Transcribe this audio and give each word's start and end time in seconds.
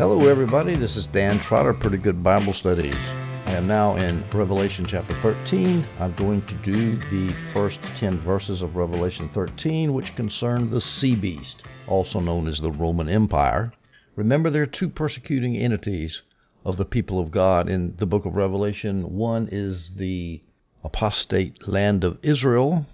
Hello, 0.00 0.28
everybody. 0.28 0.76
This 0.76 0.96
is 0.96 1.04
Dan 1.08 1.40
Trotter, 1.40 1.74
Pretty 1.74 1.98
Good 1.98 2.22
Bible 2.22 2.54
Studies. 2.54 2.94
I 3.44 3.52
am 3.52 3.66
now 3.66 3.96
in 3.96 4.24
Revelation 4.32 4.86
chapter 4.88 5.14
13. 5.20 5.86
I'm 5.98 6.14
going 6.14 6.40
to 6.46 6.54
do 6.62 6.96
the 7.10 7.36
first 7.52 7.80
10 7.96 8.18
verses 8.20 8.62
of 8.62 8.76
Revelation 8.76 9.28
13, 9.34 9.92
which 9.92 10.16
concern 10.16 10.70
the 10.70 10.80
sea 10.80 11.14
beast, 11.14 11.64
also 11.86 12.18
known 12.18 12.48
as 12.48 12.60
the 12.60 12.72
Roman 12.72 13.10
Empire. 13.10 13.74
Remember, 14.16 14.48
there 14.48 14.62
are 14.62 14.66
two 14.66 14.88
persecuting 14.88 15.58
entities 15.58 16.22
of 16.64 16.78
the 16.78 16.86
people 16.86 17.20
of 17.20 17.30
God 17.30 17.68
in 17.68 17.94
the 17.98 18.06
book 18.06 18.24
of 18.24 18.36
Revelation. 18.36 19.18
One 19.18 19.50
is 19.52 19.96
the 19.98 20.40
apostate 20.82 21.68
land 21.68 22.04
of 22.04 22.16
Israel, 22.22 22.86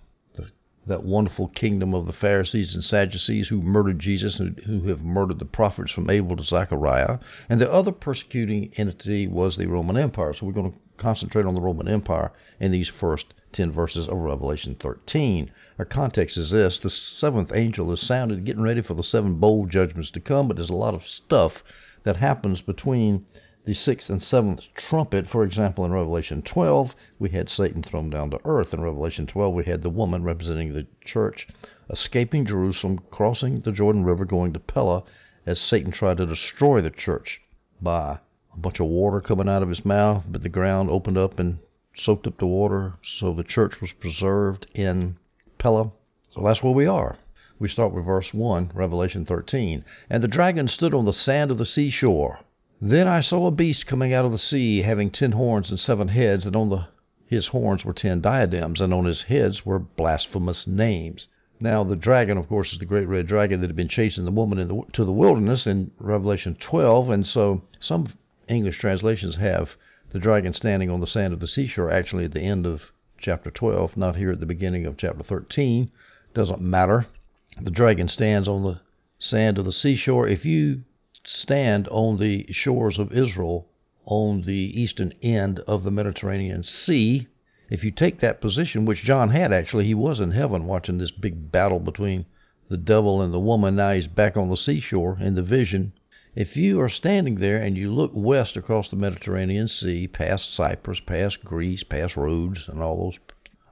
that 0.86 1.02
wonderful 1.02 1.48
kingdom 1.48 1.94
of 1.94 2.06
the 2.06 2.12
Pharisees 2.12 2.74
and 2.74 2.84
Sadducees 2.84 3.48
who 3.48 3.60
murdered 3.60 3.98
Jesus 3.98 4.38
and 4.38 4.58
who 4.60 4.82
have 4.88 5.02
murdered 5.02 5.40
the 5.40 5.44
prophets 5.44 5.90
from 5.90 6.08
Abel 6.08 6.36
to 6.36 6.44
Zechariah. 6.44 7.18
And 7.48 7.60
the 7.60 7.72
other 7.72 7.92
persecuting 7.92 8.72
entity 8.76 9.26
was 9.26 9.56
the 9.56 9.66
Roman 9.66 9.96
Empire. 9.96 10.32
So 10.32 10.46
we're 10.46 10.52
going 10.52 10.72
to 10.72 10.78
concentrate 10.96 11.44
on 11.44 11.54
the 11.54 11.60
Roman 11.60 11.88
Empire 11.88 12.30
in 12.60 12.70
these 12.70 12.88
first 12.88 13.34
10 13.52 13.72
verses 13.72 14.06
of 14.06 14.16
Revelation 14.18 14.76
13. 14.78 15.50
Our 15.78 15.84
context 15.84 16.36
is 16.36 16.50
this 16.50 16.78
the 16.78 16.90
seventh 16.90 17.52
angel 17.54 17.92
is 17.92 18.00
sounded, 18.00 18.44
getting 18.44 18.62
ready 18.62 18.82
for 18.82 18.94
the 18.94 19.02
seven 19.02 19.34
bowl 19.36 19.66
judgments 19.66 20.10
to 20.12 20.20
come, 20.20 20.48
but 20.48 20.56
there's 20.56 20.70
a 20.70 20.74
lot 20.74 20.94
of 20.94 21.06
stuff 21.06 21.64
that 22.04 22.16
happens 22.16 22.60
between 22.60 23.26
the 23.66 23.74
sixth 23.74 24.08
and 24.08 24.22
seventh 24.22 24.62
trumpet. 24.76 25.26
For 25.28 25.42
example, 25.42 25.84
in 25.84 25.90
Revelation 25.90 26.40
12, 26.40 26.94
we 27.18 27.30
had 27.30 27.48
Satan 27.48 27.82
thrown 27.82 28.10
down 28.10 28.30
to 28.30 28.38
earth. 28.44 28.72
In 28.72 28.80
Revelation 28.80 29.26
12, 29.26 29.52
we 29.52 29.64
had 29.64 29.82
the 29.82 29.90
woman 29.90 30.22
representing 30.22 30.72
the 30.72 30.86
church 31.04 31.48
escaping 31.90 32.46
Jerusalem, 32.46 33.00
crossing 33.10 33.62
the 33.62 33.72
Jordan 33.72 34.04
River, 34.04 34.24
going 34.24 34.52
to 34.52 34.60
Pella, 34.60 35.02
as 35.44 35.58
Satan 35.60 35.90
tried 35.90 36.18
to 36.18 36.26
destroy 36.26 36.80
the 36.80 36.90
church 36.90 37.40
by 37.82 38.18
a 38.54 38.56
bunch 38.56 38.78
of 38.78 38.86
water 38.86 39.20
coming 39.20 39.48
out 39.48 39.64
of 39.64 39.68
his 39.68 39.84
mouth, 39.84 40.22
but 40.28 40.44
the 40.44 40.48
ground 40.48 40.88
opened 40.88 41.18
up 41.18 41.40
and 41.40 41.58
soaked 41.96 42.28
up 42.28 42.38
the 42.38 42.46
water, 42.46 42.94
so 43.02 43.32
the 43.32 43.42
church 43.42 43.80
was 43.80 43.90
preserved 43.92 44.68
in 44.74 45.16
Pella. 45.58 45.90
So 46.28 46.40
that's 46.40 46.62
where 46.62 46.72
we 46.72 46.86
are. 46.86 47.16
We 47.58 47.68
start 47.68 47.92
with 47.92 48.04
verse 48.04 48.32
1, 48.32 48.70
Revelation 48.74 49.24
13. 49.24 49.84
And 50.08 50.22
the 50.22 50.28
dragon 50.28 50.68
stood 50.68 50.94
on 50.94 51.04
the 51.04 51.12
sand 51.12 51.50
of 51.50 51.58
the 51.58 51.66
seashore 51.66 52.38
then 52.80 53.08
I 53.08 53.20
saw 53.20 53.46
a 53.46 53.50
beast 53.50 53.86
coming 53.86 54.12
out 54.12 54.24
of 54.24 54.32
the 54.32 54.38
sea, 54.38 54.82
having 54.82 55.10
ten 55.10 55.32
horns 55.32 55.70
and 55.70 55.80
seven 55.80 56.08
heads, 56.08 56.44
and 56.44 56.54
on 56.54 56.68
the, 56.68 56.86
his 57.26 57.46
horns 57.46 57.84
were 57.84 57.94
ten 57.94 58.20
diadems, 58.20 58.80
and 58.80 58.92
on 58.92 59.06
his 59.06 59.22
heads 59.22 59.64
were 59.64 59.78
blasphemous 59.78 60.66
names. 60.66 61.28
Now, 61.58 61.84
the 61.84 61.96
dragon, 61.96 62.36
of 62.36 62.48
course, 62.48 62.74
is 62.74 62.78
the 62.78 62.84
great 62.84 63.08
red 63.08 63.26
dragon 63.26 63.62
that 63.62 63.68
had 63.68 63.76
been 63.76 63.88
chasing 63.88 64.26
the 64.26 64.30
woman 64.30 64.68
the, 64.68 64.82
to 64.92 65.04
the 65.04 65.12
wilderness 65.12 65.66
in 65.66 65.90
Revelation 65.98 66.54
12, 66.60 67.08
and 67.08 67.26
so 67.26 67.62
some 67.80 68.08
English 68.46 68.78
translations 68.78 69.36
have 69.36 69.74
the 70.10 70.18
dragon 70.18 70.52
standing 70.52 70.90
on 70.90 71.00
the 71.00 71.06
sand 71.06 71.32
of 71.32 71.40
the 71.40 71.48
seashore 71.48 71.90
actually 71.90 72.26
at 72.26 72.32
the 72.32 72.42
end 72.42 72.66
of 72.66 72.92
chapter 73.18 73.50
12, 73.50 73.96
not 73.96 74.16
here 74.16 74.32
at 74.32 74.40
the 74.40 74.46
beginning 74.46 74.84
of 74.84 74.98
chapter 74.98 75.22
13. 75.22 75.90
Doesn't 76.34 76.60
matter. 76.60 77.06
The 77.58 77.70
dragon 77.70 78.08
stands 78.08 78.46
on 78.46 78.62
the 78.62 78.80
sand 79.18 79.56
of 79.56 79.64
the 79.64 79.72
seashore. 79.72 80.28
If 80.28 80.44
you 80.44 80.82
stand 81.28 81.88
on 81.88 82.16
the 82.16 82.46
shores 82.52 82.98
of 82.98 83.12
Israel 83.12 83.66
on 84.04 84.42
the 84.42 84.80
eastern 84.80 85.12
end 85.22 85.58
of 85.60 85.82
the 85.82 85.90
Mediterranean 85.90 86.62
Sea. 86.62 87.26
If 87.68 87.82
you 87.82 87.90
take 87.90 88.20
that 88.20 88.40
position, 88.40 88.84
which 88.84 89.02
John 89.02 89.30
had 89.30 89.52
actually, 89.52 89.86
he 89.86 89.94
was 89.94 90.20
in 90.20 90.30
heaven 90.30 90.66
watching 90.66 90.98
this 90.98 91.10
big 91.10 91.50
battle 91.50 91.80
between 91.80 92.26
the 92.68 92.76
devil 92.76 93.20
and 93.20 93.34
the 93.34 93.40
woman. 93.40 93.76
Now 93.76 93.92
he's 93.92 94.06
back 94.06 94.36
on 94.36 94.48
the 94.48 94.56
seashore 94.56 95.18
in 95.20 95.34
the 95.34 95.42
vision. 95.42 95.92
If 96.36 96.56
you 96.56 96.80
are 96.80 96.88
standing 96.88 97.36
there 97.36 97.60
and 97.62 97.76
you 97.76 97.92
look 97.92 98.12
west 98.14 98.56
across 98.56 98.90
the 98.90 98.96
Mediterranean 98.96 99.68
Sea, 99.68 100.06
past 100.06 100.54
Cyprus, 100.54 101.00
past 101.00 101.42
Greece, 101.42 101.82
past 101.82 102.16
Rhodes, 102.16 102.68
and 102.68 102.82
all 102.82 103.04
those 103.04 103.18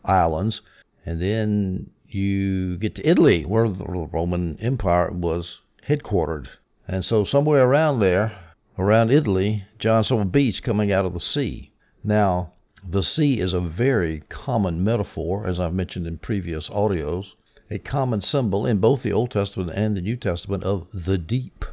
islands, 0.04 0.62
and 1.04 1.20
then 1.20 1.90
you 2.08 2.78
get 2.78 2.94
to 2.94 3.08
Italy, 3.08 3.44
where 3.44 3.68
the 3.68 3.84
Roman 3.84 4.58
Empire 4.60 5.10
was 5.10 5.60
headquartered. 5.86 6.48
And 6.86 7.04
so 7.04 7.24
somewhere 7.24 7.66
around 7.66 8.00
there, 8.00 8.32
around 8.78 9.10
Italy, 9.10 9.64
John 9.78 10.04
saw 10.04 10.20
a 10.20 10.24
beach 10.24 10.62
coming 10.62 10.92
out 10.92 11.06
of 11.06 11.14
the 11.14 11.20
sea. 11.20 11.72
Now, 12.02 12.52
the 12.86 13.02
sea 13.02 13.40
is 13.40 13.54
a 13.54 13.60
very 13.60 14.22
common 14.28 14.84
metaphor, 14.84 15.46
as 15.46 15.58
I've 15.58 15.72
mentioned 15.72 16.06
in 16.06 16.18
previous 16.18 16.68
audios, 16.68 17.32
a 17.70 17.78
common 17.78 18.20
symbol 18.20 18.66
in 18.66 18.78
both 18.78 19.02
the 19.02 19.12
Old 19.12 19.30
Testament 19.30 19.70
and 19.74 19.96
the 19.96 20.02
New 20.02 20.16
Testament 20.16 20.64
of 20.64 20.86
the 20.92 21.16
deep, 21.16 21.64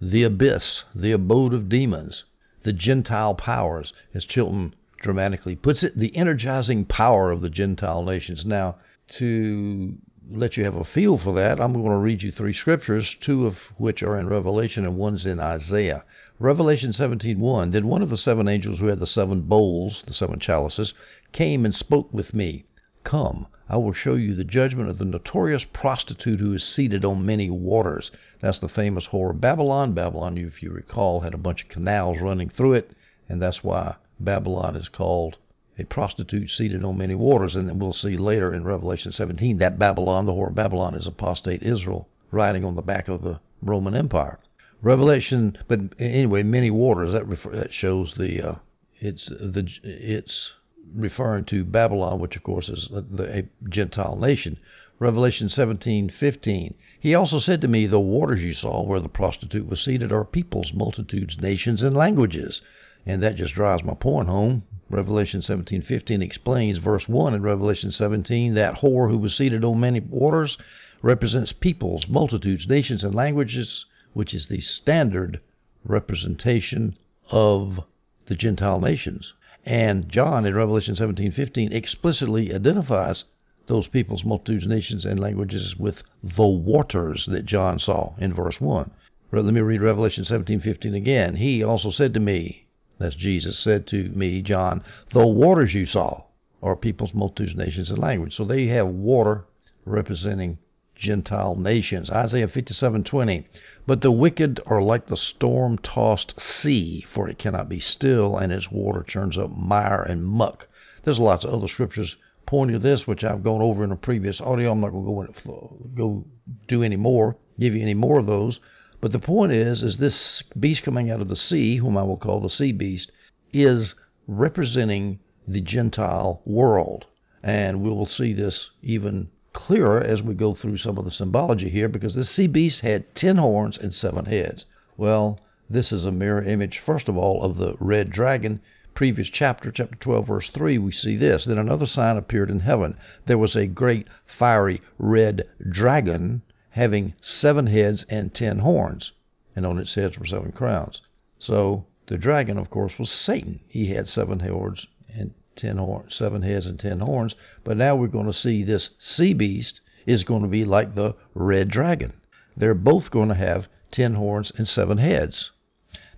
the 0.00 0.22
abyss, 0.22 0.84
the 0.94 1.10
abode 1.10 1.52
of 1.52 1.68
demons, 1.68 2.24
the 2.62 2.72
Gentile 2.72 3.34
powers, 3.34 3.92
as 4.14 4.24
Chilton 4.24 4.74
dramatically 5.02 5.56
puts 5.56 5.82
it, 5.82 5.98
the 5.98 6.14
energizing 6.14 6.84
power 6.84 7.32
of 7.32 7.40
the 7.40 7.50
Gentile 7.50 8.04
nations. 8.04 8.44
Now, 8.46 8.76
to 9.08 9.94
let 10.32 10.56
you 10.56 10.62
have 10.62 10.76
a 10.76 10.84
feel 10.84 11.18
for 11.18 11.34
that, 11.34 11.60
I'm 11.60 11.72
going 11.72 11.86
to 11.86 11.96
read 11.96 12.22
you 12.22 12.30
three 12.30 12.52
scriptures, 12.52 13.16
two 13.20 13.46
of 13.46 13.56
which 13.78 14.02
are 14.02 14.16
in 14.16 14.28
Revelation 14.28 14.84
and 14.84 14.96
one's 14.96 15.26
in 15.26 15.40
Isaiah. 15.40 16.04
Revelation 16.38 16.92
17:1. 16.92 17.72
Then 17.72 17.88
one 17.88 18.00
of 18.00 18.10
the 18.10 18.16
seven 18.16 18.46
angels 18.46 18.78
who 18.78 18.86
had 18.86 19.00
the 19.00 19.06
seven 19.06 19.40
bowls, 19.40 20.04
the 20.06 20.14
seven 20.14 20.38
chalices, 20.38 20.94
came 21.32 21.64
and 21.64 21.74
spoke 21.74 22.14
with 22.14 22.32
me. 22.32 22.64
Come, 23.02 23.48
I 23.68 23.76
will 23.76 23.92
show 23.92 24.14
you 24.14 24.34
the 24.34 24.44
judgment 24.44 24.88
of 24.88 24.98
the 24.98 25.04
notorious 25.04 25.64
prostitute 25.64 26.38
who 26.38 26.52
is 26.54 26.62
seated 26.62 27.04
on 27.04 27.26
many 27.26 27.50
waters. 27.50 28.12
That's 28.40 28.60
the 28.60 28.68
famous 28.68 29.08
whore 29.08 29.38
Babylon. 29.38 29.94
Babylon, 29.94 30.38
if 30.38 30.62
you 30.62 30.70
recall, 30.70 31.20
had 31.20 31.34
a 31.34 31.38
bunch 31.38 31.64
of 31.64 31.68
canals 31.68 32.20
running 32.20 32.50
through 32.50 32.74
it, 32.74 32.92
and 33.28 33.42
that's 33.42 33.64
why 33.64 33.96
Babylon 34.20 34.76
is 34.76 34.88
called 34.88 35.38
a 35.80 35.84
prostitute 35.84 36.50
seated 36.50 36.84
on 36.84 36.98
many 36.98 37.14
waters. 37.14 37.56
And 37.56 37.80
we'll 37.80 37.92
see 37.92 38.16
later 38.16 38.52
in 38.52 38.64
Revelation 38.64 39.12
17 39.12 39.58
that 39.58 39.78
Babylon, 39.78 40.26
the 40.26 40.32
whore 40.32 40.48
of 40.48 40.54
Babylon, 40.54 40.94
is 40.94 41.06
apostate 41.06 41.62
Israel 41.62 42.08
riding 42.30 42.64
on 42.64 42.76
the 42.76 42.82
back 42.82 43.08
of 43.08 43.22
the 43.22 43.40
Roman 43.62 43.94
Empire. 43.94 44.38
Revelation, 44.82 45.58
but 45.68 45.80
anyway, 45.98 46.42
many 46.42 46.70
waters. 46.70 47.12
That 47.12 47.26
refer, 47.26 47.50
that 47.50 47.72
shows 47.72 48.14
the 48.14 48.42
uh, 48.42 48.54
it's 48.98 49.26
the 49.26 49.68
it's 49.82 50.52
referring 50.94 51.44
to 51.46 51.64
Babylon, 51.64 52.18
which 52.18 52.36
of 52.36 52.42
course 52.42 52.68
is 52.68 52.88
the, 52.90 53.38
a 53.38 53.68
Gentile 53.68 54.16
nation. 54.16 54.58
Revelation 54.98 55.48
17:15. 55.48 56.74
He 56.98 57.14
also 57.14 57.38
said 57.38 57.60
to 57.60 57.68
me, 57.68 57.86
"The 57.86 58.00
waters 58.00 58.42
you 58.42 58.54
saw 58.54 58.82
where 58.82 59.00
the 59.00 59.08
prostitute 59.08 59.66
was 59.66 59.82
seated 59.82 60.12
are 60.12 60.24
peoples, 60.24 60.72
multitudes, 60.72 61.40
nations, 61.40 61.82
and 61.82 61.96
languages." 61.96 62.62
And 63.06 63.22
that 63.22 63.36
just 63.36 63.54
drives 63.54 63.82
my 63.82 63.94
point 63.94 64.28
home. 64.28 64.62
Revelation 64.90 65.40
17:15 65.40 66.20
explains 66.20 66.78
verse 66.78 67.08
1 67.08 67.32
in 67.32 67.42
Revelation 67.42 67.90
17 67.90 68.54
that 68.54 68.80
whore 68.80 69.10
who 69.10 69.16
was 69.16 69.34
seated 69.34 69.64
on 69.64 69.80
many 69.80 70.00
waters 70.00 70.58
represents 71.00 71.52
peoples, 71.52 72.08
multitudes, 72.08 72.68
nations 72.68 73.02
and 73.02 73.14
languages, 73.14 73.86
which 74.12 74.34
is 74.34 74.48
the 74.48 74.60
standard 74.60 75.40
representation 75.84 76.94
of 77.30 77.80
the 78.26 78.34
Gentile 78.34 78.80
nations. 78.80 79.32
And 79.64 80.08
John 80.08 80.44
in 80.44 80.54
Revelation 80.54 80.94
17:15 80.94 81.72
explicitly 81.72 82.52
identifies 82.52 83.24
those 83.66 83.88
peoples, 83.88 84.24
multitudes, 84.24 84.66
nations 84.66 85.06
and 85.06 85.18
languages 85.18 85.78
with 85.78 86.02
the 86.22 86.46
waters 86.46 87.24
that 87.26 87.46
John 87.46 87.78
saw 87.78 88.14
in 88.18 88.34
verse 88.34 88.60
1. 88.60 88.90
Let 89.32 89.44
me 89.44 89.60
read 89.60 89.80
Revelation 89.80 90.24
17:15 90.24 90.94
again. 90.94 91.36
He 91.36 91.62
also 91.62 91.90
said 91.90 92.12
to 92.14 92.20
me, 92.20 92.66
that's 93.00 93.14
Jesus 93.14 93.58
said 93.58 93.86
to 93.88 94.10
me, 94.10 94.42
John, 94.42 94.82
the 95.14 95.26
waters 95.26 95.72
you 95.72 95.86
saw 95.86 96.24
are 96.62 96.76
peoples, 96.76 97.14
multitudes, 97.14 97.56
nations, 97.56 97.88
and 97.88 97.98
language. 97.98 98.36
So 98.36 98.44
they 98.44 98.66
have 98.66 98.88
water 98.88 99.46
representing 99.86 100.58
Gentile 100.94 101.56
nations. 101.56 102.10
Isaiah 102.10 102.46
57:20. 102.46 103.46
But 103.86 104.02
the 104.02 104.12
wicked 104.12 104.60
are 104.66 104.82
like 104.82 105.06
the 105.06 105.16
storm-tossed 105.16 106.38
sea, 106.38 107.00
for 107.00 107.26
it 107.26 107.38
cannot 107.38 107.70
be 107.70 107.80
still, 107.80 108.36
and 108.36 108.52
its 108.52 108.70
water 108.70 109.02
churns 109.02 109.38
up 109.38 109.56
mire 109.56 110.02
and 110.02 110.22
muck. 110.22 110.68
There's 111.02 111.18
lots 111.18 111.44
of 111.44 111.54
other 111.54 111.68
scriptures 111.68 112.16
pointing 112.44 112.74
to 112.74 112.78
this, 112.78 113.06
which 113.06 113.24
I've 113.24 113.42
gone 113.42 113.62
over 113.62 113.82
in 113.82 113.92
a 113.92 113.96
previous 113.96 114.42
audio. 114.42 114.72
I'm 114.72 114.80
not 114.80 114.90
going 114.90 115.26
to 115.26 115.42
go, 115.46 115.52
uh, 115.52 115.88
go 115.94 116.24
do 116.68 116.82
any 116.82 116.96
more, 116.96 117.36
give 117.58 117.74
you 117.74 117.80
any 117.80 117.94
more 117.94 118.18
of 118.18 118.26
those. 118.26 118.60
But 119.00 119.12
the 119.12 119.18
point 119.18 119.52
is, 119.52 119.82
is 119.82 119.96
this 119.96 120.42
beast 120.58 120.82
coming 120.82 121.10
out 121.10 121.22
of 121.22 121.28
the 121.28 121.36
sea, 121.36 121.76
whom 121.76 121.96
I 121.96 122.02
will 122.02 122.18
call 122.18 122.40
the 122.40 122.50
sea 122.50 122.70
beast, 122.70 123.10
is 123.50 123.94
representing 124.26 125.20
the 125.48 125.62
Gentile 125.62 126.42
world. 126.44 127.06
And 127.42 127.80
we 127.80 127.88
will 127.88 128.04
see 128.04 128.34
this 128.34 128.70
even 128.82 129.30
clearer 129.54 130.02
as 130.02 130.22
we 130.22 130.34
go 130.34 130.54
through 130.54 130.76
some 130.76 130.98
of 130.98 131.06
the 131.06 131.10
symbology 131.10 131.70
here, 131.70 131.88
because 131.88 132.14
this 132.14 132.28
sea 132.28 132.46
beast 132.46 132.82
had 132.82 133.14
ten 133.14 133.38
horns 133.38 133.78
and 133.78 133.94
seven 133.94 134.26
heads. 134.26 134.66
Well, 134.98 135.40
this 135.70 135.92
is 135.92 136.04
a 136.04 136.12
mirror 136.12 136.42
image, 136.42 136.78
first 136.78 137.08
of 137.08 137.16
all, 137.16 137.42
of 137.42 137.56
the 137.56 137.76
red 137.80 138.10
dragon. 138.10 138.60
Previous 138.92 139.30
chapter, 139.30 139.70
chapter 139.70 139.96
12, 139.96 140.26
verse 140.26 140.50
3, 140.50 140.76
we 140.76 140.92
see 140.92 141.16
this. 141.16 141.46
Then 141.46 141.56
another 141.56 141.86
sign 141.86 142.18
appeared 142.18 142.50
in 142.50 142.60
heaven. 142.60 142.98
There 143.24 143.38
was 143.38 143.56
a 143.56 143.66
great 143.66 144.08
fiery 144.26 144.82
red 144.98 145.48
dragon 145.70 146.42
having 146.70 147.14
seven 147.20 147.66
heads 147.66 148.04
and 148.08 148.32
ten 148.32 148.60
horns, 148.60 149.12
and 149.56 149.66
on 149.66 149.78
its 149.78 149.94
heads 149.94 150.18
were 150.18 150.26
seven 150.26 150.52
crowns. 150.52 151.02
So 151.38 151.86
the 152.06 152.18
dragon, 152.18 152.58
of 152.58 152.70
course, 152.70 152.98
was 152.98 153.10
Satan. 153.10 153.60
He 153.68 153.86
had 153.86 154.08
seven 154.08 154.40
horns 154.40 154.86
and 155.12 155.32
ten 155.56 155.78
horns, 155.78 156.14
seven 156.14 156.42
heads 156.42 156.66
and 156.66 156.78
ten 156.78 157.00
horns. 157.00 157.34
But 157.64 157.76
now 157.76 157.96
we're 157.96 158.06
going 158.06 158.26
to 158.26 158.32
see 158.32 158.62
this 158.62 158.90
sea 158.98 159.32
beast 159.32 159.80
is 160.06 160.24
going 160.24 160.42
to 160.42 160.48
be 160.48 160.64
like 160.64 160.94
the 160.94 161.14
red 161.34 161.68
dragon. 161.68 162.12
They're 162.56 162.74
both 162.74 163.10
going 163.10 163.28
to 163.28 163.34
have 163.34 163.68
ten 163.90 164.14
horns 164.14 164.52
and 164.56 164.66
seven 164.66 164.98
heads. 164.98 165.50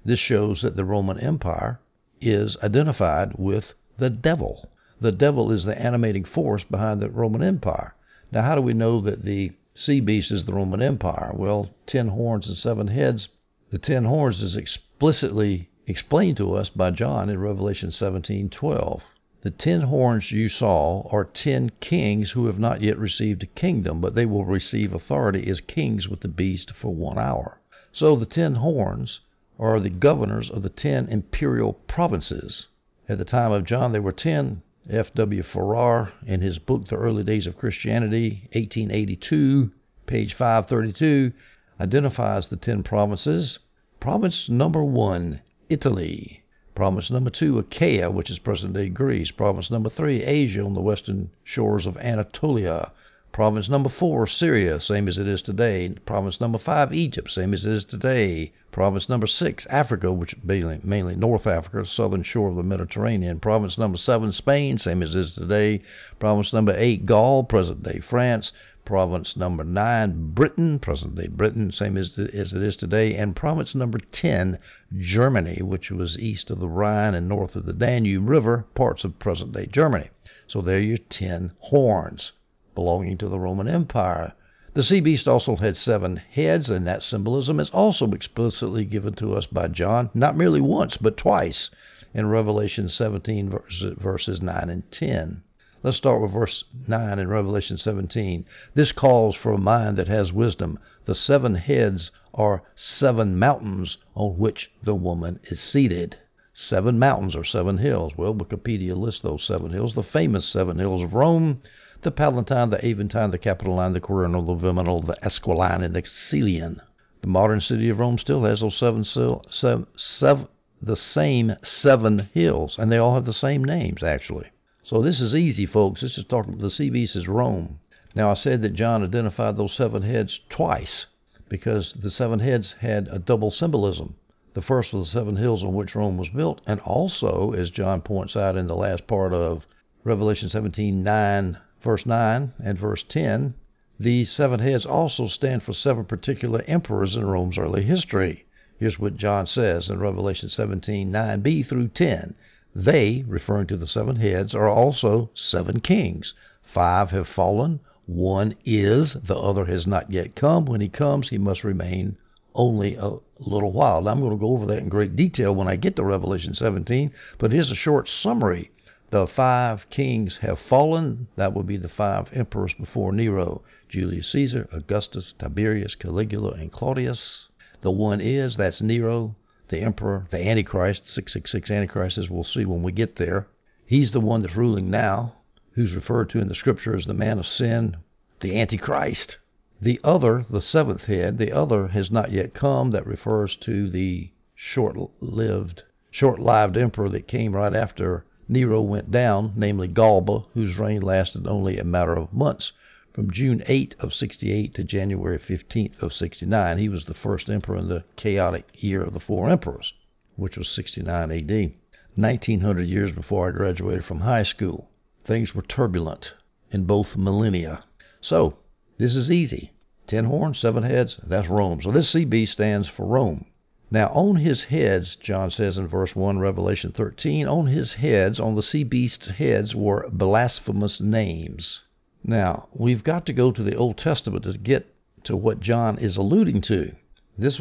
This 0.04 0.20
shows 0.20 0.62
that 0.62 0.76
the 0.76 0.84
Roman 0.84 1.18
Empire 1.18 1.80
is 2.20 2.56
identified 2.62 3.34
with 3.38 3.74
the 3.98 4.10
devil. 4.10 4.70
The 5.00 5.12
devil 5.12 5.50
is 5.50 5.64
the 5.64 5.80
animating 5.80 6.24
force 6.24 6.64
behind 6.64 7.00
the 7.00 7.10
Roman 7.10 7.42
Empire. 7.42 7.94
Now, 8.30 8.42
how 8.42 8.54
do 8.54 8.60
we 8.60 8.74
know 8.74 9.00
that 9.00 9.24
the 9.24 9.52
sea 9.74 10.00
beast 10.00 10.30
is 10.30 10.44
the 10.44 10.52
Roman 10.52 10.82
Empire? 10.82 11.32
Well, 11.34 11.70
ten 11.86 12.08
horns 12.08 12.46
and 12.46 12.58
seven 12.58 12.88
heads. 12.88 13.28
The 13.70 13.78
ten 13.78 14.04
horns 14.04 14.42
is 14.42 14.54
explicitly 14.54 15.70
explained 15.86 16.36
to 16.36 16.54
us 16.54 16.68
by 16.68 16.90
John 16.90 17.30
in 17.30 17.38
Revelation 17.38 17.88
17:12. 17.90 19.00
The 19.40 19.50
ten 19.50 19.80
horns 19.80 20.30
you 20.30 20.48
saw 20.50 21.08
are 21.10 21.24
ten 21.24 21.70
kings 21.80 22.32
who 22.32 22.46
have 22.46 22.58
not 22.58 22.82
yet 22.82 22.98
received 22.98 23.42
a 23.42 23.46
kingdom, 23.46 24.00
but 24.00 24.14
they 24.14 24.26
will 24.26 24.44
receive 24.44 24.92
authority 24.92 25.46
as 25.48 25.60
kings 25.60 26.06
with 26.06 26.20
the 26.20 26.28
beast 26.28 26.72
for 26.72 26.94
one 26.94 27.18
hour. 27.18 27.58
So 27.92 28.14
the 28.14 28.26
ten 28.26 28.56
horns 28.56 29.20
are 29.58 29.80
the 29.80 29.90
governors 29.90 30.50
of 30.50 30.62
the 30.62 30.68
ten 30.68 31.08
imperial 31.08 31.72
provinces. 31.88 32.68
At 33.08 33.18
the 33.18 33.24
time 33.24 33.52
of 33.52 33.64
John, 33.64 33.92
there 33.92 34.02
were 34.02 34.12
ten. 34.12 34.62
F. 34.90 35.14
W. 35.14 35.44
Farrar, 35.44 36.12
in 36.26 36.40
his 36.40 36.58
book 36.58 36.88
The 36.88 36.96
Early 36.96 37.22
Days 37.22 37.46
of 37.46 37.56
Christianity, 37.56 38.48
1882, 38.52 39.70
page 40.06 40.34
532, 40.34 41.32
identifies 41.80 42.48
the 42.48 42.56
ten 42.56 42.82
provinces. 42.82 43.60
Province 44.00 44.48
number 44.48 44.82
one, 44.82 45.40
Italy. 45.68 46.42
Province 46.74 47.10
number 47.12 47.30
two, 47.30 47.60
Achaia, 47.60 48.10
which 48.10 48.28
is 48.28 48.40
present 48.40 48.72
day 48.72 48.88
Greece. 48.88 49.30
Province 49.30 49.70
number 49.70 49.88
three, 49.88 50.24
Asia 50.24 50.64
on 50.64 50.74
the 50.74 50.82
western 50.82 51.30
shores 51.44 51.86
of 51.86 51.96
Anatolia. 51.98 52.90
Province 53.32 53.66
number 53.66 53.88
four, 53.88 54.26
Syria, 54.26 54.78
same 54.78 55.08
as 55.08 55.16
it 55.16 55.26
is 55.26 55.40
today. 55.40 55.88
Province 56.04 56.38
number 56.38 56.58
five, 56.58 56.92
Egypt, 56.92 57.30
same 57.30 57.54
as 57.54 57.64
it 57.64 57.72
is 57.72 57.82
today. 57.82 58.52
Province 58.70 59.08
number 59.08 59.26
six, 59.26 59.66
Africa, 59.70 60.12
which 60.12 60.36
mainly, 60.44 60.80
mainly 60.84 61.16
North 61.16 61.46
Africa, 61.46 61.86
southern 61.86 62.24
shore 62.24 62.50
of 62.50 62.56
the 62.56 62.62
Mediterranean. 62.62 63.40
Province 63.40 63.78
number 63.78 63.96
seven, 63.96 64.32
Spain, 64.32 64.76
same 64.76 65.02
as 65.02 65.14
it 65.14 65.20
is 65.20 65.34
today. 65.34 65.80
Province 66.18 66.52
number 66.52 66.74
eight, 66.76 67.06
Gaul, 67.06 67.42
present 67.42 67.82
day 67.82 68.00
France. 68.00 68.52
Province 68.84 69.34
number 69.34 69.64
nine, 69.64 70.34
Britain, 70.34 70.78
present 70.78 71.14
day 71.14 71.28
Britain, 71.28 71.72
same 71.72 71.96
as, 71.96 72.18
as 72.18 72.52
it 72.52 72.62
is 72.62 72.76
today. 72.76 73.14
And 73.14 73.34
province 73.34 73.74
number 73.74 73.98
ten, 73.98 74.58
Germany, 74.98 75.62
which 75.62 75.90
was 75.90 76.18
east 76.18 76.50
of 76.50 76.60
the 76.60 76.68
Rhine 76.68 77.14
and 77.14 77.30
north 77.30 77.56
of 77.56 77.64
the 77.64 77.72
Danube 77.72 78.28
River, 78.28 78.66
parts 78.74 79.04
of 79.04 79.18
present 79.18 79.52
day 79.52 79.64
Germany. 79.64 80.10
So 80.46 80.60
there 80.60 80.76
are 80.76 80.80
your 80.80 80.98
ten 80.98 81.52
horns 81.60 82.32
belonging 82.74 83.18
to 83.18 83.28
the 83.28 83.38
Roman 83.38 83.68
Empire. 83.68 84.32
The 84.74 84.82
sea 84.82 85.00
beast 85.00 85.28
also 85.28 85.56
had 85.56 85.76
seven 85.76 86.16
heads, 86.16 86.70
and 86.70 86.86
that 86.86 87.02
symbolism 87.02 87.60
is 87.60 87.68
also 87.70 88.10
explicitly 88.12 88.84
given 88.84 89.12
to 89.14 89.34
us 89.34 89.44
by 89.44 89.68
John, 89.68 90.08
not 90.14 90.36
merely 90.36 90.60
once, 90.60 90.96
but 90.96 91.16
twice 91.16 91.68
in 92.14 92.28
Revelation 92.28 92.88
17, 92.88 93.50
verses, 93.50 93.94
verses 93.98 94.40
9 94.40 94.70
and 94.70 94.90
10. 94.90 95.42
Let's 95.82 95.96
start 95.96 96.22
with 96.22 96.30
verse 96.30 96.64
9 96.86 97.18
in 97.18 97.28
Revelation 97.28 97.76
17. 97.76 98.44
This 98.74 98.92
calls 98.92 99.34
for 99.34 99.52
a 99.52 99.58
mind 99.58 99.96
that 99.96 100.08
has 100.08 100.32
wisdom. 100.32 100.78
The 101.06 101.14
seven 101.14 101.56
heads 101.56 102.12
are 102.32 102.62
seven 102.76 103.36
mountains 103.38 103.98
on 104.14 104.38
which 104.38 104.70
the 104.82 104.94
woman 104.94 105.40
is 105.44 105.60
seated. 105.60 106.16
Seven 106.54 106.98
mountains 106.98 107.34
or 107.34 107.44
seven 107.44 107.78
hills. 107.78 108.12
Well, 108.16 108.34
Wikipedia 108.34 108.96
lists 108.96 109.22
those 109.22 109.42
seven 109.42 109.72
hills. 109.72 109.94
The 109.94 110.02
famous 110.02 110.46
seven 110.46 110.78
hills 110.78 111.02
of 111.02 111.14
Rome, 111.14 111.62
the 112.02 112.10
Palatine, 112.10 112.70
the 112.70 112.84
Aventine, 112.84 113.30
the 113.30 113.38
Capitoline, 113.38 113.92
the 113.92 114.00
Quirinal, 114.00 114.44
the 114.44 114.56
Viminal, 114.56 115.06
the 115.06 115.16
Esquiline, 115.24 115.84
and 115.84 115.94
the 115.94 116.02
Caecilian. 116.02 116.82
The 117.20 117.28
modern 117.28 117.60
city 117.60 117.88
of 117.90 118.00
Rome 118.00 118.18
still 118.18 118.42
has 118.42 118.60
those 118.60 118.76
seven, 118.76 119.04
seven, 119.04 119.86
seven, 119.96 120.48
the 120.82 120.96
same 120.96 121.54
seven 121.62 122.28
hills, 122.34 122.76
and 122.76 122.90
they 122.90 122.98
all 122.98 123.14
have 123.14 123.24
the 123.24 123.32
same 123.32 123.64
names, 123.64 124.02
actually. 124.02 124.50
So 124.82 125.00
this 125.00 125.20
is 125.20 125.32
easy, 125.32 125.64
folks. 125.64 126.00
This 126.00 126.18
is 126.18 126.24
talking, 126.24 126.54
about 126.54 126.62
the 126.62 126.70
sea 126.70 126.90
beast 126.90 127.14
is 127.14 127.28
Rome. 127.28 127.78
Now, 128.16 128.30
I 128.30 128.34
said 128.34 128.62
that 128.62 128.74
John 128.74 129.04
identified 129.04 129.56
those 129.56 129.72
seven 129.72 130.02
heads 130.02 130.40
twice 130.50 131.06
because 131.48 131.92
the 131.92 132.10
seven 132.10 132.40
heads 132.40 132.72
had 132.80 133.06
a 133.12 133.20
double 133.20 133.52
symbolism. 133.52 134.16
The 134.54 134.60
first 134.60 134.92
was 134.92 135.06
the 135.06 135.20
seven 135.20 135.36
hills 135.36 135.62
on 135.62 135.72
which 135.72 135.94
Rome 135.94 136.18
was 136.18 136.30
built, 136.30 136.62
and 136.66 136.80
also, 136.80 137.52
as 137.52 137.70
John 137.70 138.00
points 138.00 138.34
out 138.34 138.56
in 138.56 138.66
the 138.66 138.74
last 138.74 139.06
part 139.06 139.32
of 139.32 139.68
Revelation 140.02 140.48
17 140.48 141.04
9 141.04 141.58
verse 141.82 142.06
9 142.06 142.52
and 142.62 142.78
verse 142.78 143.04
10, 143.08 143.54
these 143.98 144.30
seven 144.30 144.60
heads 144.60 144.86
also 144.86 145.26
stand 145.28 145.62
for 145.62 145.72
seven 145.72 146.04
particular 146.04 146.62
emperors 146.66 147.16
in 147.16 147.26
Rome's 147.26 147.58
early 147.58 147.82
history. 147.82 148.44
Here's 148.78 148.98
what 148.98 149.16
John 149.16 149.46
says 149.46 149.90
in 149.90 149.98
Revelation 149.98 150.48
17 150.48 151.12
9b 151.12 151.66
through 151.66 151.88
10. 151.88 152.34
They, 152.74 153.24
referring 153.28 153.66
to 153.66 153.76
the 153.76 153.86
seven 153.86 154.16
heads, 154.16 154.54
are 154.54 154.68
also 154.68 155.30
seven 155.34 155.80
kings. 155.80 156.34
Five 156.62 157.10
have 157.10 157.28
fallen, 157.28 157.80
one 158.06 158.54
is, 158.64 159.14
the 159.14 159.36
other 159.36 159.66
has 159.66 159.86
not 159.86 160.10
yet 160.10 160.34
come. 160.34 160.64
When 160.64 160.80
he 160.80 160.88
comes, 160.88 161.28
he 161.28 161.38
must 161.38 161.62
remain 161.62 162.16
only 162.54 162.96
a 162.96 163.18
little 163.38 163.72
while. 163.72 164.02
Now, 164.02 164.10
I'm 164.10 164.20
going 164.20 164.32
to 164.32 164.36
go 164.36 164.52
over 164.52 164.66
that 164.66 164.78
in 164.78 164.88
great 164.88 165.14
detail 165.16 165.54
when 165.54 165.68
I 165.68 165.76
get 165.76 165.96
to 165.96 166.04
Revelation 166.04 166.54
17, 166.54 167.12
but 167.38 167.52
here's 167.52 167.70
a 167.70 167.76
short 167.76 168.08
summary 168.08 168.70
the 169.12 169.26
five 169.26 169.90
kings 169.90 170.38
have 170.38 170.58
fallen. 170.58 171.28
That 171.36 171.52
would 171.52 171.66
be 171.66 171.76
the 171.76 171.90
five 171.90 172.30
emperors 172.32 172.72
before 172.72 173.12
Nero 173.12 173.60
Julius 173.86 174.28
Caesar, 174.28 174.70
Augustus, 174.72 175.34
Tiberius, 175.34 175.94
Caligula, 175.94 176.52
and 176.52 176.72
Claudius. 176.72 177.48
The 177.82 177.90
one 177.90 178.22
is, 178.22 178.56
that's 178.56 178.80
Nero, 178.80 179.36
the 179.68 179.80
emperor, 179.80 180.28
the 180.30 180.38
Antichrist, 180.38 181.10
666 181.10 181.70
Antichrist, 181.70 182.16
as 182.16 182.30
we'll 182.30 182.42
see 182.42 182.64
when 182.64 182.82
we 182.82 182.90
get 182.90 183.16
there. 183.16 183.48
He's 183.84 184.12
the 184.12 184.20
one 184.20 184.40
that's 184.40 184.56
ruling 184.56 184.88
now, 184.88 185.34
who's 185.72 185.94
referred 185.94 186.30
to 186.30 186.38
in 186.38 186.48
the 186.48 186.54
scripture 186.54 186.96
as 186.96 187.04
the 187.04 187.12
man 187.12 187.38
of 187.38 187.46
sin, 187.46 187.98
the 188.40 188.58
Antichrist. 188.58 189.36
The 189.78 190.00
other, 190.02 190.46
the 190.48 190.62
seventh 190.62 191.04
head, 191.04 191.36
the 191.36 191.52
other 191.52 191.88
has 191.88 192.10
not 192.10 192.32
yet 192.32 192.54
come. 192.54 192.92
That 192.92 193.06
refers 193.06 193.56
to 193.56 193.90
the 193.90 194.30
short 194.54 194.96
lived, 195.20 195.82
short 196.10 196.38
lived 196.38 196.78
emperor 196.78 197.10
that 197.10 197.28
came 197.28 197.54
right 197.54 197.74
after 197.74 198.24
Nero 198.52 198.82
went 198.82 199.10
down, 199.10 199.54
namely 199.56 199.88
Galba, 199.88 200.44
whose 200.52 200.78
reign 200.78 201.00
lasted 201.00 201.46
only 201.46 201.78
a 201.78 201.84
matter 201.84 202.14
of 202.14 202.34
months. 202.34 202.72
From 203.10 203.30
June 203.30 203.62
8 203.66 203.94
of 203.98 204.12
68 204.12 204.74
to 204.74 204.84
January 204.84 205.38
15 205.38 205.94
of 206.02 206.12
69, 206.12 206.76
he 206.76 206.90
was 206.90 207.06
the 207.06 207.14
first 207.14 207.48
emperor 207.48 207.76
in 207.78 207.88
the 207.88 208.04
chaotic 208.16 208.68
year 208.74 209.02
of 209.02 209.14
the 209.14 209.20
four 209.20 209.48
emperors, 209.48 209.94
which 210.36 210.58
was 210.58 210.68
69 210.68 211.32
AD. 211.32 211.72
1900 212.14 212.82
years 212.82 213.12
before 213.12 213.48
I 213.48 213.52
graduated 213.52 214.04
from 214.04 214.20
high 214.20 214.42
school. 214.42 214.90
Things 215.24 215.54
were 215.54 215.62
turbulent 215.62 216.34
in 216.70 216.84
both 216.84 217.16
millennia. 217.16 217.84
So, 218.20 218.58
this 218.98 219.16
is 219.16 219.30
easy. 219.30 219.72
Ten 220.06 220.26
horns, 220.26 220.58
seven 220.58 220.82
heads, 220.82 221.18
that's 221.22 221.48
Rome. 221.48 221.80
So 221.80 221.90
this 221.90 222.10
sea 222.10 222.26
beast 222.26 222.52
stands 222.52 222.86
for 222.86 223.06
Rome. 223.06 223.46
Now, 223.92 224.08
on 224.14 224.36
his 224.36 224.64
heads, 224.64 225.16
John 225.16 225.50
says 225.50 225.76
in 225.76 225.86
verse 225.86 226.16
1, 226.16 226.38
Revelation 226.38 226.92
13, 226.92 227.46
on 227.46 227.66
his 227.66 227.92
heads, 227.92 228.40
on 228.40 228.54
the 228.54 228.62
sea 228.62 228.84
beast's 228.84 229.28
heads, 229.28 229.74
were 229.74 230.08
blasphemous 230.10 230.98
names. 230.98 231.82
Now, 232.24 232.68
we've 232.72 233.04
got 233.04 233.26
to 233.26 233.34
go 233.34 233.52
to 233.52 233.62
the 233.62 233.76
Old 233.76 233.98
Testament 233.98 234.44
to 234.44 234.56
get 234.56 234.86
to 235.24 235.36
what 235.36 235.60
John 235.60 235.98
is 235.98 236.16
alluding 236.16 236.62
to. 236.62 236.92
This, 237.36 237.60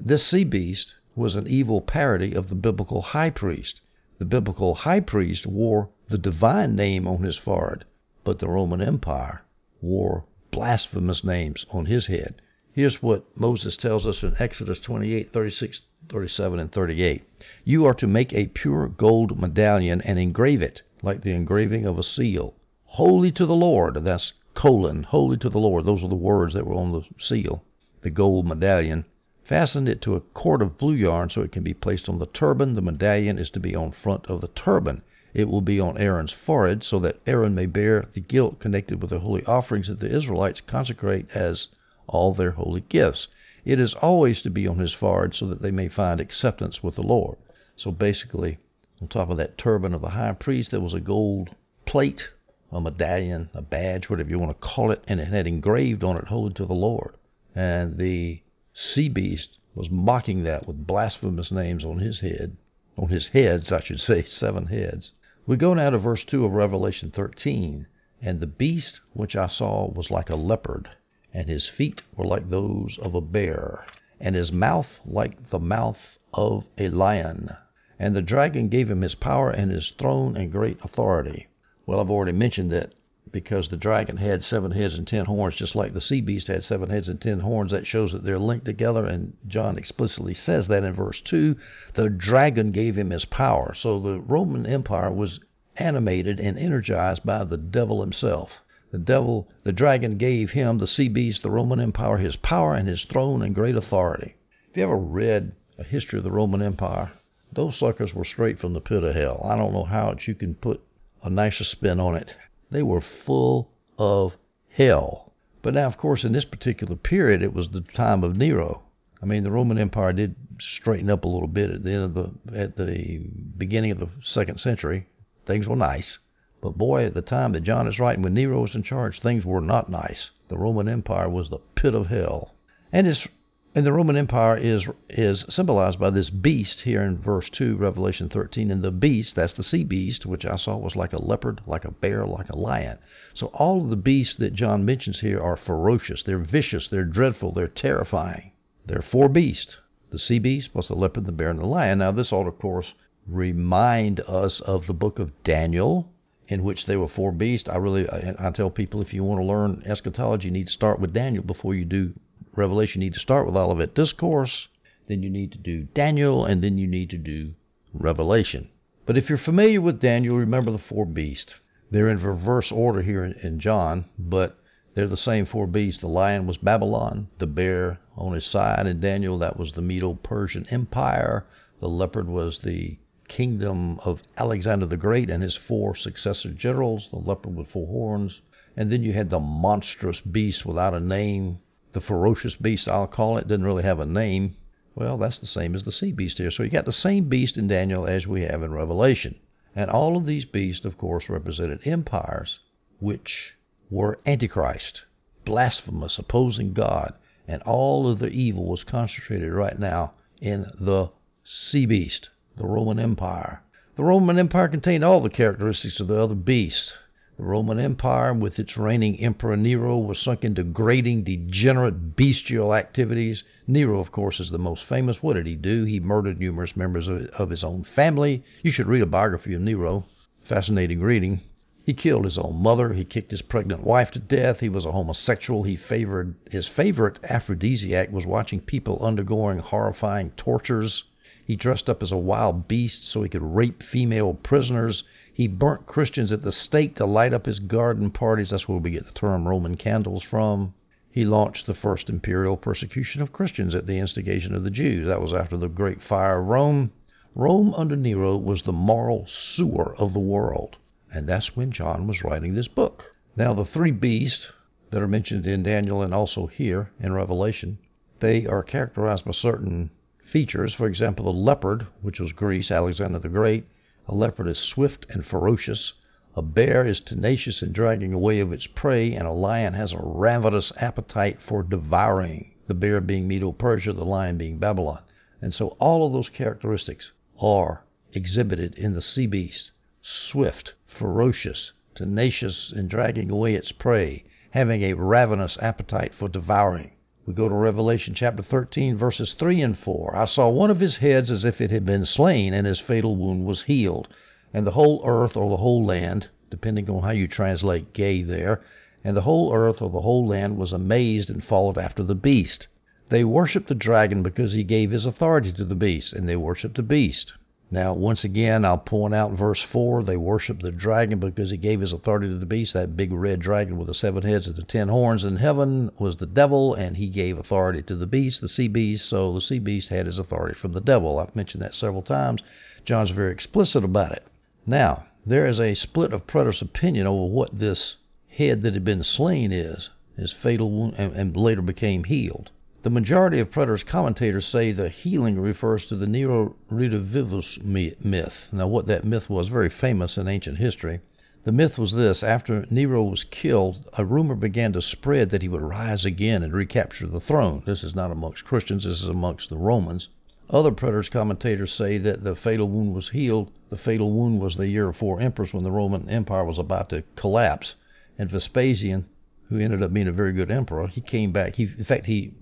this 0.00 0.24
sea 0.24 0.44
beast 0.44 0.94
was 1.14 1.36
an 1.36 1.46
evil 1.46 1.82
parody 1.82 2.32
of 2.32 2.48
the 2.48 2.54
biblical 2.54 3.02
high 3.02 3.28
priest. 3.28 3.82
The 4.16 4.24
biblical 4.24 4.76
high 4.76 5.00
priest 5.00 5.46
wore 5.46 5.90
the 6.08 6.16
divine 6.16 6.74
name 6.74 7.06
on 7.06 7.22
his 7.22 7.36
forehead, 7.36 7.84
but 8.24 8.38
the 8.38 8.48
Roman 8.48 8.80
Empire 8.80 9.42
wore 9.82 10.24
blasphemous 10.50 11.22
names 11.22 11.66
on 11.70 11.84
his 11.84 12.06
head. 12.06 12.40
Here's 12.76 13.02
what 13.02 13.24
Moses 13.34 13.74
tells 13.74 14.06
us 14.06 14.22
in 14.22 14.36
Exodus 14.38 14.78
28, 14.80 15.32
36, 15.32 15.80
37, 16.10 16.60
and 16.60 16.70
38. 16.70 17.22
You 17.64 17.86
are 17.86 17.94
to 17.94 18.06
make 18.06 18.34
a 18.34 18.48
pure 18.48 18.88
gold 18.88 19.40
medallion 19.40 20.02
and 20.02 20.18
engrave 20.18 20.60
it, 20.60 20.82
like 21.02 21.22
the 21.22 21.30
engraving 21.30 21.86
of 21.86 21.98
a 21.98 22.02
seal. 22.02 22.52
Holy 22.84 23.32
to 23.32 23.46
the 23.46 23.56
Lord. 23.56 24.04
That's 24.04 24.34
colon. 24.52 25.04
Holy 25.04 25.38
to 25.38 25.48
the 25.48 25.58
Lord. 25.58 25.86
Those 25.86 26.04
are 26.04 26.10
the 26.10 26.16
words 26.16 26.52
that 26.52 26.66
were 26.66 26.74
on 26.74 26.92
the 26.92 27.00
seal, 27.18 27.64
the 28.02 28.10
gold 28.10 28.46
medallion. 28.46 29.06
Fasten 29.42 29.88
it 29.88 30.02
to 30.02 30.14
a 30.14 30.20
cord 30.20 30.60
of 30.60 30.76
blue 30.76 30.96
yarn 30.96 31.30
so 31.30 31.40
it 31.40 31.52
can 31.52 31.62
be 31.62 31.72
placed 31.72 32.10
on 32.10 32.18
the 32.18 32.26
turban. 32.26 32.74
The 32.74 32.82
medallion 32.82 33.38
is 33.38 33.48
to 33.52 33.58
be 33.58 33.74
on 33.74 33.92
front 33.92 34.26
of 34.26 34.42
the 34.42 34.48
turban. 34.48 35.00
It 35.32 35.48
will 35.48 35.62
be 35.62 35.80
on 35.80 35.96
Aaron's 35.96 36.32
forehead 36.32 36.84
so 36.84 36.98
that 36.98 37.22
Aaron 37.26 37.54
may 37.54 37.64
bear 37.64 38.04
the 38.12 38.20
guilt 38.20 38.58
connected 38.58 39.00
with 39.00 39.08
the 39.08 39.20
holy 39.20 39.46
offerings 39.46 39.88
that 39.88 40.00
the 40.00 40.14
Israelites 40.14 40.60
consecrate 40.60 41.30
as 41.32 41.68
all 42.06 42.34
their 42.34 42.52
holy 42.52 42.82
gifts. 42.82 43.28
It 43.64 43.80
is 43.80 43.94
always 43.94 44.42
to 44.42 44.50
be 44.50 44.68
on 44.68 44.78
his 44.78 44.92
forehead 44.92 45.34
so 45.34 45.46
that 45.46 45.62
they 45.62 45.70
may 45.70 45.88
find 45.88 46.20
acceptance 46.20 46.82
with 46.82 46.94
the 46.94 47.02
Lord. 47.02 47.36
So 47.76 47.90
basically, 47.90 48.58
on 49.02 49.08
top 49.08 49.28
of 49.28 49.36
that 49.36 49.58
turban 49.58 49.92
of 49.92 50.00
the 50.00 50.10
high 50.10 50.32
priest, 50.32 50.70
there 50.70 50.80
was 50.80 50.94
a 50.94 51.00
gold 51.00 51.50
plate, 51.84 52.30
a 52.72 52.80
medallion, 52.80 53.50
a 53.54 53.62
badge, 53.62 54.08
whatever 54.08 54.30
you 54.30 54.38
want 54.38 54.52
to 54.52 54.66
call 54.66 54.90
it, 54.90 55.02
and 55.06 55.20
it 55.20 55.28
had 55.28 55.46
engraved 55.46 56.04
on 56.04 56.16
it, 56.16 56.28
Holy 56.28 56.52
to 56.54 56.64
the 56.64 56.74
Lord. 56.74 57.14
And 57.54 57.98
the 57.98 58.40
sea 58.72 59.08
beast 59.08 59.58
was 59.74 59.90
mocking 59.90 60.44
that 60.44 60.66
with 60.66 60.86
blasphemous 60.86 61.50
names 61.50 61.84
on 61.84 61.98
his 61.98 62.20
head, 62.20 62.56
on 62.96 63.08
his 63.08 63.28
heads, 63.28 63.70
I 63.70 63.80
should 63.80 64.00
say, 64.00 64.22
seven 64.26 64.66
heads. 64.66 65.12
We 65.46 65.56
go 65.56 65.74
now 65.74 65.90
to 65.90 65.98
verse 65.98 66.24
2 66.24 66.44
of 66.44 66.52
Revelation 66.52 67.10
13. 67.10 67.86
And 68.22 68.40
the 68.40 68.46
beast 68.46 69.00
which 69.12 69.36
I 69.36 69.46
saw 69.46 69.90
was 69.90 70.10
like 70.10 70.30
a 70.30 70.36
leopard, 70.36 70.88
and 71.36 71.50
his 71.50 71.68
feet 71.68 72.00
were 72.16 72.24
like 72.24 72.48
those 72.48 72.98
of 73.02 73.14
a 73.14 73.20
bear, 73.20 73.84
and 74.18 74.34
his 74.34 74.50
mouth 74.50 75.00
like 75.04 75.50
the 75.50 75.58
mouth 75.58 76.16
of 76.32 76.64
a 76.78 76.88
lion. 76.88 77.50
And 77.98 78.16
the 78.16 78.22
dragon 78.22 78.70
gave 78.70 78.90
him 78.90 79.02
his 79.02 79.14
power 79.14 79.50
and 79.50 79.70
his 79.70 79.90
throne 79.98 80.34
and 80.34 80.50
great 80.50 80.78
authority. 80.82 81.46
Well, 81.84 82.00
I've 82.00 82.08
already 82.08 82.32
mentioned 82.32 82.70
that 82.70 82.94
because 83.30 83.68
the 83.68 83.76
dragon 83.76 84.16
had 84.16 84.44
seven 84.44 84.70
heads 84.70 84.94
and 84.94 85.06
ten 85.06 85.26
horns, 85.26 85.56
just 85.56 85.74
like 85.74 85.92
the 85.92 86.00
sea 86.00 86.22
beast 86.22 86.46
had 86.46 86.64
seven 86.64 86.88
heads 86.88 87.10
and 87.10 87.20
ten 87.20 87.40
horns. 87.40 87.70
That 87.70 87.86
shows 87.86 88.12
that 88.12 88.24
they're 88.24 88.38
linked 88.38 88.64
together, 88.64 89.04
and 89.04 89.34
John 89.46 89.76
explicitly 89.76 90.32
says 90.32 90.68
that 90.68 90.84
in 90.84 90.94
verse 90.94 91.20
2. 91.20 91.54
The 91.92 92.08
dragon 92.08 92.70
gave 92.70 92.96
him 92.96 93.10
his 93.10 93.26
power. 93.26 93.74
So 93.74 94.00
the 94.00 94.20
Roman 94.20 94.64
Empire 94.64 95.12
was 95.12 95.38
animated 95.76 96.40
and 96.40 96.58
energized 96.58 97.26
by 97.26 97.44
the 97.44 97.58
devil 97.58 98.00
himself. 98.00 98.62
The 98.90 98.98
devil, 98.98 99.48
the 99.64 99.72
dragon 99.72 100.16
gave 100.16 100.52
him, 100.52 100.78
the 100.78 100.86
sea 100.86 101.08
beast, 101.08 101.42
the 101.42 101.50
Roman 101.50 101.80
Empire, 101.80 102.18
his 102.18 102.36
power 102.36 102.74
and 102.74 102.88
his 102.88 103.04
throne 103.04 103.42
and 103.42 103.54
great 103.54 103.76
authority. 103.76 104.36
If 104.70 104.76
you 104.76 104.84
ever 104.84 104.96
read 104.96 105.52
a 105.78 105.84
history 105.84 106.18
of 106.18 106.24
the 106.24 106.30
Roman 106.30 106.62
Empire, 106.62 107.10
those 107.52 107.76
suckers 107.76 108.14
were 108.14 108.24
straight 108.24 108.58
from 108.58 108.72
the 108.72 108.80
pit 108.80 109.02
of 109.02 109.14
hell. 109.14 109.40
I 109.44 109.56
don't 109.56 109.72
know 109.72 109.84
how 109.84 110.14
you 110.26 110.34
can 110.34 110.54
put 110.54 110.80
a 111.22 111.30
nicer 111.30 111.64
spin 111.64 111.98
on 111.98 112.14
it. 112.16 112.34
They 112.70 112.82
were 112.82 113.00
full 113.00 113.70
of 113.98 114.36
hell. 114.70 115.32
But 115.62 115.74
now, 115.74 115.86
of 115.86 115.96
course, 115.96 116.24
in 116.24 116.32
this 116.32 116.44
particular 116.44 116.96
period, 116.96 117.42
it 117.42 117.52
was 117.52 117.68
the 117.70 117.80
time 117.80 118.22
of 118.22 118.36
Nero. 118.36 118.82
I 119.22 119.26
mean, 119.26 119.42
the 119.42 119.50
Roman 119.50 119.78
Empire 119.78 120.12
did 120.12 120.36
straighten 120.60 121.10
up 121.10 121.24
a 121.24 121.28
little 121.28 121.48
bit 121.48 121.70
at 121.70 121.82
the 121.82 121.92
end 121.92 122.04
of 122.04 122.14
the 122.14 122.56
at 122.56 122.76
the 122.76 123.18
beginning 123.56 123.90
of 123.90 123.98
the 123.98 124.08
second 124.22 124.60
century. 124.60 125.08
Things 125.44 125.66
were 125.66 125.76
nice, 125.76 126.18
but 126.66 126.76
boy, 126.76 127.04
at 127.04 127.14
the 127.14 127.22
time 127.22 127.52
that 127.52 127.60
John 127.60 127.86
is 127.86 128.00
writing, 128.00 128.24
when 128.24 128.34
Nero 128.34 128.62
was 128.62 128.74
in 128.74 128.82
charge, 128.82 129.20
things 129.20 129.46
were 129.46 129.60
not 129.60 129.88
nice. 129.88 130.32
The 130.48 130.58
Roman 130.58 130.88
Empire 130.88 131.28
was 131.28 131.48
the 131.48 131.60
pit 131.76 131.94
of 131.94 132.08
hell, 132.08 132.56
and 132.90 133.06
it's 133.06 133.28
and 133.72 133.86
the 133.86 133.92
Roman 133.92 134.16
Empire 134.16 134.56
is 134.56 134.84
is 135.08 135.44
symbolized 135.48 136.00
by 136.00 136.10
this 136.10 136.28
beast 136.28 136.80
here 136.80 137.02
in 137.02 137.18
verse 137.18 137.48
2, 137.50 137.76
Revelation 137.76 138.28
13. 138.28 138.72
And 138.72 138.82
the 138.82 138.90
beast, 138.90 139.36
that's 139.36 139.54
the 139.54 139.62
sea 139.62 139.84
beast, 139.84 140.26
which 140.26 140.44
I 140.44 140.56
saw 140.56 140.76
was 140.76 140.96
like 140.96 141.12
a 141.12 141.22
leopard, 141.22 141.60
like 141.68 141.84
a 141.84 141.92
bear, 141.92 142.26
like 142.26 142.48
a 142.48 142.58
lion. 142.58 142.98
So 143.32 143.46
all 143.54 143.82
of 143.82 143.90
the 143.90 143.96
beasts 143.96 144.34
that 144.38 144.54
John 144.54 144.84
mentions 144.84 145.20
here 145.20 145.40
are 145.40 145.56
ferocious. 145.56 146.24
They're 146.24 146.38
vicious. 146.38 146.88
They're 146.88 147.04
dreadful. 147.04 147.52
They're 147.52 147.68
terrifying. 147.68 148.50
There 148.84 148.98
are 148.98 149.02
four 149.02 149.28
beasts 149.28 149.76
the 150.10 150.18
sea 150.18 150.40
beast, 150.40 150.72
plus 150.72 150.88
the 150.88 150.96
leopard, 150.96 151.26
the 151.26 151.32
bear, 151.32 151.50
and 151.50 151.60
the 151.60 151.66
lion. 151.66 151.98
Now, 151.98 152.10
this 152.10 152.32
ought, 152.32 152.48
of 152.48 152.58
course, 152.58 152.92
remind 153.28 154.20
us 154.20 154.60
of 154.60 154.86
the 154.86 154.94
book 154.94 155.18
of 155.18 155.32
Daniel, 155.42 156.12
in 156.48 156.62
which 156.62 156.86
there 156.86 157.00
were 157.00 157.08
four 157.08 157.32
beasts. 157.32 157.68
I 157.68 157.76
really, 157.76 158.08
I, 158.08 158.50
tell 158.50 158.70
people 158.70 159.00
if 159.00 159.12
you 159.12 159.24
want 159.24 159.40
to 159.40 159.46
learn 159.46 159.82
eschatology, 159.84 160.46
you 160.46 160.52
need 160.52 160.68
to 160.68 160.72
start 160.72 161.00
with 161.00 161.12
Daniel 161.12 161.42
before 161.42 161.74
you 161.74 161.84
do 161.84 162.12
Revelation, 162.54 163.02
you 163.02 163.08
need 163.08 163.14
to 163.14 163.20
start 163.20 163.46
with 163.46 163.56
Olivet 163.56 163.94
Discourse, 163.94 164.68
then 165.08 165.22
you 165.22 165.28
need 165.28 165.52
to 165.52 165.58
do 165.58 165.84
Daniel, 165.94 166.44
and 166.44 166.62
then 166.62 166.78
you 166.78 166.86
need 166.86 167.10
to 167.10 167.18
do 167.18 167.54
Revelation. 167.92 168.68
But 169.04 169.18
if 169.18 169.28
you're 169.28 169.38
familiar 169.38 169.80
with 169.80 170.00
Daniel, 170.00 170.36
remember 170.36 170.70
the 170.70 170.78
four 170.78 171.06
beasts. 171.06 171.54
They're 171.90 172.08
in 172.08 172.20
reverse 172.20 172.72
order 172.72 173.02
here 173.02 173.24
in, 173.24 173.34
in 173.34 173.60
John, 173.60 174.06
but 174.18 174.58
they're 174.94 175.06
the 175.06 175.16
same 175.16 175.46
four 175.46 175.66
beasts. 175.66 176.00
The 176.00 176.08
lion 176.08 176.46
was 176.46 176.56
Babylon, 176.56 177.28
the 177.38 177.46
bear 177.46 178.00
on 178.16 178.32
his 178.32 178.46
side 178.46 178.86
in 178.86 178.98
Daniel, 178.98 179.38
that 179.38 179.58
was 179.58 179.72
the 179.72 179.82
Medo 179.82 180.14
Persian 180.14 180.66
Empire. 180.70 181.46
The 181.80 181.88
leopard 181.88 182.28
was 182.28 182.60
the 182.60 182.96
kingdom 183.28 183.98
of 184.00 184.22
Alexander 184.36 184.86
the 184.86 184.96
Great 184.96 185.30
and 185.30 185.42
his 185.42 185.56
four 185.56 185.94
successor 185.94 186.50
generals, 186.50 187.08
the 187.10 187.18
leopard 187.18 187.56
with 187.56 187.68
four 187.68 187.86
horns. 187.86 188.40
And 188.76 188.92
then 188.92 189.02
you 189.02 189.12
had 189.12 189.30
the 189.30 189.40
monstrous 189.40 190.20
beast 190.20 190.66
without 190.66 190.94
a 190.94 191.00
name, 191.00 191.58
the 191.92 192.00
ferocious 192.00 192.56
beast, 192.56 192.88
I'll 192.88 193.06
call 193.06 193.38
it, 193.38 193.48
didn't 193.48 193.66
really 193.66 193.82
have 193.82 194.00
a 194.00 194.06
name. 194.06 194.56
Well, 194.94 195.18
that's 195.18 195.38
the 195.38 195.46
same 195.46 195.74
as 195.74 195.84
the 195.84 195.92
sea 195.92 196.12
beast 196.12 196.38
here. 196.38 196.50
So 196.50 196.62
you 196.62 196.70
got 196.70 196.84
the 196.84 196.92
same 196.92 197.28
beast 197.28 197.58
in 197.58 197.68
Daniel 197.68 198.06
as 198.06 198.26
we 198.26 198.42
have 198.42 198.62
in 198.62 198.72
Revelation. 198.72 199.34
And 199.74 199.90
all 199.90 200.16
of 200.16 200.24
these 200.24 200.46
beasts, 200.46 200.86
of 200.86 200.96
course, 200.96 201.28
represented 201.28 201.86
empires 201.86 202.60
which 202.98 203.54
were 203.90 204.18
antichrist, 204.26 205.02
blasphemous, 205.44 206.18
opposing 206.18 206.72
God. 206.72 207.12
And 207.46 207.62
all 207.62 208.08
of 208.10 208.18
the 208.18 208.30
evil 208.30 208.66
was 208.66 208.84
concentrated 208.84 209.52
right 209.52 209.78
now 209.78 210.14
in 210.40 210.66
the 210.80 211.10
sea 211.44 211.86
beast, 211.86 212.30
the 212.56 212.64
Roman 212.64 212.98
Empire. 212.98 213.60
The 213.96 214.04
Roman 214.04 214.38
Empire 214.38 214.68
contained 214.68 215.04
all 215.04 215.20
the 215.20 215.28
characteristics 215.28 216.00
of 216.00 216.08
the 216.08 216.18
other 216.18 216.34
beasts. 216.34 216.94
The 217.36 217.44
Roman 217.44 217.78
Empire, 217.78 218.32
with 218.32 218.58
its 218.58 218.78
reigning 218.78 219.20
Emperor 219.20 219.58
Nero, 219.58 219.98
was 219.98 220.18
sunk 220.18 220.42
in 220.42 220.54
degrading, 220.54 221.24
degenerate, 221.24 222.16
bestial 222.16 222.74
activities. 222.74 223.44
Nero, 223.66 224.00
of 224.00 224.10
course, 224.10 224.40
is 224.40 224.48
the 224.48 224.58
most 224.58 224.84
famous. 224.84 225.22
What 225.22 225.34
did 225.34 225.46
he 225.46 225.54
do? 225.54 225.84
He 225.84 226.00
murdered 226.00 226.40
numerous 226.40 226.74
members 226.74 227.08
of, 227.08 227.50
his 227.50 227.62
own 227.62 227.84
family. 227.84 228.42
You 228.62 228.70
should 228.70 228.86
read 228.86 229.02
a 229.02 229.06
biography 229.06 229.52
of 229.52 229.60
Nero. 229.60 230.06
Fascinating 230.44 231.00
reading. 231.00 231.40
He 231.84 231.92
killed 231.92 232.24
his 232.24 232.38
own 232.38 232.56
mother. 232.62 232.94
He 232.94 233.04
kicked 233.04 233.32
his 233.32 233.42
pregnant 233.42 233.84
wife 233.84 234.10
to 234.12 234.18
death. 234.18 234.60
He 234.60 234.70
was 234.70 234.86
a 234.86 234.92
homosexual. 234.92 235.64
He 235.64 235.76
favored 235.76 236.36
his 236.50 236.66
favorite 236.66 237.18
aphrodisiac 237.22 238.10
was 238.10 238.24
watching 238.24 238.60
people 238.60 238.98
undergoing 239.02 239.58
horrifying 239.58 240.30
tortures. 240.38 241.04
He 241.46 241.54
dressed 241.54 241.88
up 241.88 242.02
as 242.02 242.10
a 242.10 242.16
wild 242.16 242.66
beast 242.66 243.04
so 243.04 243.22
he 243.22 243.28
could 243.28 243.40
rape 243.40 243.80
female 243.80 244.34
prisoners. 244.34 245.04
He 245.32 245.46
burnt 245.46 245.86
Christians 245.86 246.32
at 246.32 246.42
the 246.42 246.50
stake 246.50 246.96
to 246.96 247.06
light 247.06 247.32
up 247.32 247.46
his 247.46 247.60
garden 247.60 248.10
parties. 248.10 248.50
That's 248.50 248.66
where 248.66 248.78
we 248.78 248.90
get 248.90 249.06
the 249.06 249.12
term 249.12 249.46
Roman 249.46 249.76
candles 249.76 250.24
from. 250.24 250.74
He 251.08 251.24
launched 251.24 251.66
the 251.66 251.74
first 251.74 252.10
imperial 252.10 252.56
persecution 252.56 253.22
of 253.22 253.32
Christians 253.32 253.76
at 253.76 253.86
the 253.86 253.98
instigation 253.98 254.56
of 254.56 254.64
the 254.64 254.72
Jews. 254.72 255.06
That 255.06 255.22
was 255.22 255.32
after 255.32 255.56
the 255.56 255.68
Great 255.68 256.02
Fire 256.02 256.40
of 256.40 256.48
Rome. 256.48 256.90
Rome 257.36 257.72
under 257.74 257.94
Nero 257.94 258.36
was 258.36 258.62
the 258.62 258.72
moral 258.72 259.28
sewer 259.28 259.94
of 259.98 260.14
the 260.14 260.18
world. 260.18 260.76
And 261.12 261.28
that's 261.28 261.54
when 261.54 261.70
John 261.70 262.08
was 262.08 262.24
writing 262.24 262.54
this 262.54 262.66
book. 262.66 263.14
Now, 263.36 263.54
the 263.54 263.64
three 263.64 263.92
beasts 263.92 264.50
that 264.90 265.00
are 265.00 265.06
mentioned 265.06 265.46
in 265.46 265.62
Daniel 265.62 266.02
and 266.02 266.12
also 266.12 266.48
here 266.48 266.90
in 266.98 267.12
Revelation, 267.12 267.78
they 268.18 268.46
are 268.46 268.64
characterized 268.64 269.24
by 269.24 269.30
certain 269.30 269.90
features. 270.26 270.74
For 270.74 270.86
example, 270.86 271.24
the 271.24 271.38
leopard, 271.38 271.86
which 272.02 272.20
was 272.20 272.32
Greece, 272.32 272.70
Alexander 272.70 273.18
the 273.18 273.28
Great, 273.28 273.64
a 274.08 274.14
leopard 274.14 274.48
is 274.48 274.58
swift 274.58 275.06
and 275.08 275.24
ferocious. 275.24 275.94
A 276.34 276.42
bear 276.42 276.84
is 276.84 277.00
tenacious 277.00 277.62
in 277.62 277.72
dragging 277.72 278.12
away 278.12 278.40
of 278.40 278.52
its 278.52 278.66
prey, 278.66 279.14
and 279.14 279.26
a 279.26 279.32
lion 279.32 279.74
has 279.74 279.92
a 279.92 280.00
ravenous 280.00 280.72
appetite 280.76 281.40
for 281.40 281.62
devouring. 281.62 282.52
The 282.66 282.74
bear 282.74 283.00
being 283.00 283.28
Medo 283.28 283.52
Persia, 283.52 283.92
the 283.92 284.04
lion 284.04 284.36
being 284.36 284.58
Babylon. 284.58 285.02
And 285.40 285.54
so 285.54 285.76
all 285.78 286.06
of 286.06 286.12
those 286.12 286.28
characteristics 286.28 287.12
are 287.40 287.84
exhibited 288.12 288.74
in 288.74 288.92
the 288.92 289.02
sea 289.02 289.26
beast 289.26 289.70
swift, 290.02 290.74
ferocious, 290.86 291.72
tenacious 291.94 292.72
in 292.72 292.88
dragging 292.88 293.30
away 293.30 293.54
its 293.54 293.72
prey, 293.72 294.24
having 294.50 294.82
a 294.82 294.94
ravenous 294.94 295.58
appetite 295.60 296.14
for 296.14 296.28
devouring. 296.28 296.92
We 297.26 297.34
go 297.34 297.48
to 297.48 297.54
Revelation 297.56 298.14
chapter 298.14 298.40
13, 298.40 298.96
verses 298.96 299.32
3 299.32 299.60
and 299.60 299.76
4. 299.76 300.14
I 300.14 300.26
saw 300.26 300.48
one 300.48 300.70
of 300.70 300.78
his 300.78 300.98
heads 300.98 301.28
as 301.28 301.44
if 301.44 301.60
it 301.60 301.72
had 301.72 301.84
been 301.84 302.06
slain, 302.06 302.54
and 302.54 302.68
his 302.68 302.78
fatal 302.78 303.16
wound 303.16 303.44
was 303.44 303.64
healed. 303.64 304.06
And 304.54 304.64
the 304.64 304.70
whole 304.70 305.02
earth 305.04 305.36
or 305.36 305.50
the 305.50 305.56
whole 305.56 305.84
land, 305.84 306.28
depending 306.50 306.88
on 306.88 307.02
how 307.02 307.10
you 307.10 307.26
translate 307.26 307.92
gay 307.92 308.22
there, 308.22 308.62
and 309.02 309.16
the 309.16 309.22
whole 309.22 309.52
earth 309.52 309.82
or 309.82 309.90
the 309.90 310.02
whole 310.02 310.24
land 310.24 310.56
was 310.56 310.72
amazed 310.72 311.28
and 311.28 311.42
followed 311.42 311.78
after 311.78 312.04
the 312.04 312.14
beast. 312.14 312.68
They 313.08 313.24
worshipped 313.24 313.66
the 313.66 313.74
dragon 313.74 314.22
because 314.22 314.52
he 314.52 314.62
gave 314.62 314.92
his 314.92 315.04
authority 315.04 315.50
to 315.54 315.64
the 315.64 315.74
beast, 315.74 316.12
and 316.12 316.28
they 316.28 316.36
worshipped 316.36 316.76
the 316.76 316.84
beast. 316.84 317.32
Now, 317.68 317.94
once 317.94 318.22
again, 318.22 318.64
I'll 318.64 318.78
point 318.78 319.12
out 319.12 319.32
verse 319.32 319.60
4 319.60 320.04
they 320.04 320.16
worship 320.16 320.60
the 320.60 320.70
dragon 320.70 321.18
because 321.18 321.50
he 321.50 321.56
gave 321.56 321.80
his 321.80 321.92
authority 321.92 322.28
to 322.28 322.38
the 322.38 322.46
beast. 322.46 322.74
That 322.74 322.96
big 322.96 323.12
red 323.12 323.40
dragon 323.40 323.76
with 323.76 323.88
the 323.88 323.94
seven 323.94 324.22
heads 324.22 324.46
and 324.46 324.54
the 324.54 324.62
ten 324.62 324.86
horns 324.86 325.24
in 325.24 325.34
heaven 325.34 325.90
was 325.98 326.16
the 326.16 326.26
devil, 326.26 326.74
and 326.74 326.96
he 326.96 327.08
gave 327.08 327.36
authority 327.36 327.82
to 327.82 327.96
the 327.96 328.06
beast, 328.06 328.40
the 328.40 328.48
sea 328.48 328.68
beast. 328.68 329.08
So 329.08 329.32
the 329.32 329.40
sea 329.40 329.58
beast 329.58 329.88
had 329.88 330.06
his 330.06 330.20
authority 330.20 330.54
from 330.54 330.74
the 330.74 330.80
devil. 330.80 331.18
I've 331.18 331.34
mentioned 331.34 331.60
that 331.62 331.74
several 331.74 332.02
times. 332.02 332.40
John's 332.84 333.10
very 333.10 333.32
explicit 333.32 333.82
about 333.82 334.12
it. 334.12 334.22
Now, 334.64 335.06
there 335.26 335.44
is 335.44 335.58
a 335.58 335.74
split 335.74 336.12
of 336.12 336.28
preterist 336.28 336.62
opinion 336.62 337.08
over 337.08 337.26
what 337.26 337.58
this 337.58 337.96
head 338.28 338.62
that 338.62 338.74
had 338.74 338.84
been 338.84 339.02
slain 339.02 339.50
is, 339.50 339.90
his 340.16 340.32
fatal 340.32 340.70
wound, 340.70 340.94
and, 340.98 341.12
and 341.14 341.36
later 341.36 341.62
became 341.62 342.04
healed. 342.04 342.52
The 342.86 342.90
majority 342.90 343.40
of 343.40 343.50
preterist 343.50 343.84
commentators 343.86 344.46
say 344.46 344.70
the 344.70 344.88
healing 344.88 345.40
refers 345.40 345.86
to 345.86 345.96
the 345.96 346.06
Nero 346.06 346.54
redivivus 346.70 347.60
myth. 347.64 348.48
Now, 348.52 348.68
what 348.68 348.86
that 348.86 349.04
myth 349.04 349.28
was, 349.28 349.48
very 349.48 349.68
famous 349.68 350.16
in 350.16 350.28
ancient 350.28 350.58
history. 350.58 351.00
The 351.42 351.50
myth 351.50 351.78
was 351.78 351.90
this 351.90 352.22
after 352.22 352.64
Nero 352.70 353.02
was 353.02 353.24
killed, 353.24 353.90
a 353.94 354.04
rumor 354.04 354.36
began 354.36 354.72
to 354.72 354.80
spread 354.80 355.30
that 355.30 355.42
he 355.42 355.48
would 355.48 355.62
rise 355.62 356.04
again 356.04 356.44
and 356.44 356.52
recapture 356.52 357.08
the 357.08 357.18
throne. 357.18 357.64
This 357.66 357.82
is 357.82 357.96
not 357.96 358.12
amongst 358.12 358.44
Christians, 358.44 358.84
this 358.84 359.02
is 359.02 359.08
amongst 359.08 359.50
the 359.50 359.58
Romans. 359.58 360.08
Other 360.48 360.70
preterist 360.70 361.10
commentators 361.10 361.72
say 361.72 361.98
that 361.98 362.22
the 362.22 362.36
fatal 362.36 362.68
wound 362.68 362.94
was 362.94 363.08
healed. 363.08 363.50
The 363.68 363.76
fatal 363.76 364.12
wound 364.12 364.40
was 364.40 364.54
the 364.54 364.68
year 364.68 364.90
of 364.90 364.96
four 364.96 365.20
emperors 365.20 365.52
when 365.52 365.64
the 365.64 365.72
Roman 365.72 366.08
Empire 366.08 366.44
was 366.44 366.60
about 366.60 366.90
to 366.90 367.02
collapse. 367.16 367.74
And 368.16 368.30
Vespasian, 368.30 369.06
who 369.48 369.58
ended 369.58 369.82
up 369.82 369.92
being 369.92 370.08
a 370.08 370.12
very 370.12 370.32
good 370.32 370.50
emperor, 370.50 370.86
he 370.86 371.00
came 371.00 371.32
back. 371.32 371.54
He, 371.54 371.64
in 371.64 371.84
fact, 371.84 372.06
he 372.06 372.34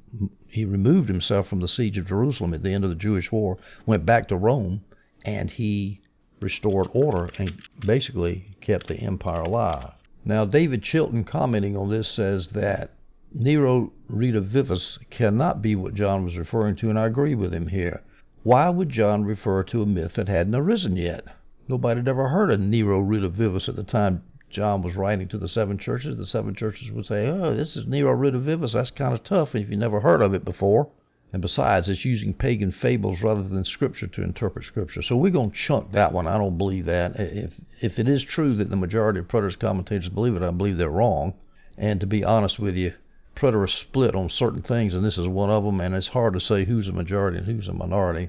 he 0.46 0.64
removed 0.64 1.08
himself 1.08 1.48
from 1.48 1.60
the 1.60 1.68
siege 1.68 1.98
of 1.98 2.06
Jerusalem 2.06 2.54
at 2.54 2.62
the 2.62 2.70
end 2.70 2.84
of 2.84 2.90
the 2.90 2.96
Jewish 2.96 3.32
war, 3.32 3.58
went 3.86 4.06
back 4.06 4.28
to 4.28 4.36
Rome, 4.36 4.82
and 5.24 5.50
he 5.50 6.00
restored 6.40 6.88
order 6.92 7.30
and 7.38 7.60
basically 7.80 8.56
kept 8.60 8.86
the 8.86 8.96
empire 8.96 9.40
alive. 9.42 9.90
Now, 10.24 10.44
David 10.44 10.82
Chilton, 10.82 11.24
commenting 11.24 11.76
on 11.76 11.90
this, 11.90 12.08
says 12.08 12.48
that 12.48 12.92
Nero 13.32 13.92
redivivus 14.08 14.98
cannot 15.10 15.60
be 15.60 15.74
what 15.74 15.94
John 15.94 16.24
was 16.24 16.38
referring 16.38 16.76
to, 16.76 16.88
and 16.88 16.98
I 16.98 17.06
agree 17.06 17.34
with 17.34 17.52
him 17.52 17.66
here. 17.66 18.02
Why 18.44 18.68
would 18.68 18.90
John 18.90 19.24
refer 19.24 19.64
to 19.64 19.82
a 19.82 19.86
myth 19.86 20.14
that 20.14 20.28
hadn't 20.28 20.54
arisen 20.54 20.96
yet? 20.96 21.24
Nobody 21.66 21.98
had 21.98 22.08
ever 22.08 22.28
heard 22.28 22.52
of 22.52 22.60
Nero 22.60 23.02
redivivus 23.02 23.68
at 23.68 23.74
the 23.74 23.82
time 23.82 24.22
John 24.54 24.82
was 24.82 24.96
writing 24.96 25.28
to 25.28 25.38
the 25.38 25.48
seven 25.48 25.76
churches. 25.76 26.16
The 26.16 26.26
seven 26.26 26.54
churches 26.54 26.90
would 26.92 27.06
say, 27.06 27.28
"Oh, 27.28 27.54
this 27.54 27.76
is 27.76 27.86
Nero 27.86 28.16
redivivus. 28.16 28.72
That's 28.72 28.90
kind 28.90 29.12
of 29.12 29.24
tough 29.24 29.54
if 29.54 29.68
you 29.68 29.76
never 29.76 30.00
heard 30.00 30.22
of 30.22 30.32
it 30.32 30.44
before." 30.44 30.88
And 31.32 31.42
besides, 31.42 31.88
it's 31.88 32.04
using 32.04 32.32
pagan 32.32 32.70
fables 32.70 33.20
rather 33.20 33.42
than 33.42 33.64
scripture 33.64 34.06
to 34.06 34.22
interpret 34.22 34.66
scripture. 34.66 35.02
So 35.02 35.16
we're 35.16 35.32
going 35.32 35.50
to 35.50 35.56
chunk 35.56 35.90
that 35.90 36.12
one. 36.12 36.28
I 36.28 36.38
don't 36.38 36.56
believe 36.56 36.84
that. 36.84 37.18
If 37.18 37.60
if 37.80 37.98
it 37.98 38.08
is 38.08 38.22
true 38.22 38.54
that 38.54 38.70
the 38.70 38.76
majority 38.76 39.18
of 39.18 39.26
preterist 39.26 39.58
commentators 39.58 40.08
believe 40.08 40.36
it, 40.36 40.42
I 40.42 40.52
believe 40.52 40.78
they're 40.78 40.88
wrong. 40.88 41.34
And 41.76 42.00
to 42.00 42.06
be 42.06 42.22
honest 42.22 42.60
with 42.60 42.76
you, 42.76 42.92
preterists 43.34 43.80
split 43.80 44.14
on 44.14 44.28
certain 44.30 44.62
things, 44.62 44.94
and 44.94 45.04
this 45.04 45.18
is 45.18 45.26
one 45.26 45.50
of 45.50 45.64
them. 45.64 45.80
And 45.80 45.96
it's 45.96 46.06
hard 46.06 46.34
to 46.34 46.40
say 46.40 46.64
who's 46.64 46.86
a 46.86 46.92
majority 46.92 47.38
and 47.38 47.46
who's 47.46 47.66
a 47.66 47.72
minority. 47.72 48.28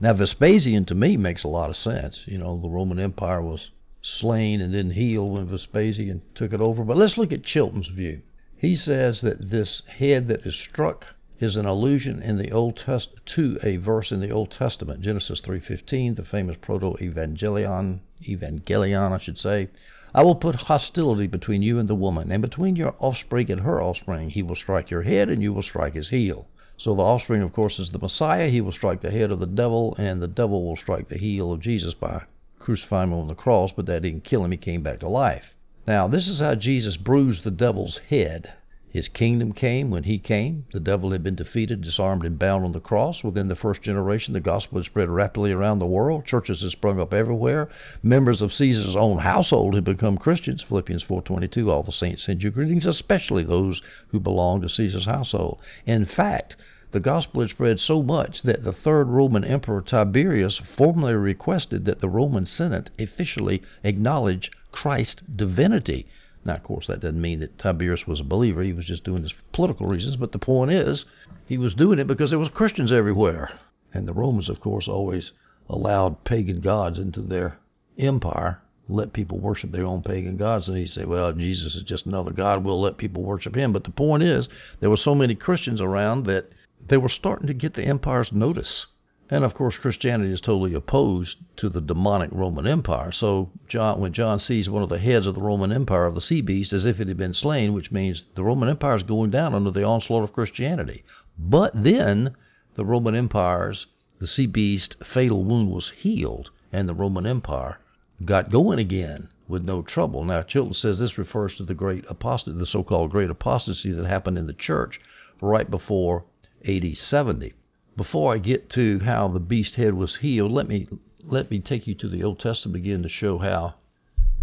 Now 0.00 0.14
Vespasian 0.14 0.86
to 0.86 0.94
me 0.94 1.18
makes 1.18 1.44
a 1.44 1.48
lot 1.48 1.68
of 1.68 1.76
sense. 1.76 2.24
You 2.26 2.38
know, 2.38 2.58
the 2.58 2.70
Roman 2.70 2.98
Empire 2.98 3.42
was 3.42 3.70
slain 4.08 4.60
and 4.60 4.72
then 4.72 4.90
healed 4.90 5.32
when 5.32 5.46
Vespasian 5.46 6.22
took 6.34 6.52
it 6.52 6.60
over. 6.60 6.84
But 6.84 6.96
let's 6.96 7.18
look 7.18 7.32
at 7.32 7.42
Chilton's 7.42 7.88
view. 7.88 8.22
He 8.56 8.76
says 8.76 9.20
that 9.22 9.50
this 9.50 9.82
head 9.86 10.28
that 10.28 10.46
is 10.46 10.54
struck 10.54 11.16
is 11.40 11.56
an 11.56 11.66
allusion 11.66 12.22
in 12.22 12.38
the 12.38 12.52
Old 12.52 12.76
Test 12.76 13.10
to 13.26 13.58
a 13.62 13.76
verse 13.76 14.12
in 14.12 14.20
the 14.20 14.30
Old 14.30 14.52
Testament, 14.52 15.02
Genesis 15.02 15.40
3:15, 15.40 16.14
the 16.14 16.24
famous 16.24 16.56
proto-evangelion, 16.60 17.98
evangelion, 18.22 19.12
I 19.12 19.18
should 19.18 19.38
say. 19.38 19.68
I 20.14 20.22
will 20.22 20.36
put 20.36 20.54
hostility 20.54 21.26
between 21.26 21.62
you 21.62 21.78
and 21.78 21.88
the 21.88 21.94
woman, 21.94 22.30
and 22.30 22.40
between 22.40 22.76
your 22.76 22.94
offspring 23.00 23.50
and 23.50 23.62
her 23.62 23.82
offspring. 23.82 24.30
He 24.30 24.42
will 24.42 24.54
strike 24.54 24.88
your 24.88 25.02
head, 25.02 25.28
and 25.28 25.42
you 25.42 25.52
will 25.52 25.62
strike 25.62 25.94
his 25.94 26.10
heel. 26.10 26.46
So 26.78 26.94
the 26.94 27.02
offspring, 27.02 27.42
of 27.42 27.52
course, 27.52 27.78
is 27.80 27.90
the 27.90 27.98
Messiah. 27.98 28.48
He 28.48 28.60
will 28.60 28.72
strike 28.72 29.00
the 29.00 29.10
head 29.10 29.30
of 29.32 29.40
the 29.40 29.46
devil, 29.46 29.96
and 29.98 30.22
the 30.22 30.28
devil 30.28 30.64
will 30.64 30.76
strike 30.76 31.08
the 31.08 31.18
heel 31.18 31.52
of 31.52 31.60
Jesus 31.60 31.92
by 31.92 32.22
crucifying 32.66 33.12
him 33.12 33.18
on 33.18 33.28
the 33.28 33.34
cross. 33.36 33.70
But 33.70 33.86
that 33.86 34.02
didn't 34.02 34.24
kill 34.24 34.44
him; 34.44 34.50
he 34.50 34.56
came 34.56 34.82
back 34.82 34.98
to 35.00 35.08
life. 35.08 35.54
Now, 35.86 36.08
this 36.08 36.26
is 36.26 36.40
how 36.40 36.56
Jesus 36.56 36.96
bruised 36.96 37.44
the 37.44 37.52
devil's 37.52 37.98
head. 38.08 38.52
His 38.88 39.06
kingdom 39.08 39.52
came 39.52 39.90
when 39.90 40.02
he 40.02 40.18
came. 40.18 40.64
The 40.72 40.80
devil 40.80 41.12
had 41.12 41.22
been 41.22 41.36
defeated, 41.36 41.80
disarmed, 41.80 42.24
and 42.24 42.38
bound 42.38 42.64
on 42.64 42.72
the 42.72 42.80
cross. 42.80 43.22
Within 43.22 43.46
the 43.46 43.54
first 43.54 43.82
generation, 43.82 44.32
the 44.32 44.40
gospel 44.40 44.78
had 44.78 44.86
spread 44.86 45.08
rapidly 45.10 45.52
around 45.52 45.78
the 45.78 45.86
world. 45.86 46.24
Churches 46.24 46.62
had 46.62 46.72
sprung 46.72 46.98
up 46.98 47.12
everywhere. 47.12 47.68
Members 48.02 48.42
of 48.42 48.52
Caesar's 48.52 48.96
own 48.96 49.18
household 49.18 49.74
had 49.74 49.84
become 49.84 50.18
Christians. 50.18 50.62
Philippians 50.62 51.04
4:22. 51.04 51.70
All 51.70 51.84
the 51.84 51.92
saints 51.92 52.24
send 52.24 52.42
you 52.42 52.50
greetings, 52.50 52.86
especially 52.86 53.44
those 53.44 53.80
who 54.08 54.18
belong 54.18 54.60
to 54.62 54.68
Caesar's 54.68 55.04
household. 55.04 55.60
In 55.84 56.04
fact, 56.04 56.56
the 56.96 57.00
gospel 57.00 57.42
had 57.42 57.50
spread 57.50 57.78
so 57.78 58.02
much 58.02 58.40
that 58.40 58.64
the 58.64 58.72
third 58.72 59.08
Roman 59.08 59.44
emperor 59.44 59.82
Tiberius 59.82 60.56
formally 60.56 61.12
requested 61.12 61.84
that 61.84 62.00
the 62.00 62.08
Roman 62.08 62.46
Senate 62.46 62.88
officially 62.98 63.62
acknowledge 63.84 64.50
Christ's 64.72 65.20
divinity. 65.36 66.06
Now, 66.42 66.54
of 66.54 66.62
course, 66.62 66.86
that 66.86 67.00
doesn't 67.00 67.20
mean 67.20 67.40
that 67.40 67.58
Tiberius 67.58 68.06
was 68.06 68.20
a 68.20 68.24
believer. 68.24 68.62
He 68.62 68.72
was 68.72 68.86
just 68.86 69.04
doing 69.04 69.20
this 69.20 69.32
for 69.32 69.42
political 69.52 69.86
reasons. 69.86 70.16
But 70.16 70.32
the 70.32 70.38
point 70.38 70.70
is, 70.70 71.04
he 71.44 71.58
was 71.58 71.74
doing 71.74 71.98
it 71.98 72.06
because 72.06 72.30
there 72.30 72.38
was 72.38 72.48
Christians 72.48 72.90
everywhere. 72.90 73.50
And 73.92 74.08
the 74.08 74.14
Romans, 74.14 74.48
of 74.48 74.60
course, 74.60 74.88
always 74.88 75.32
allowed 75.68 76.24
pagan 76.24 76.60
gods 76.60 76.98
into 76.98 77.20
their 77.20 77.58
empire, 77.98 78.62
let 78.88 79.12
people 79.12 79.38
worship 79.38 79.70
their 79.70 79.84
own 79.84 80.00
pagan 80.02 80.38
gods. 80.38 80.66
And 80.66 80.78
he 80.78 80.86
say, 80.86 81.04
well, 81.04 81.30
Jesus 81.34 81.74
is 81.74 81.82
just 81.82 82.06
another 82.06 82.30
god. 82.30 82.64
We'll 82.64 82.80
let 82.80 82.96
people 82.96 83.22
worship 83.22 83.54
him. 83.54 83.74
But 83.74 83.84
the 83.84 83.90
point 83.90 84.22
is, 84.22 84.48
there 84.80 84.88
were 84.88 84.96
so 84.96 85.14
many 85.14 85.34
Christians 85.34 85.82
around 85.82 86.24
that 86.24 86.50
they 86.88 86.96
were 86.96 87.08
starting 87.08 87.46
to 87.46 87.54
get 87.54 87.74
the 87.74 87.84
empire's 87.84 88.32
notice. 88.32 88.86
And 89.28 89.42
of 89.42 89.54
course, 89.54 89.76
Christianity 89.76 90.32
is 90.32 90.40
totally 90.40 90.72
opposed 90.72 91.38
to 91.56 91.68
the 91.68 91.80
demonic 91.80 92.30
Roman 92.30 92.64
Empire. 92.64 93.10
So, 93.10 93.50
John, 93.66 93.98
when 93.98 94.12
John 94.12 94.38
sees 94.38 94.70
one 94.70 94.84
of 94.84 94.88
the 94.88 95.00
heads 95.00 95.26
of 95.26 95.34
the 95.34 95.40
Roman 95.40 95.72
Empire 95.72 96.06
of 96.06 96.14
the 96.14 96.20
sea 96.20 96.40
beast 96.40 96.72
as 96.72 96.84
if 96.84 97.00
it 97.00 97.08
had 97.08 97.16
been 97.16 97.34
slain, 97.34 97.72
which 97.72 97.90
means 97.90 98.24
the 98.36 98.44
Roman 98.44 98.68
Empire 98.68 98.94
is 98.94 99.02
going 99.02 99.30
down 99.30 99.52
under 99.52 99.72
the 99.72 99.82
onslaught 99.82 100.22
of 100.22 100.32
Christianity. 100.32 101.02
But 101.36 101.72
then, 101.74 102.36
the 102.76 102.84
Roman 102.84 103.16
Empire's, 103.16 103.88
the 104.20 104.28
sea 104.28 104.46
beast 104.46 104.96
fatal 105.02 105.42
wound 105.42 105.72
was 105.72 105.90
healed, 105.90 106.52
and 106.72 106.88
the 106.88 106.94
Roman 106.94 107.26
Empire 107.26 107.78
got 108.24 108.50
going 108.50 108.78
again 108.78 109.28
with 109.48 109.64
no 109.64 109.82
trouble. 109.82 110.24
Now, 110.24 110.42
Chilton 110.42 110.74
says 110.74 111.00
this 111.00 111.18
refers 111.18 111.56
to 111.56 111.64
the 111.64 111.74
great 111.74 112.04
apostasy, 112.08 112.56
the 112.56 112.64
so-called 112.64 113.10
great 113.10 113.30
apostasy 113.30 113.90
that 113.90 114.06
happened 114.06 114.38
in 114.38 114.46
the 114.46 114.52
church 114.52 115.00
right 115.40 115.68
before 115.70 116.24
AD 116.66 116.96
70 116.96 117.52
before 117.96 118.34
I 118.34 118.38
get 118.38 118.68
to 118.70 118.98
how 119.00 119.28
the 119.28 119.40
beast 119.40 119.76
head 119.76 119.94
was 119.94 120.16
healed, 120.16 120.52
let 120.52 120.68
me 120.68 120.86
let 121.24 121.50
me 121.50 121.58
take 121.58 121.86
you 121.86 121.94
to 121.94 122.08
the 122.08 122.22
Old 122.22 122.38
Testament 122.38 122.76
again 122.76 123.02
to 123.02 123.08
show 123.08 123.38
how 123.38 123.74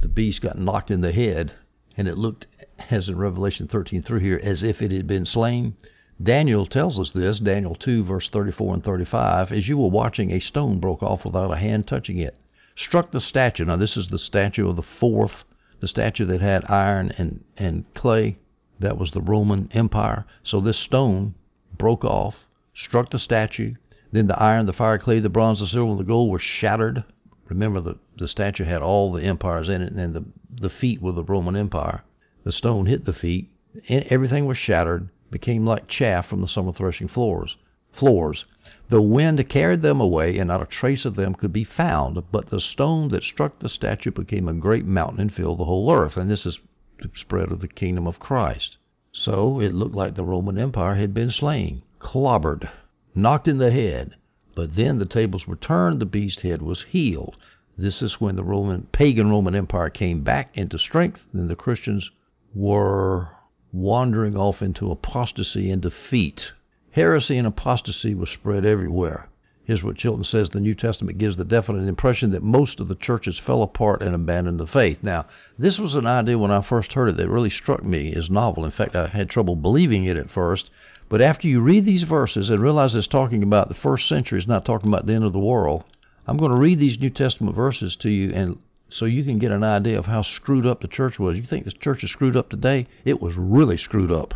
the 0.01 0.07
beast 0.07 0.41
got 0.41 0.57
knocked 0.57 0.89
in 0.89 1.01
the 1.01 1.11
head, 1.11 1.53
and 1.95 2.07
it 2.07 2.17
looked, 2.17 2.47
as 2.89 3.07
in 3.07 3.17
Revelation 3.17 3.67
13:3 3.67 4.21
here, 4.21 4.41
as 4.43 4.63
if 4.63 4.81
it 4.81 4.91
had 4.91 5.05
been 5.05 5.25
slain. 5.25 5.75
Daniel 6.21 6.65
tells 6.65 6.99
us 6.99 7.11
this, 7.11 7.39
Daniel 7.39 7.75
2, 7.75 8.03
verse 8.03 8.27
34 8.29 8.73
and 8.73 8.83
35. 8.83 9.51
As 9.51 9.67
you 9.67 9.77
were 9.77 9.89
watching, 9.89 10.31
a 10.31 10.39
stone 10.39 10.79
broke 10.79 11.03
off 11.03 11.23
without 11.25 11.51
a 11.51 11.57
hand 11.57 11.85
touching 11.87 12.17
it, 12.17 12.35
struck 12.75 13.11
the 13.11 13.21
statue. 13.21 13.65
Now, 13.65 13.75
this 13.75 13.97
is 13.97 14.09
the 14.09 14.19
statue 14.19 14.67
of 14.67 14.75
the 14.75 14.81
fourth, 14.81 15.43
the 15.79 15.87
statue 15.87 16.25
that 16.25 16.41
had 16.41 16.65
iron 16.69 17.13
and, 17.17 17.43
and 17.55 17.85
clay. 17.93 18.37
That 18.79 18.97
was 18.97 19.11
the 19.11 19.21
Roman 19.21 19.69
Empire. 19.73 20.25
So 20.43 20.59
this 20.59 20.77
stone 20.77 21.35
broke 21.77 22.05
off 22.05 22.45
struck 22.75 23.11
the 23.11 23.19
statue. 23.19 23.75
Then 24.11 24.27
the 24.27 24.41
iron, 24.41 24.65
the 24.65 24.73
fire, 24.73 24.97
clay, 24.97 25.19
the 25.19 25.29
bronze, 25.29 25.59
the 25.59 25.67
silver, 25.67 25.91
and 25.91 25.99
the 25.99 26.03
gold 26.03 26.31
were 26.31 26.39
shattered. 26.39 27.03
Remember, 27.47 27.81
the, 27.81 27.97
the 28.17 28.27
statue 28.27 28.63
had 28.63 28.81
all 28.81 29.11
the 29.11 29.23
empires 29.23 29.69
in 29.69 29.81
it, 29.81 29.93
and 29.93 30.13
the, 30.13 30.23
the 30.49 30.69
feet 30.69 31.01
were 31.01 31.11
the 31.11 31.23
Roman 31.23 31.55
Empire. 31.55 32.03
The 32.43 32.51
stone 32.51 32.87
hit 32.87 33.05
the 33.05 33.13
feet, 33.13 33.49
and 33.89 34.03
everything 34.05 34.45
was 34.45 34.57
shattered, 34.57 35.09
became 35.29 35.65
like 35.65 35.87
chaff 35.87 36.27
from 36.27 36.41
the 36.41 36.47
summer 36.47 36.73
threshing 36.73 37.07
floors. 37.07 37.57
Floors. 37.91 38.45
The 38.89 39.01
wind 39.01 39.47
carried 39.49 39.81
them 39.81 40.01
away, 40.01 40.37
and 40.39 40.47
not 40.47 40.61
a 40.61 40.67
trace 40.67 41.05
of 41.05 41.15
them 41.15 41.35
could 41.35 41.53
be 41.53 41.63
found. 41.63 42.23
But 42.31 42.47
the 42.47 42.59
stone 42.59 43.09
that 43.09 43.23
struck 43.23 43.59
the 43.59 43.69
statue 43.69 44.11
became 44.11 44.47
a 44.47 44.53
great 44.53 44.85
mountain 44.85 45.19
and 45.19 45.33
filled 45.33 45.59
the 45.59 45.65
whole 45.65 45.91
earth. 45.91 46.17
And 46.17 46.29
this 46.29 46.45
is 46.45 46.59
the 46.99 47.09
spread 47.15 47.51
of 47.51 47.61
the 47.61 47.67
kingdom 47.67 48.07
of 48.07 48.19
Christ. 48.19 48.77
So 49.15 49.59
it 49.59 49.75
looked 49.75 49.95
like 49.95 50.15
the 50.15 50.23
Roman 50.23 50.57
Empire 50.57 50.95
had 50.95 51.13
been 51.13 51.29
slain 51.29 51.83
clobbered, 51.99 52.67
knocked 53.15 53.47
in 53.47 53.59
the 53.59 53.71
head. 53.71 54.15
But 54.55 54.75
then 54.75 54.97
the 54.97 55.05
tables 55.05 55.47
were 55.47 55.55
turned, 55.55 55.99
the 55.99 56.05
beast 56.05 56.41
head 56.41 56.61
was 56.61 56.81
healed. 56.81 57.37
This 57.77 58.01
is 58.01 58.19
when 58.19 58.35
the 58.35 58.43
Roman 58.43 58.87
pagan 58.91 59.29
Roman 59.29 59.55
Empire 59.55 59.89
came 59.89 60.21
back 60.21 60.57
into 60.57 60.77
strength, 60.77 61.25
and 61.31 61.49
the 61.49 61.55
Christians 61.55 62.11
were 62.53 63.29
wandering 63.71 64.35
off 64.35 64.61
into 64.61 64.91
apostasy 64.91 65.71
and 65.71 65.81
defeat. 65.81 66.51
Heresy 66.91 67.37
and 67.37 67.47
apostasy 67.47 68.13
was 68.13 68.29
spread 68.29 68.65
everywhere. 68.65 69.29
Here's 69.65 69.83
what 69.83 69.97
Chilton 69.97 70.23
says 70.23 70.49
the 70.49 70.59
New 70.59 70.75
Testament 70.75 71.17
gives 71.17 71.37
the 71.37 71.45
definite 71.45 71.87
impression 71.87 72.31
that 72.31 72.43
most 72.43 72.79
of 72.79 72.87
the 72.87 72.95
churches 72.95 73.39
fell 73.39 73.63
apart 73.63 74.01
and 74.01 74.13
abandoned 74.13 74.59
the 74.59 74.67
faith. 74.67 74.99
Now, 75.01 75.25
this 75.57 75.79
was 75.79 75.95
an 75.95 76.05
idea 76.05 76.37
when 76.37 76.51
I 76.51 76.61
first 76.61 76.93
heard 76.93 77.09
it 77.09 77.17
that 77.17 77.29
really 77.29 77.49
struck 77.49 77.83
me 77.83 78.13
as 78.13 78.29
novel. 78.29 78.65
In 78.65 78.71
fact, 78.71 78.95
I 78.95 79.07
had 79.07 79.29
trouble 79.29 79.55
believing 79.55 80.05
it 80.05 80.17
at 80.17 80.29
first 80.29 80.69
but 81.13 81.21
after 81.21 81.47
you 81.47 81.61
read 81.61 81.85
these 81.85 82.01
verses 82.01 82.49
and 82.49 82.59
realize 82.59 82.95
it's 82.95 83.05
talking 83.05 83.43
about 83.43 83.67
the 83.67 83.75
first 83.75 84.07
century, 84.07 84.39
it's 84.39 84.47
not 84.47 84.65
talking 84.65 84.89
about 84.89 85.05
the 85.05 85.13
end 85.13 85.23
of 85.23 85.31
the 85.31 85.37
world, 85.37 85.83
I'm 86.25 86.37
going 86.37 86.49
to 86.49 86.57
read 86.57 86.79
these 86.79 86.97
New 86.97 87.11
Testament 87.11 87.55
verses 87.55 87.95
to 87.97 88.09
you 88.09 88.31
and 88.31 88.57
so 88.89 89.05
you 89.05 89.23
can 89.23 89.37
get 89.37 89.51
an 89.51 89.63
idea 89.63 89.99
of 89.99 90.07
how 90.07 90.23
screwed 90.23 90.65
up 90.65 90.81
the 90.81 90.87
church 90.87 91.19
was. 91.19 91.37
You 91.37 91.43
think 91.43 91.65
the 91.65 91.71
church 91.71 92.03
is 92.03 92.09
screwed 92.09 92.35
up 92.35 92.49
today? 92.49 92.87
It 93.05 93.21
was 93.21 93.35
really 93.35 93.77
screwed 93.77 94.11
up, 94.11 94.33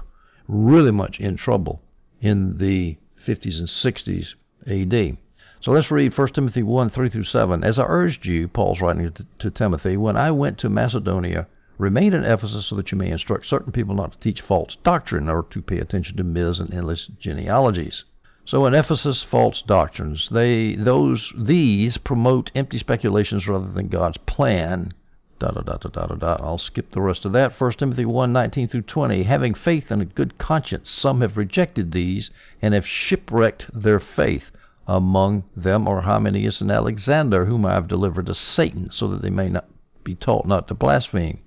really 0.48 0.92
much 0.92 1.20
in 1.20 1.36
trouble. 1.36 1.82
in 2.22 2.60
the 2.60 2.98
50s 3.26 3.58
and 3.58 3.68
60s 3.68 4.36
AD. 4.68 5.18
So 5.60 5.72
let's 5.72 5.90
read 5.90 6.16
1 6.16 6.28
Timothy 6.34 6.62
1 6.62 6.90
3 6.92 7.10
through 7.10 7.24
7. 7.24 7.64
As 7.64 7.80
I 7.80 7.86
urged 7.88 8.26
you, 8.26 8.48
Paul's 8.48 8.80
writing 8.80 9.12
to, 9.40 9.50
Timothy, 9.50 9.98
when 9.98 10.16
I 10.16 10.30
went 10.30 10.60
to 10.60 10.70
Macedonia, 10.70 11.48
remain 11.78 12.14
in 12.14 12.24
Ephesus 12.24 12.68
so 12.68 12.76
that 12.76 12.92
you 12.92 12.98
may 12.98 13.10
instruct 13.10 13.48
certain 13.48 13.72
people 13.72 13.96
not 13.96 14.12
to 14.12 14.20
teach 14.20 14.42
false 14.42 14.78
doctrine 14.84 15.28
or 15.28 15.44
to 15.50 15.62
pay 15.62 15.80
attention 15.80 16.16
to 16.18 16.24
myths 16.24 16.60
and 16.60 16.74
endless 16.74 17.08
genealogies. 17.20 18.04
So 18.46 18.66
in 18.66 18.74
Ephesus, 18.74 19.24
false 19.24 19.62
doctrines. 19.62 20.30
They 20.30 20.76
those 20.76 21.34
these 21.38 21.98
promote 21.98 22.50
empty 22.56 22.78
speculations 22.78 23.46
rather 23.46 23.68
than 23.68 23.90
God's 23.90 24.18
plan. 24.20 24.94
Da 25.40 25.50
da 25.50 25.62
da 25.62 25.78
da 25.78 25.90
da 25.90 26.06
da 26.06 26.16
da. 26.16 26.38
I'll 26.40 26.58
skip 26.58 26.92
the 26.92 27.02
rest 27.02 27.26
of 27.26 27.34
that. 27.34 27.60
1 27.60 27.74
Timothy 27.74 28.06
1 28.06 28.32
19 28.32 28.70
through 28.70 28.84
20. 28.84 29.24
Having 29.24 29.56
faith 29.56 29.92
and 29.92 30.02
a 30.02 30.06
good 30.06 30.38
conscience, 30.38 30.90
some 30.90 31.22
have 31.22 31.36
rejected 31.36 31.92
these 31.92 32.32
and 32.62 32.74
have 32.74 32.88
shipwrecked 32.88 33.66
their 33.74 34.00
faith. 34.00 34.46
Among 34.90 35.44
them 35.54 35.86
are 35.86 36.00
Hymenaeus 36.00 36.62
and 36.62 36.72
Alexander, 36.72 37.44
whom 37.44 37.66
I 37.66 37.74
have 37.74 37.90
delivered 37.90 38.28
to 38.28 38.34
Satan, 38.34 38.90
so 38.90 39.10
that 39.10 39.22
they 39.22 39.30
may 39.30 39.50
not 39.50 39.66
be 40.06 40.16
taught 40.16 40.48
not 40.48 40.70
to 40.70 40.74
blaspheme. 40.74 41.40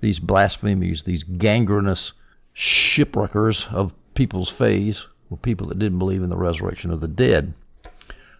These 0.00 0.20
blasphemies, 0.20 1.02
these 1.02 1.24
gangrenous 1.24 2.12
shipwreckers 2.52 3.66
of 3.72 3.92
people's 4.14 4.50
faith, 4.50 5.00
were 5.28 5.36
people 5.36 5.66
that 5.66 5.80
didn't 5.80 5.98
believe 5.98 6.22
in 6.22 6.30
the 6.30 6.36
resurrection 6.36 6.92
of 6.92 7.00
the 7.00 7.08
dead. 7.08 7.54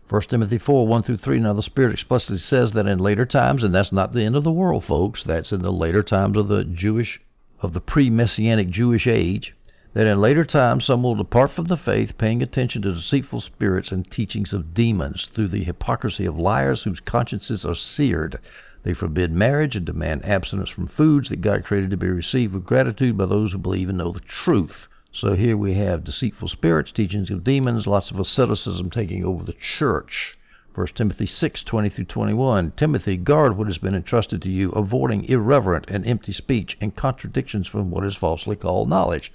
1 0.09 0.23
Timothy 0.23 0.59
4 0.59 0.87
1 0.87 1.03
through 1.03 1.17
3. 1.17 1.41
Now, 1.41 1.53
the 1.53 1.63
Spirit 1.63 1.93
explicitly 1.93 2.39
says 2.39 2.71
that 2.73 2.87
in 2.87 3.01
later 3.01 3.27
times, 3.27 3.65
and 3.65 3.75
that's 3.75 3.91
not 3.91 4.13
the 4.13 4.23
end 4.23 4.37
of 4.37 4.45
the 4.45 4.53
world, 4.53 4.85
folks, 4.85 5.25
that's 5.25 5.51
in 5.51 5.63
the 5.63 5.73
later 5.73 6.05
times 6.05 6.37
of 6.37 6.47
the 6.47 6.63
Jewish, 6.63 7.21
of 7.61 7.73
the 7.73 7.81
pre 7.81 8.11
messianic 8.11 8.71
Jewish 8.71 9.09
age, 9.09 9.56
that 9.97 10.07
in 10.07 10.21
later 10.21 10.45
times 10.45 10.85
some 10.85 11.03
will 11.03 11.15
depart 11.15 11.51
from 11.51 11.65
the 11.65 11.77
faith, 11.79 12.19
paying 12.19 12.43
attention 12.43 12.83
to 12.83 12.93
deceitful 12.93 13.41
spirits 13.41 13.91
and 13.91 14.11
teachings 14.11 14.53
of 14.53 14.75
demons, 14.75 15.31
through 15.33 15.49
the 15.49 15.65
hypocrisy 15.65 16.27
of 16.27 16.39
liars 16.39 16.83
whose 16.83 17.01
consciences 17.01 17.65
are 17.65 17.75
seared. 17.75 18.39
They 18.83 18.93
forbid 18.93 19.33
marriage 19.33 19.75
and 19.75 19.87
demand 19.87 20.23
abstinence 20.27 20.69
from 20.69 20.87
foods 20.87 21.31
that 21.31 21.41
God 21.41 21.65
created 21.65 21.89
to 21.93 21.97
be 21.97 22.09
received 22.09 22.53
with 22.53 22.67
gratitude 22.67 23.17
by 23.17 23.25
those 23.25 23.53
who 23.53 23.59
believe 23.59 23.89
and 23.89 23.97
know 23.97 24.13
the 24.13 24.21
truth. 24.21 24.87
So 25.13 25.35
here 25.35 25.57
we 25.57 25.73
have 25.73 26.05
deceitful 26.05 26.49
spirits, 26.49 26.93
teachings 26.93 27.31
of 27.31 27.43
demons, 27.43 27.87
lots 27.87 28.11
of 28.11 28.21
asceticism 28.21 28.91
taking 28.91 29.25
over 29.25 29.45
the 29.45 29.55
church. 29.55 30.37
1 30.75 30.89
Timothy 30.89 31.25
6, 31.25 31.63
20 31.63 31.89
through 31.89 32.05
21. 32.05 32.73
Timothy, 32.77 33.17
guard 33.17 33.57
what 33.57 33.67
has 33.67 33.79
been 33.79 33.95
entrusted 33.95 34.43
to 34.43 34.51
you, 34.51 34.73
avoiding 34.73 35.25
irreverent 35.25 35.87
and 35.89 36.07
empty 36.07 36.35
speech 36.35 36.77
and 36.83 36.95
contradictions 36.95 37.67
from 37.67 37.91
what 37.91 38.05
is 38.05 38.15
falsely 38.15 38.57
called 38.57 38.91
knowledge. 38.91 39.33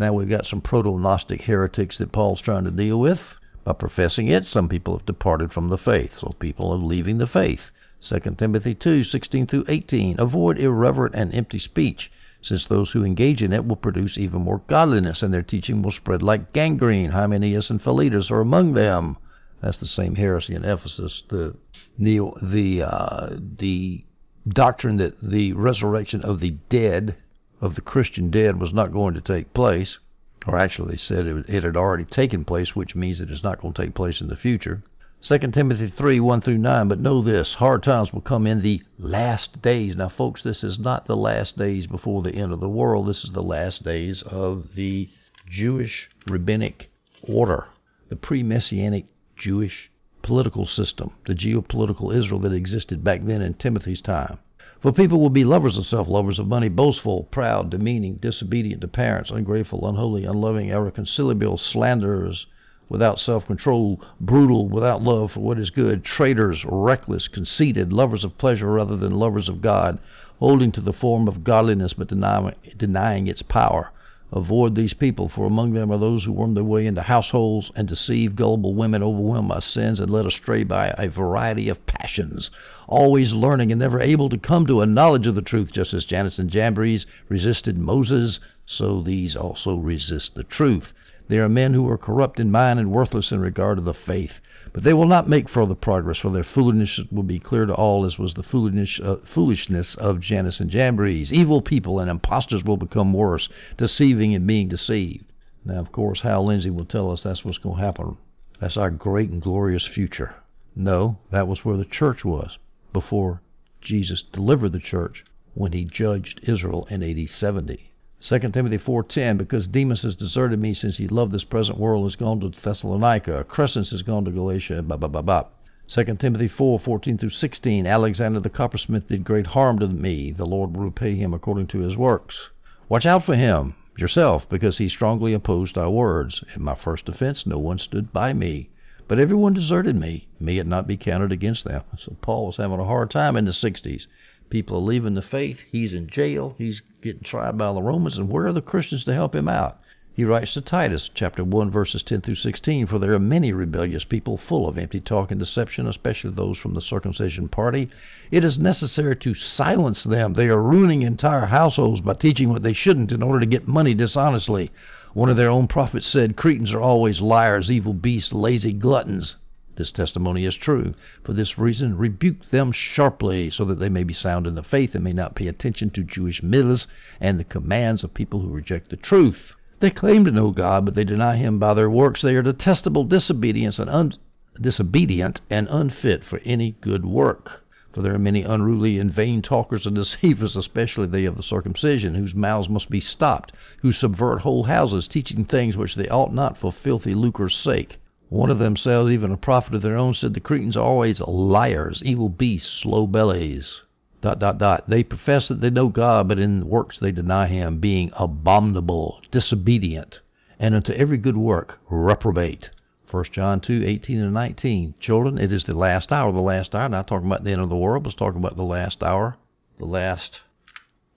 Now 0.00 0.14
we've 0.14 0.30
got 0.30 0.46
some 0.46 0.62
proto 0.62 0.98
Gnostic 0.98 1.42
heretics 1.42 1.98
that 1.98 2.10
Paul's 2.10 2.40
trying 2.40 2.64
to 2.64 2.70
deal 2.70 2.98
with. 2.98 3.20
By 3.64 3.74
professing 3.74 4.28
it, 4.28 4.46
some 4.46 4.66
people 4.66 4.96
have 4.96 5.04
departed 5.04 5.52
from 5.52 5.68
the 5.68 5.76
faith, 5.76 6.18
so 6.18 6.34
people 6.38 6.72
are 6.72 6.78
leaving 6.78 7.18
the 7.18 7.26
faith. 7.26 7.70
2 8.00 8.18
Timothy 8.38 8.74
2, 8.74 9.04
16 9.04 9.46
through 9.46 9.66
18. 9.68 10.16
Avoid 10.18 10.58
irreverent 10.58 11.14
and 11.14 11.34
empty 11.34 11.58
speech, 11.58 12.10
since 12.40 12.66
those 12.66 12.92
who 12.92 13.04
engage 13.04 13.42
in 13.42 13.52
it 13.52 13.66
will 13.66 13.76
produce 13.76 14.16
even 14.16 14.40
more 14.40 14.62
godliness, 14.68 15.22
and 15.22 15.34
their 15.34 15.42
teaching 15.42 15.82
will 15.82 15.90
spread 15.90 16.22
like 16.22 16.54
gangrene. 16.54 17.10
Hymenaeus 17.10 17.68
and 17.68 17.82
Philetus 17.82 18.30
are 18.30 18.40
among 18.40 18.72
them. 18.72 19.18
That's 19.60 19.76
the 19.76 19.84
same 19.84 20.14
heresy 20.14 20.54
in 20.54 20.64
Ephesus. 20.64 21.24
The 21.28 21.54
the 21.98 22.20
the, 22.40 22.84
uh, 22.84 23.36
the 23.58 24.06
doctrine 24.48 24.96
that 24.96 25.20
the 25.20 25.52
resurrection 25.52 26.22
of 26.22 26.40
the 26.40 26.52
dead 26.70 27.16
of 27.60 27.74
the 27.74 27.80
Christian 27.80 28.30
dead 28.30 28.58
was 28.58 28.72
not 28.72 28.92
going 28.92 29.14
to 29.14 29.20
take 29.20 29.52
place, 29.52 29.98
or 30.46 30.56
actually 30.56 30.92
they 30.92 30.96
said 30.96 31.26
it, 31.26 31.48
it 31.48 31.62
had 31.62 31.76
already 31.76 32.04
taken 32.04 32.44
place, 32.44 32.74
which 32.74 32.94
means 32.94 33.20
it 33.20 33.30
is 33.30 33.42
not 33.42 33.60
going 33.60 33.74
to 33.74 33.82
take 33.82 33.94
place 33.94 34.20
in 34.20 34.28
the 34.28 34.36
future. 34.36 34.82
2 35.22 35.38
Timothy 35.38 35.88
3 35.88 36.18
1 36.18 36.40
through 36.40 36.56
9. 36.56 36.88
But 36.88 36.98
know 36.98 37.20
this 37.20 37.54
hard 37.54 37.82
times 37.82 38.10
will 38.10 38.22
come 38.22 38.46
in 38.46 38.62
the 38.62 38.82
last 38.98 39.60
days. 39.60 39.94
Now, 39.94 40.08
folks, 40.08 40.42
this 40.42 40.64
is 40.64 40.78
not 40.78 41.04
the 41.04 41.16
last 41.16 41.58
days 41.58 41.86
before 41.86 42.22
the 42.22 42.34
end 42.34 42.52
of 42.52 42.60
the 42.60 42.68
world. 42.70 43.06
This 43.06 43.24
is 43.24 43.32
the 43.32 43.42
last 43.42 43.84
days 43.84 44.22
of 44.22 44.74
the 44.74 45.10
Jewish 45.46 46.08
rabbinic 46.26 46.90
order, 47.22 47.66
the 48.08 48.16
pre 48.16 48.42
messianic 48.42 49.04
Jewish 49.36 49.90
political 50.22 50.64
system, 50.64 51.10
the 51.26 51.34
geopolitical 51.34 52.14
Israel 52.14 52.40
that 52.40 52.54
existed 52.54 53.04
back 53.04 53.22
then 53.24 53.42
in 53.42 53.52
Timothy's 53.52 54.00
time. 54.00 54.38
For 54.80 54.92
people 54.92 55.20
will 55.20 55.28
be 55.28 55.44
lovers 55.44 55.76
of 55.76 55.86
self, 55.86 56.08
lovers 56.08 56.38
of 56.38 56.48
money, 56.48 56.70
boastful, 56.70 57.24
proud, 57.24 57.68
demeaning, 57.68 58.14
disobedient 58.14 58.80
to 58.80 58.88
parents, 58.88 59.30
ungrateful, 59.30 59.86
unholy, 59.86 60.24
unloving, 60.24 60.70
irreconcilable, 60.70 61.58
slanderers, 61.58 62.46
without 62.88 63.20
self 63.20 63.46
control, 63.46 64.00
brutal, 64.18 64.68
without 64.68 65.02
love 65.02 65.32
for 65.32 65.40
what 65.40 65.58
is 65.58 65.68
good, 65.68 66.02
traitors, 66.02 66.64
reckless, 66.64 67.28
conceited, 67.28 67.92
lovers 67.92 68.24
of 68.24 68.38
pleasure 68.38 68.72
rather 68.72 68.96
than 68.96 69.12
lovers 69.18 69.50
of 69.50 69.60
God, 69.60 69.98
holding 70.38 70.72
to 70.72 70.80
the 70.80 70.94
form 70.94 71.28
of 71.28 71.44
godliness 71.44 71.92
but 71.92 72.08
denying, 72.08 72.54
denying 72.78 73.26
its 73.26 73.42
power. 73.42 73.90
Avoid 74.32 74.76
these 74.76 74.94
people, 74.94 75.28
for 75.28 75.44
among 75.44 75.72
them 75.72 75.90
are 75.90 75.98
those 75.98 76.22
who 76.22 76.30
worm 76.32 76.54
their 76.54 76.62
way 76.62 76.86
into 76.86 77.02
households 77.02 77.72
and 77.74 77.88
deceive 77.88 78.36
gullible 78.36 78.74
women, 78.74 79.02
overwhelmed 79.02 79.48
by 79.48 79.58
sins 79.58 79.98
and 79.98 80.08
led 80.08 80.24
astray 80.24 80.62
by 80.62 80.94
a 80.96 81.08
variety 81.08 81.68
of 81.68 81.84
passions, 81.86 82.48
always 82.86 83.32
learning 83.32 83.72
and 83.72 83.80
never 83.80 84.00
able 84.00 84.28
to 84.28 84.38
come 84.38 84.66
to 84.66 84.82
a 84.82 84.86
knowledge 84.86 85.26
of 85.26 85.34
the 85.34 85.42
truth, 85.42 85.72
just 85.72 85.92
as 85.92 86.04
Jannes 86.04 86.38
and 86.38 86.48
Jambres 86.48 87.06
resisted 87.28 87.76
Moses, 87.76 88.38
so 88.64 89.02
these 89.02 89.34
also 89.34 89.74
resist 89.74 90.36
the 90.36 90.44
truth. 90.44 90.92
They 91.26 91.40
are 91.40 91.48
men 91.48 91.74
who 91.74 91.88
are 91.88 91.98
corrupt 91.98 92.38
in 92.38 92.52
mind 92.52 92.78
and 92.78 92.92
worthless 92.92 93.32
in 93.32 93.40
regard 93.40 93.78
to 93.78 93.82
the 93.84 93.94
faith. 93.94 94.40
But 94.72 94.84
they 94.84 94.94
will 94.94 95.06
not 95.06 95.28
make 95.28 95.48
further 95.48 95.74
progress, 95.74 96.18
for 96.18 96.30
their 96.30 96.44
foolishness 96.44 97.00
will 97.10 97.24
be 97.24 97.40
clear 97.40 97.66
to 97.66 97.74
all, 97.74 98.04
as 98.04 98.18
was 98.18 98.34
the 98.34 98.44
foolish, 98.44 99.00
uh, 99.00 99.16
foolishness 99.24 99.96
of 99.96 100.20
Jannes 100.20 100.60
and 100.60 100.70
Jambres. 100.70 101.32
Evil 101.32 101.60
people 101.60 101.98
and 101.98 102.08
impostors 102.08 102.62
will 102.62 102.76
become 102.76 103.12
worse, 103.12 103.48
deceiving 103.76 104.32
and 104.32 104.46
being 104.46 104.68
deceived. 104.68 105.24
Now, 105.64 105.80
of 105.80 105.90
course, 105.90 106.20
Hal 106.20 106.44
Lindsey 106.44 106.70
will 106.70 106.84
tell 106.84 107.10
us 107.10 107.24
that's 107.24 107.44
what's 107.44 107.58
going 107.58 107.78
to 107.78 107.82
happen. 107.82 108.16
That's 108.60 108.76
our 108.76 108.90
great 108.90 109.30
and 109.30 109.42
glorious 109.42 109.86
future. 109.86 110.36
No, 110.76 111.18
that 111.30 111.48
was 111.48 111.64
where 111.64 111.76
the 111.76 111.84
church 111.84 112.24
was 112.24 112.56
before 112.92 113.42
Jesus 113.80 114.22
delivered 114.22 114.70
the 114.70 114.78
church 114.78 115.24
when 115.54 115.72
he 115.72 115.84
judged 115.84 116.40
Israel 116.44 116.86
in 116.88 117.02
AD 117.02 117.28
70. 117.28 117.89
2 118.22 118.38
Timothy 118.38 118.76
4.10, 118.76 119.38
because 119.38 119.66
Demas 119.66 120.02
has 120.02 120.14
deserted 120.14 120.58
me 120.58 120.74
since 120.74 120.98
he 120.98 121.08
loved 121.08 121.32
this 121.32 121.44
present 121.44 121.78
world 121.78 122.04
has 122.04 122.16
gone 122.16 122.38
to 122.38 122.50
Thessalonica. 122.50 123.46
Crescens 123.48 123.92
has 123.92 124.02
gone 124.02 124.26
to 124.26 124.30
Galatia, 124.30 124.82
blah, 124.82 124.98
blah, 124.98 125.08
blah, 125.08 125.22
blah. 125.22 125.44
2 125.88 126.04
Timothy 126.16 126.46
4:14 126.46 127.18
through 127.18 127.30
16 127.30 127.86
Alexander 127.86 128.38
the 128.38 128.50
coppersmith 128.50 129.08
did 129.08 129.24
great 129.24 129.46
harm 129.46 129.78
to 129.78 129.88
me. 129.88 130.32
The 130.32 130.44
Lord 130.44 130.76
will 130.76 130.84
repay 130.84 131.14
him 131.14 131.32
according 131.32 131.68
to 131.68 131.78
his 131.78 131.96
works. 131.96 132.50
Watch 132.90 133.06
out 133.06 133.24
for 133.24 133.34
him 133.34 133.74
yourself 133.96 134.46
because 134.50 134.76
he 134.76 134.90
strongly 134.90 135.32
opposed 135.32 135.78
our 135.78 135.90
words. 135.90 136.44
In 136.54 136.62
my 136.62 136.74
first 136.74 137.08
offense 137.08 137.46
no 137.46 137.58
one 137.58 137.78
stood 137.78 138.12
by 138.12 138.34
me 138.34 138.68
but 139.08 139.18
everyone 139.18 139.54
deserted 139.54 139.96
me. 139.96 140.28
May 140.38 140.58
it 140.58 140.66
not 140.68 140.86
be 140.86 140.96
counted 140.96 141.32
against 141.32 141.64
them. 141.64 141.82
So 141.98 142.16
Paul 142.20 142.46
was 142.46 142.58
having 142.58 142.78
a 142.78 142.84
hard 142.84 143.10
time 143.10 143.34
in 143.34 143.46
the 143.46 143.50
60s 143.50 144.06
People 144.50 144.78
are 144.78 144.80
leaving 144.80 145.14
the 145.14 145.22
faith. 145.22 145.60
He's 145.70 145.94
in 145.94 146.08
jail. 146.08 146.56
He's 146.58 146.82
getting 147.02 147.22
tried 147.22 147.56
by 147.56 147.72
the 147.72 147.80
Romans. 147.80 148.18
And 148.18 148.28
where 148.28 148.46
are 148.46 148.52
the 148.52 148.60
Christians 148.60 149.04
to 149.04 149.14
help 149.14 149.34
him 149.34 149.48
out? 149.48 149.78
He 150.12 150.24
writes 150.24 150.54
to 150.54 150.60
Titus, 150.60 151.08
chapter 151.14 151.44
1, 151.44 151.70
verses 151.70 152.02
10 152.02 152.20
through 152.20 152.34
16, 152.34 152.88
For 152.88 152.98
there 152.98 153.14
are 153.14 153.20
many 153.20 153.52
rebellious 153.52 154.02
people 154.02 154.36
full 154.36 154.68
of 154.68 154.76
empty 154.76 154.98
talk 154.98 155.30
and 155.30 155.38
deception, 155.38 155.86
especially 155.86 156.32
those 156.32 156.58
from 156.58 156.74
the 156.74 156.82
circumcision 156.82 157.48
party. 157.48 157.88
It 158.32 158.42
is 158.42 158.58
necessary 158.58 159.14
to 159.18 159.34
silence 159.34 160.02
them. 160.02 160.34
They 160.34 160.48
are 160.48 160.60
ruining 160.60 161.02
entire 161.02 161.46
households 161.46 162.00
by 162.00 162.14
teaching 162.14 162.48
what 162.50 162.64
they 162.64 162.72
shouldn't 162.72 163.12
in 163.12 163.22
order 163.22 163.38
to 163.38 163.46
get 163.46 163.68
money 163.68 163.94
dishonestly. 163.94 164.72
One 165.14 165.30
of 165.30 165.36
their 165.36 165.48
own 165.48 165.68
prophets 165.68 166.08
said, 166.08 166.36
Cretans 166.36 166.72
are 166.72 166.80
always 166.80 167.20
liars, 167.20 167.70
evil 167.70 167.94
beasts, 167.94 168.32
lazy 168.32 168.72
gluttons. 168.72 169.36
This 169.80 169.92
testimony 169.92 170.44
is 170.44 170.56
true. 170.56 170.92
For 171.24 171.32
this 171.32 171.56
reason, 171.56 171.96
rebuke 171.96 172.50
them 172.50 172.70
sharply, 172.70 173.48
so 173.48 173.64
that 173.64 173.78
they 173.78 173.88
may 173.88 174.04
be 174.04 174.12
sound 174.12 174.46
in 174.46 174.54
the 174.54 174.62
faith 174.62 174.94
and 174.94 175.02
may 175.02 175.14
not 175.14 175.34
pay 175.34 175.46
attention 175.46 175.88
to 175.92 176.04
Jewish 176.04 176.42
myths 176.42 176.86
and 177.18 177.40
the 177.40 177.44
commands 177.44 178.04
of 178.04 178.12
people 178.12 178.40
who 178.40 178.50
reject 178.50 178.90
the 178.90 178.98
truth. 178.98 179.54
They 179.78 179.88
claim 179.88 180.26
to 180.26 180.30
know 180.30 180.50
God, 180.50 180.84
but 180.84 180.96
they 180.96 181.04
deny 181.04 181.36
Him 181.36 181.58
by 181.58 181.72
their 181.72 181.88
works. 181.88 182.20
They 182.20 182.36
are 182.36 182.42
detestable, 182.42 183.04
disobedience, 183.04 183.78
and 183.78 183.88
un- 183.88 184.12
disobedient, 184.60 185.40
and 185.48 185.66
unfit 185.70 186.24
for 186.24 186.42
any 186.44 186.76
good 186.82 187.06
work. 187.06 187.64
For 187.90 188.02
there 188.02 188.14
are 188.14 188.18
many 188.18 188.42
unruly 188.42 188.98
and 188.98 189.10
vain 189.10 189.40
talkers 189.40 189.86
and 189.86 189.96
deceivers, 189.96 190.56
especially 190.56 191.06
they 191.06 191.24
of 191.24 191.38
the 191.38 191.42
circumcision, 191.42 192.16
whose 192.16 192.34
mouths 192.34 192.68
must 192.68 192.90
be 192.90 193.00
stopped, 193.00 193.54
who 193.78 193.92
subvert 193.92 194.42
whole 194.42 194.64
houses, 194.64 195.08
teaching 195.08 195.46
things 195.46 195.74
which 195.74 195.94
they 195.94 196.08
ought 196.10 196.34
not 196.34 196.58
for 196.58 196.70
filthy 196.70 197.14
lucre's 197.14 197.56
sake. 197.56 197.98
One 198.30 198.48
of 198.48 198.60
themselves, 198.60 199.10
even 199.10 199.32
a 199.32 199.36
prophet 199.36 199.74
of 199.74 199.82
their 199.82 199.96
own, 199.96 200.14
said 200.14 200.34
the 200.34 200.40
Cretans 200.40 200.76
are 200.76 200.84
always 200.84 201.20
liars, 201.20 202.00
evil 202.04 202.28
beasts, 202.28 202.70
slow 202.70 203.08
bellies. 203.08 203.82
Dot 204.20 204.38
dot 204.38 204.56
dot. 204.56 204.88
They 204.88 205.02
profess 205.02 205.48
that 205.48 205.60
they 205.60 205.68
know 205.68 205.88
God, 205.88 206.28
but 206.28 206.38
in 206.38 206.68
works 206.68 207.00
they 207.00 207.10
deny 207.10 207.48
Him, 207.48 207.80
being 207.80 208.12
abominable, 208.12 209.20
disobedient, 209.32 210.20
and 210.60 210.76
unto 210.76 210.92
every 210.92 211.18
good 211.18 211.36
work 211.36 211.80
reprobate. 211.90 212.70
1 213.10 213.24
John 213.32 213.58
2, 213.58 213.82
18 213.84 214.20
and 214.20 214.32
19. 214.32 214.94
Children, 215.00 215.36
it 215.36 215.50
is 215.50 215.64
the 215.64 215.74
last 215.74 216.12
hour. 216.12 216.30
The 216.30 216.38
last 216.38 216.72
hour, 216.72 216.88
not 216.88 217.08
talking 217.08 217.26
about 217.26 217.42
the 217.42 217.50
end 217.50 217.62
of 217.62 217.68
the 217.68 217.76
world, 217.76 218.04
but 218.04 218.16
talking 218.16 218.38
about 218.38 218.54
the 218.54 218.62
last 218.62 219.02
hour, 219.02 219.38
the 219.78 219.86
last 219.86 220.42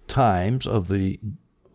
times 0.08 0.66
of 0.66 0.88
the 0.88 1.20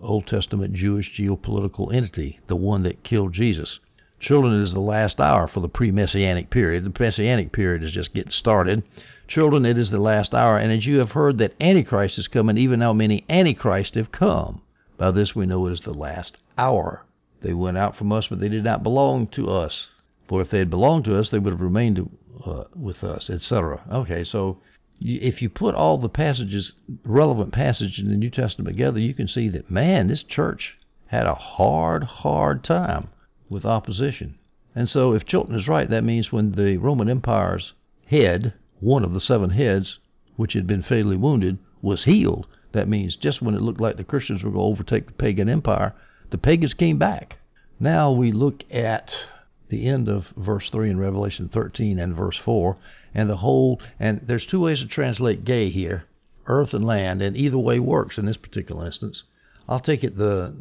Old 0.01 0.27
Testament 0.27 0.75
Jewish 0.75 1.17
geopolitical 1.17 1.95
entity, 1.95 2.41
the 2.49 2.57
one 2.57 2.83
that 2.83 3.05
killed 3.05 3.35
Jesus. 3.35 3.79
Children, 4.21 4.59
it 4.59 4.65
is 4.65 4.73
the 4.73 4.81
last 4.81 5.21
hour 5.21 5.47
for 5.47 5.61
the 5.61 5.69
pre 5.69 5.93
Messianic 5.93 6.51
period. 6.51 6.83
The 6.83 6.91
Messianic 6.99 7.53
period 7.53 7.85
is 7.85 7.93
just 7.93 8.15
getting 8.15 8.33
started. 8.33 8.83
Children, 9.29 9.65
it 9.65 9.79
is 9.79 9.93
the 9.93 10.01
last 10.01 10.35
hour, 10.35 10.59
and 10.59 10.73
as 10.73 10.87
you 10.87 10.99
have 10.99 11.13
heard 11.13 11.39
that 11.39 11.55
Antichrist 11.61 12.19
is 12.19 12.27
coming, 12.27 12.59
even 12.59 12.81
now 12.81 12.93
many 12.93 13.25
Antichrists 13.31 13.95
have 13.95 14.11
come. 14.11 14.61
By 14.97 15.13
this 15.13 15.37
we 15.37 15.47
know 15.47 15.65
it 15.67 15.73
is 15.73 15.83
the 15.83 15.95
last 15.95 16.37
hour. 16.59 17.05
They 17.43 17.55
went 17.55 17.79
out 17.79 17.95
from 17.95 18.11
us, 18.11 18.27
but 18.27 18.41
they 18.41 18.49
did 18.49 18.65
not 18.65 18.83
belong 18.83 19.29
to 19.29 19.51
us. 19.51 19.89
For 20.27 20.41
if 20.41 20.51
they 20.51 20.59
had 20.59 20.69
belonged 20.69 21.05
to 21.05 21.17
us, 21.17 21.31
they 21.31 21.39
would 21.39 21.53
have 21.53 21.61
remained 21.61 22.11
uh, 22.45 22.65
with 22.75 23.05
us, 23.05 23.31
etc. 23.31 23.83
Okay, 23.89 24.25
so 24.25 24.59
if 25.01 25.41
you 25.41 25.49
put 25.49 25.77
all 25.77 25.97
the 25.97 26.09
passages, 26.09 26.73
relevant 27.05 27.53
passages 27.53 28.01
in 28.01 28.11
the 28.11 28.17
New 28.17 28.31
Testament 28.31 28.77
together, 28.77 28.99
you 28.99 29.15
can 29.15 29.29
see 29.29 29.49
that, 29.51 29.71
man, 29.71 30.09
this 30.09 30.25
church 30.25 30.77
had 31.07 31.27
a 31.27 31.35
hard, 31.35 32.03
hard 32.03 32.65
time 32.65 33.11
with 33.49 33.65
opposition. 33.65 34.37
And 34.75 34.89
so 34.89 35.13
if 35.13 35.25
Chilton 35.25 35.55
is 35.55 35.69
right, 35.69 35.89
that 35.89 36.05
means 36.05 36.33
when 36.33 36.53
the 36.53 36.77
Roman 36.77 37.09
Empire's 37.09 37.73
head, 38.07 38.53
one 38.81 39.05
of 39.05 39.13
the 39.13 39.21
seven 39.21 39.51
heads, 39.51 39.99
which 40.37 40.53
had 40.53 40.67
been 40.67 40.83
fatally 40.83 41.17
wounded, 41.17 41.59
was 41.83 42.05
healed, 42.05 42.47
that 42.73 42.89
means 42.89 43.17
just 43.17 43.41
when 43.43 43.55
it 43.55 43.63
looked 43.63 43.81
like 43.81 43.97
the 43.97 44.05
Christians 44.05 44.43
were 44.43 44.51
going 44.51 44.61
to 44.61 44.73
overtake 44.73 45.07
the 45.07 45.13
pagan 45.13 45.49
empire, 45.49 45.95
the 46.31 46.39
pagans 46.39 46.75
came 46.75 46.99
back. 46.99 47.39
Now 47.81 48.13
we 48.13 48.33
look 48.33 48.65
at 48.71 49.25
the 49.69 49.87
end 49.87 50.09
of 50.09 50.29
verse 50.37 50.71
3 50.71 50.91
in 50.91 50.99
Revelation 50.99 51.49
13 51.49 51.99
and 51.99 52.15
verse 52.15 52.37
4, 52.37 52.77
and 53.15 53.29
the 53.29 53.37
whole, 53.37 53.81
and 53.99 54.21
there's 54.27 54.47
two 54.47 54.61
ways 54.61 54.81
to 54.81 54.87
translate 54.87 55.45
gay 55.45 55.71
here 55.71 56.05
earth 56.47 56.73
and 56.73 56.85
land, 56.85 57.21
and 57.21 57.37
either 57.37 57.59
way 57.59 57.79
works 57.79 58.19
in 58.19 58.25
this 58.25 58.39
particular 58.39 58.87
instance. 58.87 59.25
I'll 59.69 59.81
take 59.81 60.03
it 60.03 60.17
the 60.17 60.55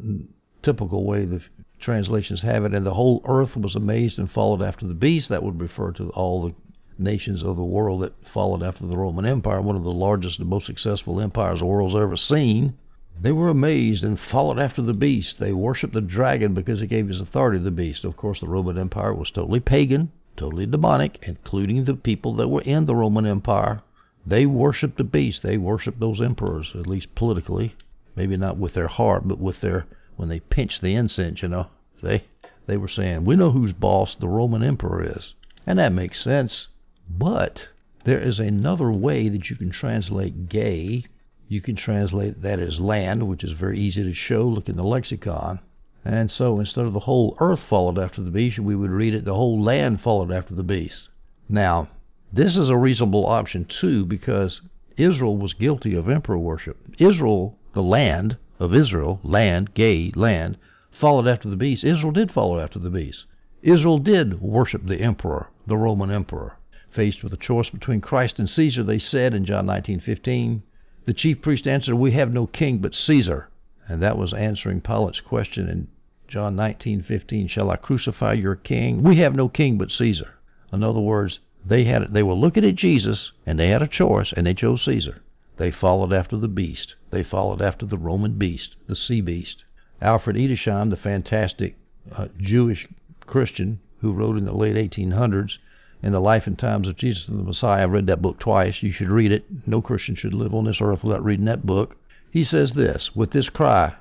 typical 0.62 1.04
way 1.04 1.24
the 1.24 1.40
translations 1.80 2.42
have 2.42 2.64
it, 2.64 2.74
and 2.74 2.84
the 2.84 2.94
whole 2.94 3.22
earth 3.24 3.56
was 3.56 3.74
amazed 3.74 4.18
and 4.18 4.30
followed 4.30 4.62
after 4.62 4.86
the 4.86 4.94
beast. 4.94 5.28
That 5.28 5.42
would 5.42 5.60
refer 5.60 5.92
to 5.92 6.10
all 6.10 6.42
the 6.42 6.54
nations 6.98 7.42
of 7.42 7.56
the 7.56 7.64
world 7.64 8.02
that 8.02 8.14
followed 8.32 8.62
after 8.62 8.86
the 8.86 8.96
Roman 8.96 9.24
Empire, 9.24 9.62
one 9.62 9.76
of 9.76 9.84
the 9.84 9.92
largest 9.92 10.40
and 10.40 10.48
most 10.48 10.66
successful 10.66 11.20
empires 11.20 11.60
the 11.60 11.66
world's 11.66 11.94
ever 11.94 12.16
seen. 12.16 12.74
They 13.20 13.32
were 13.32 13.48
amazed 13.48 14.04
and 14.04 14.18
followed 14.18 14.58
after 14.58 14.82
the 14.82 14.94
beast. 14.94 15.38
They 15.38 15.52
worshiped 15.52 15.94
the 15.94 16.00
dragon 16.00 16.54
because 16.54 16.80
he 16.80 16.86
gave 16.86 17.08
his 17.08 17.20
authority 17.20 17.58
to 17.58 17.64
the 17.64 17.70
beast. 17.70 18.04
Of 18.04 18.16
course, 18.16 18.40
the 18.40 18.48
Roman 18.48 18.78
Empire 18.78 19.14
was 19.14 19.30
totally 19.30 19.60
pagan, 19.60 20.10
totally 20.36 20.66
demonic, 20.66 21.18
including 21.22 21.84
the 21.84 21.94
people 21.94 22.34
that 22.34 22.48
were 22.48 22.62
in 22.62 22.86
the 22.86 22.94
Roman 22.94 23.26
Empire. 23.26 23.82
They 24.26 24.46
worshiped 24.46 24.98
the 24.98 25.04
beast. 25.04 25.42
They 25.42 25.58
worshiped 25.58 26.00
those 26.00 26.20
emperors, 26.20 26.72
at 26.74 26.86
least 26.86 27.14
politically. 27.14 27.74
Maybe 28.14 28.36
not 28.36 28.56
with 28.56 28.74
their 28.74 28.88
heart, 28.88 29.26
but 29.26 29.38
with 29.38 29.60
their 29.60 29.86
when 30.18 30.28
they 30.28 30.40
pinched 30.40 30.82
the 30.82 30.94
incense, 30.94 31.40
you 31.40 31.48
know. 31.48 31.68
They 32.02 32.24
they 32.66 32.76
were 32.76 32.88
saying, 32.88 33.24
"We 33.24 33.36
know 33.36 33.50
whose 33.50 33.72
boss 33.72 34.14
the 34.14 34.28
Roman 34.28 34.62
emperor 34.62 35.02
is." 35.02 35.34
And 35.66 35.78
that 35.78 35.94
makes 35.94 36.20
sense. 36.22 36.68
But 37.08 37.68
there 38.04 38.20
is 38.20 38.38
another 38.38 38.92
way 38.92 39.30
that 39.30 39.48
you 39.48 39.56
can 39.56 39.70
translate 39.70 40.50
gay 40.50 41.04
you 41.50 41.62
can 41.62 41.76
translate 41.76 42.42
that 42.42 42.58
as 42.58 42.78
land, 42.78 43.26
which 43.26 43.42
is 43.42 43.52
very 43.52 43.80
easy 43.80 44.02
to 44.02 44.12
show. 44.12 44.46
Look 44.46 44.68
in 44.68 44.76
the 44.76 44.84
lexicon. 44.84 45.60
And 46.04 46.30
so 46.30 46.60
instead 46.60 46.84
of 46.84 46.92
the 46.92 47.00
whole 47.00 47.36
earth 47.40 47.60
followed 47.60 47.98
after 47.98 48.20
the 48.20 48.30
beast, 48.30 48.58
we 48.58 48.76
would 48.76 48.90
read 48.90 49.14
it 49.14 49.24
the 49.24 49.34
whole 49.34 49.60
land 49.60 50.02
followed 50.02 50.30
after 50.30 50.54
the 50.54 50.62
beast. 50.62 51.08
Now, 51.48 51.88
this 52.30 52.54
is 52.56 52.68
a 52.68 52.76
reasonable 52.76 53.26
option 53.26 53.64
too 53.64 54.04
because 54.04 54.60
Israel 54.98 55.38
was 55.38 55.54
guilty 55.54 55.94
of 55.94 56.08
emperor 56.08 56.38
worship. 56.38 56.76
Israel, 56.98 57.56
the 57.72 57.82
land 57.82 58.36
of 58.58 58.74
Israel, 58.74 59.20
land, 59.22 59.74
gay, 59.74 60.10
land, 60.14 60.58
followed 60.90 61.28
after 61.28 61.48
the 61.48 61.56
beast. 61.56 61.84
Israel 61.84 62.12
did 62.12 62.30
follow 62.30 62.58
after 62.58 62.78
the 62.78 62.90
beast. 62.90 63.26
Israel 63.62 63.98
did 63.98 64.40
worship 64.40 64.86
the 64.86 65.00
emperor, 65.00 65.50
the 65.66 65.76
Roman 65.76 66.10
emperor. 66.10 66.58
Faced 66.90 67.22
with 67.22 67.32
a 67.32 67.36
choice 67.36 67.70
between 67.70 68.00
Christ 68.00 68.38
and 68.38 68.48
Caesar, 68.48 68.82
they 68.82 68.98
said 68.98 69.34
in 69.34 69.44
John 69.44 69.66
19:15, 69.66 70.62
the 71.04 71.14
chief 71.14 71.40
priest 71.40 71.66
answered, 71.66 71.94
We 71.94 72.10
have 72.12 72.32
no 72.32 72.46
king 72.46 72.78
but 72.78 72.94
Caesar. 72.94 73.48
And 73.88 74.02
that 74.02 74.18
was 74.18 74.34
answering 74.34 74.82
Pilate's 74.82 75.20
question 75.20 75.68
in 75.68 75.88
John 76.26 76.54
19:15, 76.54 77.48
Shall 77.48 77.70
I 77.70 77.76
crucify 77.76 78.34
your 78.34 78.56
king? 78.56 79.02
We 79.02 79.16
have 79.16 79.34
no 79.34 79.48
king 79.48 79.78
but 79.78 79.90
Caesar. 79.90 80.34
In 80.70 80.82
other 80.82 81.00
words, 81.00 81.40
they 81.64 81.84
had 81.84 82.12
they 82.12 82.22
were 82.22 82.34
looking 82.34 82.64
at 82.64 82.74
Jesus 82.74 83.32
and 83.46 83.58
they 83.58 83.68
had 83.68 83.80
a 83.80 83.86
choice 83.86 84.34
and 84.34 84.46
they 84.46 84.52
chose 84.52 84.82
Caesar. 84.84 85.22
They 85.58 85.72
followed 85.72 86.12
after 86.12 86.36
the 86.36 86.48
beast. 86.48 86.94
They 87.10 87.24
followed 87.24 87.60
after 87.60 87.84
the 87.84 87.98
Roman 87.98 88.38
beast, 88.38 88.76
the 88.86 88.94
sea 88.94 89.20
beast. 89.20 89.64
Alfred 90.00 90.36
Edersheim, 90.36 90.90
the 90.90 90.96
fantastic 90.96 91.76
uh, 92.12 92.28
Jewish 92.40 92.86
Christian 93.26 93.80
who 94.00 94.12
wrote 94.12 94.38
in 94.38 94.44
the 94.44 94.54
late 94.54 94.76
1800s, 94.76 95.58
in 96.00 96.12
the 96.12 96.20
life 96.20 96.46
and 96.46 96.56
times 96.56 96.86
of 96.86 96.96
Jesus 96.96 97.26
the 97.26 97.32
Messiah. 97.32 97.82
I've 97.82 97.90
read 97.90 98.06
that 98.06 98.22
book 98.22 98.38
twice. 98.38 98.84
You 98.84 98.92
should 98.92 99.10
read 99.10 99.32
it. 99.32 99.46
No 99.66 99.82
Christian 99.82 100.14
should 100.14 100.32
live 100.32 100.54
on 100.54 100.64
this 100.64 100.80
earth 100.80 101.02
without 101.02 101.24
reading 101.24 101.46
that 101.46 101.66
book. 101.66 101.96
He 102.30 102.44
says 102.44 102.74
this 102.74 103.16
with 103.16 103.32
this 103.32 103.50
cry, 103.50 103.96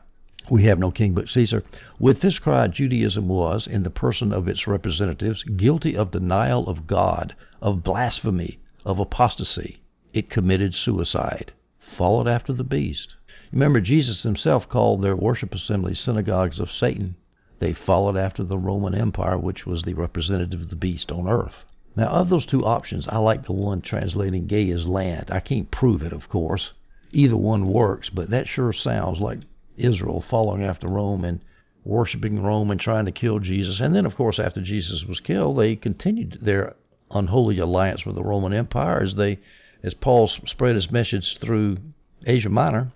we 0.52 0.65
have 0.65 0.78
no 0.78 0.91
king 0.91 1.15
but 1.15 1.28
Caesar. 1.28 1.63
With 2.00 2.22
this 2.22 2.38
cry, 2.38 2.67
Judaism 2.67 3.28
was, 3.28 3.65
in 3.65 3.82
the 3.82 3.89
person 3.89 4.32
of 4.32 4.48
its 4.48 4.67
representatives, 4.67 5.41
guilty 5.41 5.98
of 5.98 6.12
denial 6.12 6.70
of 6.70 6.86
God, 6.86 7.36
of 7.63 7.84
blasphemy, 7.84 8.60
of 8.86 9.00
apostasy. 9.00 9.82
It 10.17 10.32
committed 10.32 10.73
suicide, 10.73 11.51
followed 11.77 12.27
after 12.27 12.51
the 12.51 12.63
beast. 12.63 13.15
Remember, 13.51 13.80
Jesus 13.80 14.23
himself 14.23 14.67
called 14.67 15.03
their 15.03 15.15
worship 15.15 15.53
assemblies 15.53 15.99
synagogues 15.99 16.60
of 16.60 16.71
Satan. 16.71 17.13
They 17.60 17.73
followed 17.73 18.17
after 18.17 18.43
the 18.43 18.58
Roman 18.58 18.95
Empire, 18.95 19.38
which 19.38 19.67
was 19.67 19.84
the 19.84 19.93
representative 19.93 20.62
of 20.62 20.69
the 20.71 20.75
beast 20.75 21.12
on 21.12 21.27
earth. 21.27 21.65
Now, 21.95 22.08
of 22.08 22.30
those 22.30 22.47
two 22.47 22.65
options, 22.65 23.08
I 23.08 23.19
like 23.19 23.45
the 23.45 23.53
one 23.53 23.80
translating 23.82 24.47
gay 24.47 24.71
as 24.71 24.88
land. 24.88 25.30
I 25.30 25.39
can't 25.39 25.69
prove 25.69 26.01
it, 26.01 26.13
of 26.13 26.30
course. 26.30 26.73
Either 27.12 27.38
one 27.38 27.67
works, 27.67 28.10
but 28.10 28.32
that 28.32 28.47
sure 28.47 28.73
sounds 28.73 29.19
like 29.19 29.41
Israel 29.77 30.21
following 30.21 30.63
after 30.63 30.88
Rome 30.88 31.23
and 31.25 31.41
worshiping 31.84 32.41
Rome 32.41 32.71
and 32.71 32.80
trying 32.80 33.06
to 33.06 33.12
kill 33.12 33.38
Jesus. 33.38 33.80
And 33.80 33.93
then, 33.93 34.08
of 34.08 34.15
course, 34.15 34.39
after 34.39 34.62
Jesus 34.62 35.06
was 35.06 35.19
killed, 35.19 35.60
they 35.60 35.75
continued 35.75 36.39
their 36.41 36.75
unholy 37.12 37.60
alliance 37.60 38.03
with 38.03 38.15
the 38.15 38.23
Roman 38.23 38.51
Empire 38.51 39.03
as 39.03 39.13
they, 39.13 39.38
as 39.83 39.93
Paul 39.93 40.27
spread 40.27 40.75
his 40.75 40.89
message 40.89 41.37
through 41.37 41.77
Asia 42.25 42.49
Minor, 42.49 42.91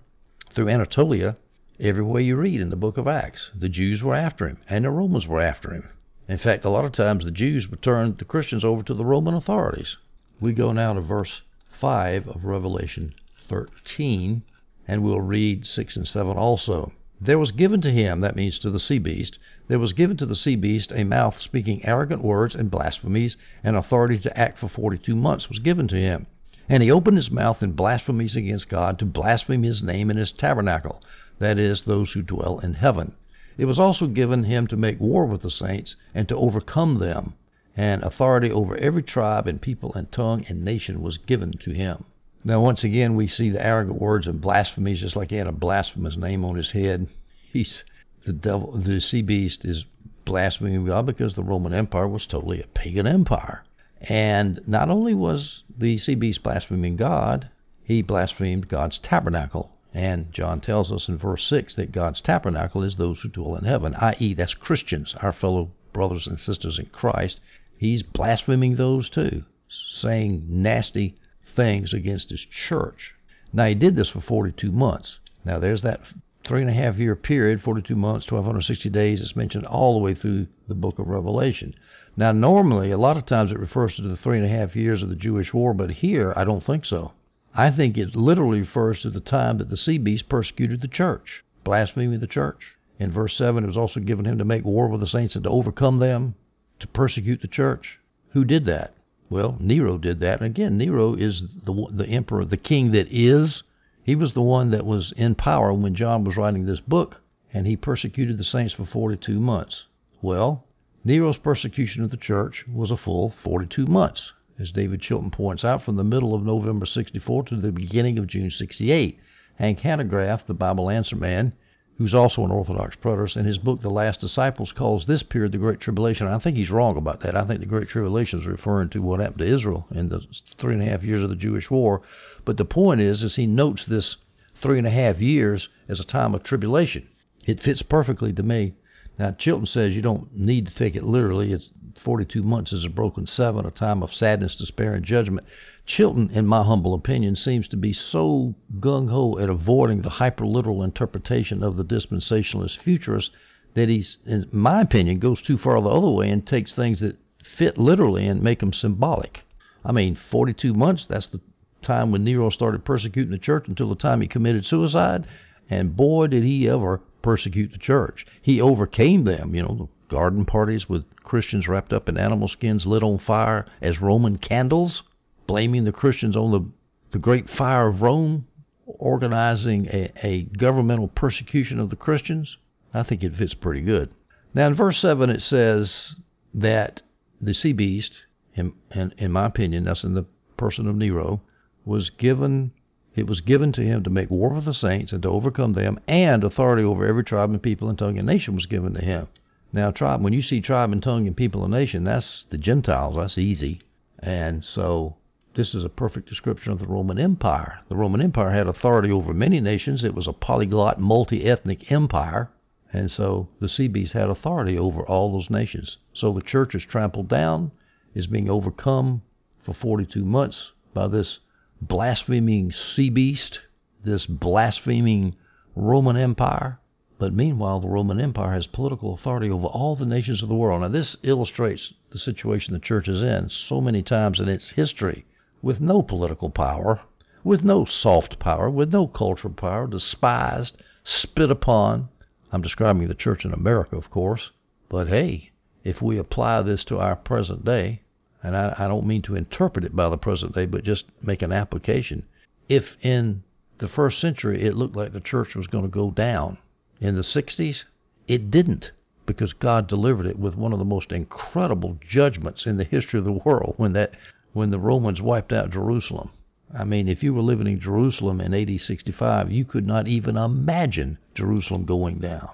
through 0.50 0.68
Anatolia, 0.68 1.36
everywhere 1.78 2.20
you 2.20 2.36
read 2.36 2.60
in 2.60 2.70
the 2.70 2.76
book 2.76 2.98
of 2.98 3.06
Acts. 3.06 3.50
The 3.54 3.68
Jews 3.68 4.02
were 4.02 4.14
after 4.14 4.48
him, 4.48 4.58
and 4.68 4.84
the 4.84 4.90
Romans 4.90 5.26
were 5.26 5.40
after 5.40 5.72
him. 5.72 5.88
In 6.28 6.38
fact, 6.38 6.64
a 6.64 6.70
lot 6.70 6.84
of 6.84 6.92
times 6.92 7.24
the 7.24 7.30
Jews 7.30 7.70
would 7.70 7.82
turn 7.82 8.16
the 8.18 8.24
Christians 8.24 8.64
over 8.64 8.82
to 8.82 8.94
the 8.94 9.04
Roman 9.04 9.34
authorities. 9.34 9.96
We 10.40 10.52
go 10.52 10.72
now 10.72 10.92
to 10.92 11.00
verse 11.00 11.42
5 11.70 12.28
of 12.28 12.44
Revelation 12.44 13.14
13, 13.48 14.42
and 14.88 15.02
we'll 15.02 15.20
read 15.20 15.66
6 15.66 15.96
and 15.96 16.06
7 16.08 16.36
also. 16.36 16.92
There 17.20 17.38
was 17.38 17.52
given 17.52 17.80
to 17.82 17.92
him, 17.92 18.20
that 18.20 18.34
means 18.34 18.58
to 18.58 18.70
the 18.70 18.80
sea 18.80 18.98
beast, 18.98 19.38
there 19.68 19.78
was 19.78 19.92
given 19.92 20.16
to 20.16 20.26
the 20.26 20.34
sea 20.34 20.56
beast 20.56 20.92
a 20.92 21.04
mouth 21.04 21.40
speaking 21.40 21.84
arrogant 21.84 22.22
words 22.22 22.56
and 22.56 22.70
blasphemies, 22.70 23.36
and 23.62 23.76
authority 23.76 24.18
to 24.18 24.36
act 24.36 24.58
for 24.58 24.68
forty 24.68 24.98
two 24.98 25.14
months 25.14 25.48
was 25.48 25.60
given 25.60 25.86
to 25.86 25.96
him. 25.96 26.26
And 26.68 26.82
he 26.82 26.90
opened 26.90 27.16
his 27.16 27.30
mouth 27.30 27.62
in 27.62 27.72
blasphemies 27.72 28.36
against 28.36 28.68
God, 28.68 28.98
to 29.00 29.04
blaspheme 29.04 29.64
his 29.64 29.82
name 29.82 30.10
and 30.10 30.18
his 30.18 30.30
tabernacle, 30.30 31.02
that 31.38 31.58
is, 31.58 31.82
those 31.82 32.12
who 32.12 32.22
dwell 32.22 32.60
in 32.60 32.74
heaven. 32.74 33.12
It 33.58 33.64
was 33.64 33.80
also 33.80 34.06
given 34.06 34.44
him 34.44 34.66
to 34.68 34.76
make 34.76 35.00
war 35.00 35.26
with 35.26 35.42
the 35.42 35.50
saints 35.50 35.96
and 36.14 36.28
to 36.28 36.36
overcome 36.36 36.98
them, 36.98 37.34
and 37.76 38.02
authority 38.02 38.50
over 38.50 38.76
every 38.76 39.02
tribe 39.02 39.46
and 39.46 39.60
people 39.60 39.92
and 39.94 40.10
tongue 40.12 40.44
and 40.48 40.64
nation 40.64 41.02
was 41.02 41.18
given 41.18 41.52
to 41.58 41.72
him. 41.72 42.04
Now, 42.44 42.60
once 42.60 42.84
again, 42.84 43.14
we 43.16 43.26
see 43.26 43.50
the 43.50 43.64
arrogant 43.64 44.00
words 44.00 44.26
and 44.26 44.40
blasphemies, 44.40 45.00
just 45.00 45.16
like 45.16 45.30
he 45.30 45.36
had 45.36 45.46
a 45.46 45.52
blasphemous 45.52 46.16
name 46.16 46.44
on 46.44 46.54
his 46.54 46.70
head. 46.70 47.08
He's 47.52 47.84
the 48.24 48.32
devil, 48.32 48.72
the 48.72 49.00
sea 49.00 49.22
beast 49.22 49.64
is 49.64 49.84
blaspheming 50.24 50.84
God 50.86 51.06
because 51.06 51.34
the 51.34 51.42
Roman 51.42 51.74
Empire 51.74 52.08
was 52.08 52.24
totally 52.24 52.62
a 52.62 52.66
pagan 52.68 53.06
empire. 53.06 53.64
And 54.08 54.60
not 54.66 54.90
only 54.90 55.14
was 55.14 55.62
the 55.76 55.98
sea 55.98 56.14
beast 56.14 56.42
blaspheming 56.42 56.96
God, 56.96 57.48
he 57.84 58.02
blasphemed 58.02 58.68
God's 58.68 58.98
tabernacle 58.98 59.70
and 59.94 60.32
John 60.32 60.62
tells 60.62 60.90
us 60.90 61.06
in 61.06 61.18
verse 61.18 61.44
6 61.44 61.74
that 61.74 61.92
God's 61.92 62.22
tabernacle 62.22 62.82
is 62.82 62.96
those 62.96 63.20
who 63.20 63.28
dwell 63.28 63.56
in 63.56 63.64
heaven, 63.64 63.94
i.e., 63.96 64.32
that's 64.32 64.54
Christians, 64.54 65.14
our 65.20 65.32
fellow 65.32 65.70
brothers 65.92 66.26
and 66.26 66.40
sisters 66.40 66.78
in 66.78 66.86
Christ. 66.86 67.40
He's 67.76 68.02
blaspheming 68.02 68.76
those 68.76 69.10
too, 69.10 69.44
saying 69.68 70.46
nasty 70.48 71.16
things 71.44 71.92
against 71.92 72.30
his 72.30 72.40
church. 72.40 73.14
Now, 73.52 73.66
he 73.66 73.74
did 73.74 73.96
this 73.96 74.08
for 74.08 74.22
42 74.22 74.72
months. 74.72 75.18
Now, 75.44 75.58
there's 75.58 75.82
that 75.82 76.00
three 76.42 76.62
and 76.62 76.70
a 76.70 76.74
half 76.74 76.96
year 76.96 77.14
period, 77.14 77.60
42 77.60 77.94
months, 77.94 78.24
1260 78.32 78.88
days, 78.88 79.20
it's 79.20 79.36
mentioned 79.36 79.66
all 79.66 79.92
the 79.92 80.02
way 80.02 80.14
through 80.14 80.46
the 80.68 80.74
book 80.74 80.98
of 80.98 81.08
Revelation. 81.08 81.74
Now, 82.16 82.32
normally, 82.32 82.90
a 82.90 82.98
lot 82.98 83.16
of 83.16 83.24
times 83.24 83.50
it 83.50 83.58
refers 83.58 83.96
to 83.96 84.02
the 84.02 84.16
three 84.16 84.36
and 84.36 84.44
a 84.44 84.50
half 84.50 84.76
years 84.76 85.02
of 85.02 85.08
the 85.08 85.16
Jewish 85.16 85.54
war, 85.54 85.72
but 85.72 85.90
here 85.90 86.34
I 86.36 86.44
don't 86.44 86.62
think 86.62 86.84
so. 86.84 87.12
I 87.54 87.70
think 87.70 87.96
it 87.96 88.14
literally 88.14 88.60
refers 88.60 89.00
to 89.00 89.10
the 89.10 89.20
time 89.20 89.58
that 89.58 89.70
the 89.70 89.76
sea 89.76 89.98
beast 89.98 90.28
persecuted 90.28 90.80
the 90.80 90.88
church, 90.88 91.42
blaspheming 91.64 92.20
the 92.20 92.26
church. 92.26 92.76
In 92.98 93.10
verse 93.10 93.34
7, 93.36 93.64
it 93.64 93.66
was 93.66 93.76
also 93.76 94.00
given 94.00 94.26
him 94.26 94.36
to 94.38 94.44
make 94.44 94.64
war 94.64 94.88
with 94.88 95.00
the 95.00 95.06
saints 95.06 95.34
and 95.34 95.44
to 95.44 95.50
overcome 95.50 95.98
them, 95.98 96.34
to 96.80 96.86
persecute 96.86 97.40
the 97.40 97.48
church. 97.48 97.98
Who 98.30 98.44
did 98.44 98.66
that? 98.66 98.94
Well, 99.30 99.56
Nero 99.58 99.96
did 99.96 100.20
that. 100.20 100.40
And 100.40 100.46
again, 100.46 100.76
Nero 100.76 101.14
is 101.14 101.42
the, 101.64 101.86
the 101.90 102.08
emperor, 102.08 102.44
the 102.44 102.58
king 102.58 102.90
that 102.92 103.08
is. 103.10 103.62
He 104.04 104.14
was 104.14 104.34
the 104.34 104.42
one 104.42 104.70
that 104.70 104.84
was 104.84 105.12
in 105.12 105.34
power 105.34 105.72
when 105.72 105.94
John 105.94 106.24
was 106.24 106.36
writing 106.36 106.66
this 106.66 106.80
book, 106.80 107.22
and 107.54 107.66
he 107.66 107.76
persecuted 107.76 108.36
the 108.36 108.44
saints 108.44 108.74
for 108.74 108.84
42 108.84 109.40
months. 109.40 109.84
Well, 110.20 110.64
Nero's 111.04 111.38
persecution 111.38 112.04
of 112.04 112.10
the 112.10 112.16
church 112.16 112.64
was 112.72 112.92
a 112.92 112.96
full 112.96 113.30
42 113.42 113.86
months, 113.86 114.32
as 114.56 114.70
David 114.70 115.00
Chilton 115.00 115.32
points 115.32 115.64
out, 115.64 115.82
from 115.82 115.96
the 115.96 116.04
middle 116.04 116.32
of 116.32 116.44
November 116.44 116.86
64 116.86 117.42
to 117.44 117.56
the 117.56 117.72
beginning 117.72 118.20
of 118.20 118.28
June 118.28 118.52
68. 118.52 119.18
Hank 119.56 119.80
Hanegraaff, 119.80 120.46
the 120.46 120.54
Bible 120.54 120.88
Answer 120.88 121.16
Man, 121.16 121.54
who's 121.98 122.14
also 122.14 122.44
an 122.44 122.52
Orthodox 122.52 122.94
preterist, 122.94 123.36
in 123.36 123.46
his 123.46 123.58
book 123.58 123.80
The 123.80 123.90
Last 123.90 124.20
Disciples 124.20 124.70
calls 124.70 125.06
this 125.06 125.24
period 125.24 125.50
the 125.50 125.58
Great 125.58 125.80
Tribulation. 125.80 126.28
I 126.28 126.38
think 126.38 126.56
he's 126.56 126.70
wrong 126.70 126.96
about 126.96 127.18
that. 127.22 127.36
I 127.36 127.44
think 127.44 127.58
the 127.58 127.66
Great 127.66 127.88
Tribulation 127.88 128.38
is 128.38 128.46
referring 128.46 128.90
to 128.90 129.02
what 129.02 129.18
happened 129.18 129.40
to 129.40 129.52
Israel 129.52 129.88
in 129.90 130.08
the 130.08 130.20
three 130.56 130.74
and 130.74 130.82
a 130.82 130.86
half 130.86 131.02
years 131.02 131.24
of 131.24 131.30
the 131.30 131.36
Jewish 131.36 131.68
war. 131.68 132.02
But 132.44 132.58
the 132.58 132.64
point 132.64 133.00
is, 133.00 133.24
is 133.24 133.34
he 133.34 133.46
notes 133.46 133.84
this 133.84 134.18
three 134.54 134.78
and 134.78 134.86
a 134.86 134.90
half 134.90 135.20
years 135.20 135.68
as 135.88 135.98
a 135.98 136.04
time 136.04 136.32
of 136.32 136.44
tribulation. 136.44 137.08
It 137.44 137.58
fits 137.58 137.82
perfectly 137.82 138.32
to 138.34 138.42
me. 138.44 138.74
Now, 139.22 139.30
Chilton 139.30 139.66
says 139.66 139.94
you 139.94 140.02
don't 140.02 140.36
need 140.36 140.66
to 140.66 140.74
take 140.74 140.96
it 140.96 141.04
literally. 141.04 141.52
It's 141.52 141.70
42 142.02 142.42
months 142.42 142.72
is 142.72 142.84
a 142.84 142.88
broken 142.88 143.24
seven, 143.24 143.64
a 143.64 143.70
time 143.70 144.02
of 144.02 144.12
sadness, 144.12 144.56
despair, 144.56 144.94
and 144.94 145.04
judgment. 145.04 145.46
Chilton, 145.86 146.28
in 146.30 146.44
my 146.44 146.64
humble 146.64 146.92
opinion, 146.92 147.36
seems 147.36 147.68
to 147.68 147.76
be 147.76 147.92
so 147.92 148.56
gung 148.80 149.08
ho 149.08 149.38
at 149.38 149.48
avoiding 149.48 150.02
the 150.02 150.10
hyperliteral 150.10 150.82
interpretation 150.82 151.62
of 151.62 151.76
the 151.76 151.84
dispensationalist 151.84 152.78
futurist 152.78 153.30
that 153.74 153.88
he's, 153.88 154.18
in 154.26 154.48
my 154.50 154.80
opinion, 154.80 155.20
goes 155.20 155.40
too 155.40 155.56
far 155.56 155.80
the 155.80 155.88
other 155.88 156.10
way 156.10 156.28
and 156.28 156.44
takes 156.44 156.74
things 156.74 156.98
that 156.98 157.16
fit 157.44 157.78
literally 157.78 158.26
and 158.26 158.42
make 158.42 158.58
them 158.58 158.72
symbolic. 158.72 159.44
I 159.84 159.92
mean, 159.92 160.16
42 160.16 160.74
months, 160.74 161.06
that's 161.06 161.28
the 161.28 161.40
time 161.80 162.10
when 162.10 162.24
Nero 162.24 162.50
started 162.50 162.84
persecuting 162.84 163.30
the 163.30 163.38
church 163.38 163.68
until 163.68 163.88
the 163.88 163.94
time 163.94 164.20
he 164.20 164.26
committed 164.26 164.66
suicide. 164.66 165.28
And 165.70 165.94
boy, 165.94 166.26
did 166.26 166.42
he 166.42 166.68
ever 166.68 167.00
persecute 167.22 167.72
the 167.72 167.78
church. 167.78 168.26
He 168.40 168.60
overcame 168.60 169.24
them, 169.24 169.54
you 169.54 169.62
know, 169.62 169.74
the 170.08 170.14
garden 170.14 170.44
parties 170.44 170.88
with 170.88 171.04
Christians 171.22 171.68
wrapped 171.68 171.92
up 171.92 172.08
in 172.08 172.18
animal 172.18 172.48
skins 172.48 172.84
lit 172.84 173.02
on 173.02 173.18
fire 173.18 173.64
as 173.80 174.00
Roman 174.00 174.38
candles 174.38 175.02
blaming 175.46 175.84
the 175.84 175.92
Christians 175.92 176.36
on 176.36 176.50
the, 176.50 176.64
the 177.12 177.18
great 177.18 177.48
fire 177.48 177.88
of 177.88 178.02
Rome, 178.02 178.46
organizing 178.86 179.86
a, 179.86 180.12
a 180.22 180.42
governmental 180.42 181.08
persecution 181.08 181.78
of 181.78 181.90
the 181.90 181.96
Christians, 181.96 182.56
I 182.94 183.02
think 183.02 183.22
it 183.22 183.36
fits 183.36 183.54
pretty 183.54 183.80
good. 183.80 184.10
Now, 184.54 184.66
in 184.66 184.74
verse 184.74 184.98
7, 184.98 185.30
it 185.30 185.42
says 185.42 186.14
that 186.54 187.02
the 187.40 187.54
sea 187.54 187.72
beast, 187.72 188.20
in, 188.54 188.74
in, 188.90 189.14
in 189.18 189.32
my 189.32 189.46
opinion, 189.46 189.84
that's 189.84 190.04
in 190.04 190.14
the 190.14 190.26
person 190.56 190.86
of 190.86 190.96
Nero, 190.96 191.40
was 191.84 192.10
given 192.10 192.72
it 193.14 193.26
was 193.26 193.40
given 193.40 193.72
to 193.72 193.82
him 193.82 194.02
to 194.02 194.10
make 194.10 194.30
war 194.30 194.50
with 194.50 194.64
the 194.64 194.72
saints 194.72 195.12
and 195.12 195.22
to 195.22 195.28
overcome 195.28 195.74
them, 195.74 196.00
and 196.08 196.42
authority 196.42 196.82
over 196.82 197.04
every 197.04 197.24
tribe 197.24 197.50
and 197.50 197.62
people 197.62 197.88
and 197.88 197.98
tongue 197.98 198.16
and 198.18 198.26
nation 198.26 198.54
was 198.54 198.66
given 198.66 198.94
to 198.94 199.04
him. 199.04 199.28
Now, 199.72 199.90
tribe, 199.90 200.22
when 200.22 200.32
you 200.32 200.42
see 200.42 200.60
tribe 200.60 200.92
and 200.92 201.02
tongue 201.02 201.26
and 201.26 201.36
people 201.36 201.64
and 201.64 201.72
nation, 201.72 202.04
that's 202.04 202.44
the 202.50 202.58
Gentiles. 202.58 203.16
That's 203.16 203.38
easy. 203.38 203.80
And 204.18 204.64
so 204.64 205.16
this 205.54 205.74
is 205.74 205.84
a 205.84 205.90
perfect 205.90 206.28
description 206.28 206.72
of 206.72 206.78
the 206.78 206.86
Roman 206.86 207.18
Empire. 207.18 207.80
The 207.88 207.96
Roman 207.96 208.22
Empire 208.22 208.50
had 208.50 208.66
authority 208.66 209.10
over 209.10 209.34
many 209.34 209.60
nations. 209.60 210.04
It 210.04 210.14
was 210.14 210.26
a 210.26 210.32
polyglot, 210.32 210.98
multi 210.98 211.44
ethnic 211.44 211.92
empire. 211.92 212.50
And 212.92 213.10
so 213.10 213.48
the 213.60 213.68
sea 213.68 213.88
beast 213.88 214.12
had 214.12 214.30
authority 214.30 214.78
over 214.78 215.02
all 215.02 215.32
those 215.32 215.50
nations. 215.50 215.98
So 216.14 216.32
the 216.32 216.42
church 216.42 216.74
is 216.74 216.84
trampled 216.84 217.28
down, 217.28 217.72
is 218.14 218.26
being 218.26 218.48
overcome 218.48 219.22
for 219.62 219.72
42 219.72 220.24
months 220.24 220.72
by 220.92 221.08
this 221.08 221.40
blaspheming 221.88 222.70
sea 222.70 223.10
beast, 223.10 223.60
this 224.04 224.24
blaspheming 224.24 225.34
Roman 225.74 226.16
Empire. 226.16 226.78
But 227.18 227.34
meanwhile, 227.34 227.80
the 227.80 227.88
Roman 227.88 228.20
Empire 228.20 228.52
has 228.52 228.66
political 228.66 229.14
authority 229.14 229.50
over 229.50 229.66
all 229.66 229.96
the 229.96 230.06
nations 230.06 230.42
of 230.42 230.48
the 230.48 230.54
world. 230.54 230.82
Now, 230.82 230.88
this 230.88 231.16
illustrates 231.22 231.92
the 232.10 232.18
situation 232.18 232.72
the 232.72 232.80
church 232.80 233.08
is 233.08 233.22
in 233.22 233.48
so 233.48 233.80
many 233.80 234.02
times 234.02 234.38
in 234.38 234.48
its 234.48 234.70
history 234.70 235.24
with 235.60 235.80
no 235.80 236.02
political 236.02 236.50
power, 236.50 237.00
with 237.42 237.64
no 237.64 237.84
soft 237.84 238.38
power, 238.38 238.70
with 238.70 238.92
no 238.92 239.06
cultural 239.06 239.54
power, 239.54 239.86
despised, 239.86 240.80
spit 241.02 241.50
upon. 241.50 242.08
I'm 242.52 242.62
describing 242.62 243.08
the 243.08 243.14
church 243.14 243.44
in 243.44 243.52
America, 243.52 243.96
of 243.96 244.10
course. 244.10 244.52
But 244.88 245.08
hey, 245.08 245.50
if 245.82 246.00
we 246.00 246.16
apply 246.16 246.62
this 246.62 246.84
to 246.84 246.98
our 246.98 247.16
present 247.16 247.64
day, 247.64 248.01
and 248.42 248.56
I, 248.56 248.74
I 248.78 248.88
don't 248.88 249.06
mean 249.06 249.22
to 249.22 249.36
interpret 249.36 249.84
it 249.84 249.94
by 249.94 250.08
the 250.08 250.18
present 250.18 250.54
day, 250.54 250.66
but 250.66 250.84
just 250.84 251.04
make 251.22 251.42
an 251.42 251.52
application. 251.52 252.24
If 252.68 252.96
in 253.02 253.42
the 253.78 253.88
first 253.88 254.20
century 254.20 254.62
it 254.62 254.76
looked 254.76 254.96
like 254.96 255.12
the 255.12 255.20
church 255.20 255.54
was 255.54 255.66
going 255.66 255.84
to 255.84 255.90
go 255.90 256.10
down, 256.10 256.58
in 257.02 257.16
the 257.16 257.22
60s, 257.22 257.82
it 258.28 258.48
didn't 258.48 258.92
because 259.26 259.52
God 259.52 259.88
delivered 259.88 260.26
it 260.26 260.38
with 260.38 260.56
one 260.56 260.72
of 260.72 260.78
the 260.78 260.84
most 260.84 261.10
incredible 261.10 261.98
judgments 262.00 262.64
in 262.64 262.76
the 262.76 262.84
history 262.84 263.18
of 263.18 263.24
the 263.24 263.32
world 263.32 263.74
when 263.76 263.92
that 263.94 264.14
when 264.52 264.70
the 264.70 264.78
Romans 264.78 265.20
wiped 265.20 265.52
out 265.52 265.70
Jerusalem. 265.70 266.30
I 266.72 266.84
mean, 266.84 267.08
if 267.08 267.22
you 267.22 267.34
were 267.34 267.42
living 267.42 267.66
in 267.66 267.80
Jerusalem 267.80 268.40
in 268.40 268.54
AD 268.54 268.80
65, 268.80 269.50
you 269.50 269.64
could 269.64 269.86
not 269.86 270.06
even 270.06 270.36
imagine 270.36 271.18
Jerusalem 271.34 271.84
going 271.84 272.18
down. 272.18 272.50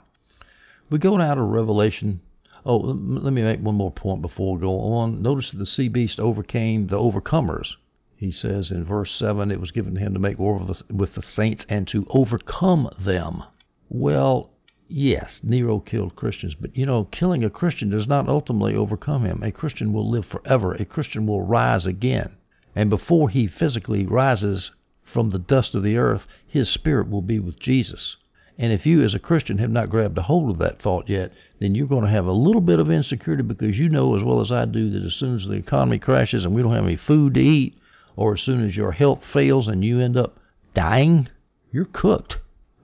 We 0.89 0.99
go 0.99 1.17
now 1.17 1.35
to 1.35 1.43
Revelation. 1.43 2.21
Oh, 2.69 2.77
let 2.77 3.33
me 3.33 3.41
make 3.43 3.61
one 3.61 3.77
more 3.77 3.91
point 3.91 4.21
before 4.21 4.55
we 4.55 4.61
go 4.61 4.79
on. 4.79 5.23
Notice 5.23 5.51
that 5.51 5.57
the 5.57 5.65
sea 5.65 5.89
beast 5.89 6.21
overcame 6.21 6.87
the 6.87 6.99
overcomers. 6.99 7.75
He 8.15 8.31
says 8.31 8.71
in 8.71 8.85
verse 8.85 9.11
7 9.15 9.51
it 9.51 9.59
was 9.59 9.71
given 9.71 9.95
to 9.95 10.01
him 10.01 10.13
to 10.13 10.21
make 10.21 10.39
war 10.39 10.59
with 10.59 10.87
the, 10.87 10.95
with 10.95 11.15
the 11.15 11.23
saints 11.23 11.65
and 11.71 11.89
to 11.89 12.07
overcome 12.11 12.91
them. 12.99 13.43
Well, 13.89 14.51
Yes, 14.91 15.43
Nero 15.45 15.81
killed 15.81 16.17
Christians, 16.17 16.55
but 16.55 16.75
you 16.75 16.87
know, 16.87 17.05
killing 17.05 17.45
a 17.45 17.51
Christian 17.51 17.91
does 17.91 18.09
not 18.09 18.27
ultimately 18.27 18.75
overcome 18.75 19.25
him. 19.27 19.43
A 19.43 19.53
Christian 19.53 19.93
will 19.93 20.09
live 20.09 20.25
forever. 20.25 20.73
A 20.75 20.87
Christian 20.87 21.27
will 21.27 21.43
rise 21.43 21.85
again. 21.85 22.31
And 22.75 22.89
before 22.89 23.29
he 23.29 23.47
physically 23.47 24.07
rises 24.07 24.71
from 25.05 25.29
the 25.29 25.39
dust 25.39 25.75
of 25.75 25.83
the 25.83 25.99
earth, 25.99 26.27
his 26.47 26.71
spirit 26.71 27.11
will 27.11 27.21
be 27.21 27.39
with 27.39 27.61
Jesus. 27.61 28.17
And 28.59 28.73
if 28.73 28.85
you, 28.85 29.03
as 29.03 29.15
a 29.15 29.21
Christian, 29.21 29.59
have 29.59 29.71
not 29.71 29.89
grabbed 29.89 30.19
a 30.19 30.23
hold 30.23 30.51
of 30.51 30.59
that 30.59 30.83
thought 30.83 31.09
yet, 31.09 31.33
then 31.61 31.77
you're 31.77 31.87
going 31.87 32.05
to 32.05 32.11
have 32.11 32.27
a 32.27 32.33
little 32.33 32.61
bit 32.61 32.81
of 32.81 32.91
insecurity 32.91 33.45
because 33.45 33.79
you 33.79 33.89
know 33.89 34.17
as 34.17 34.23
well 34.25 34.41
as 34.41 34.51
I 34.51 34.65
do 34.65 34.91
that 34.91 35.05
as 35.05 35.15
soon 35.15 35.37
as 35.37 35.47
the 35.47 35.55
economy 35.55 35.99
crashes 35.99 36.45
and 36.45 36.55
we 36.55 36.63
don't 36.63 36.75
have 36.75 36.85
any 36.85 36.97
food 36.97 37.35
to 37.35 37.41
eat, 37.41 37.79
or 38.17 38.35
as 38.35 38.41
soon 38.41 38.67
as 38.67 38.77
your 38.77 38.93
health 38.93 39.23
fails 39.33 39.69
and 39.69 39.85
you 39.85 40.01
end 40.01 40.17
up 40.17 40.39
dying, 40.75 41.29
you're 41.71 41.85
cooked 41.85 42.39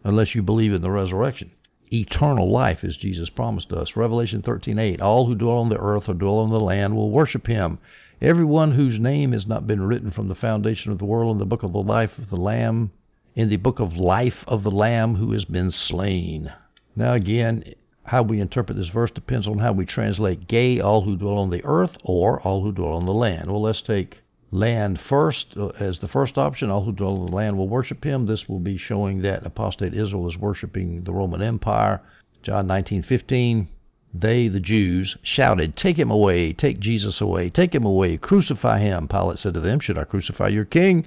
unless 0.05 0.35
you 0.35 0.43
believe 0.43 0.73
in 0.73 0.83
the 0.83 0.91
resurrection 0.91 1.51
eternal 1.93 2.51
life 2.51 2.83
as 2.83 2.97
Jesus 2.97 3.31
promised 3.31 3.73
us. 3.73 3.97
Revelation 3.97 4.43
13:8 4.43 5.01
All 5.01 5.27
who 5.27 5.35
dwell 5.35 5.59
on 5.59 5.69
the 5.69 5.79
earth 5.79 6.09
or 6.09 6.15
dwell 6.15 6.39
on 6.39 6.51
the 6.51 6.61
land 6.61 6.97
will 6.97 7.11
worship 7.11 7.47
him. 7.47 7.79
Everyone 8.21 8.73
whose 8.73 8.99
name 8.99 9.33
has 9.33 9.47
not 9.47 9.67
been 9.67 9.83
written 9.83 10.11
from 10.11 10.29
the 10.29 10.35
foundation 10.35 10.91
of 10.93 10.99
the 10.99 11.05
world 11.05 11.33
in 11.33 11.39
the 11.39 11.47
book 11.47 11.63
of 11.63 11.73
the 11.73 11.83
life 11.83 12.19
of 12.19 12.31
the 12.31 12.37
lamb 12.37 12.91
in 13.35 13.49
the 13.49 13.57
book 13.57 13.81
of 13.81 13.97
life 13.97 14.45
of 14.47 14.63
the 14.63 14.71
lamb 14.71 15.17
who 15.17 15.33
has 15.33 15.45
been 15.45 15.71
slain. 15.71 16.53
Now 16.95 17.15
again, 17.15 17.65
how 18.05 18.23
we 18.23 18.41
interpret 18.41 18.77
this 18.79 18.89
verse 18.89 19.11
depends 19.11 19.49
on 19.49 19.59
how 19.59 19.73
we 19.73 19.87
translate 19.87 20.47
ge 20.47 20.79
all 20.79 21.03
who 21.03 21.17
dwell 21.17 21.39
on 21.39 21.51
the 21.51 21.65
earth 21.65 21.97
or 22.05 22.41
all 22.43 22.63
who 22.63 22.73
dwell 22.73 22.93
on 22.93 23.07
the 23.07 23.13
land. 23.13 23.51
Well, 23.51 23.63
let's 23.63 23.81
take 23.81 24.23
land 24.51 25.01
first 25.01 25.57
uh, 25.57 25.69
as 25.81 25.99
the 25.99 26.09
first 26.09 26.39
option. 26.39 26.71
All 26.71 26.85
who 26.85 26.93
dwell 26.93 27.17
on 27.17 27.27
the 27.27 27.33
land 27.33 27.59
will 27.59 27.69
worship 27.69 28.05
him. 28.05 28.27
This 28.27 28.49
will 28.49 28.61
be 28.61 28.77
showing 28.77 29.23
that 29.23 29.45
apostate 29.45 29.95
Israel 29.95 30.29
is 30.29 30.39
worshiping 30.39 31.03
the 31.03 31.13
Roman 31.13 31.43
Empire. 31.43 32.03
John 32.43 32.69
19:15. 32.69 33.67
They, 34.17 34.47
the 34.47 34.61
Jews, 34.61 35.17
shouted, 35.23 35.75
"Take 35.75 35.99
him 35.99 36.11
away! 36.13 36.53
Take 36.53 36.79
Jesus 36.79 37.21
away! 37.21 37.51
Take 37.51 37.75
him 37.75 37.85
away! 37.85 38.17
Crucify 38.17 38.79
him!" 38.79 39.09
Pilate 39.09 39.41
said 39.41 39.55
to 39.55 39.61
them, 39.61 39.81
"Should 39.81 39.99
I 39.99 40.05
crucify 40.05 40.49
your 40.49 40.65
king?" 40.65 41.05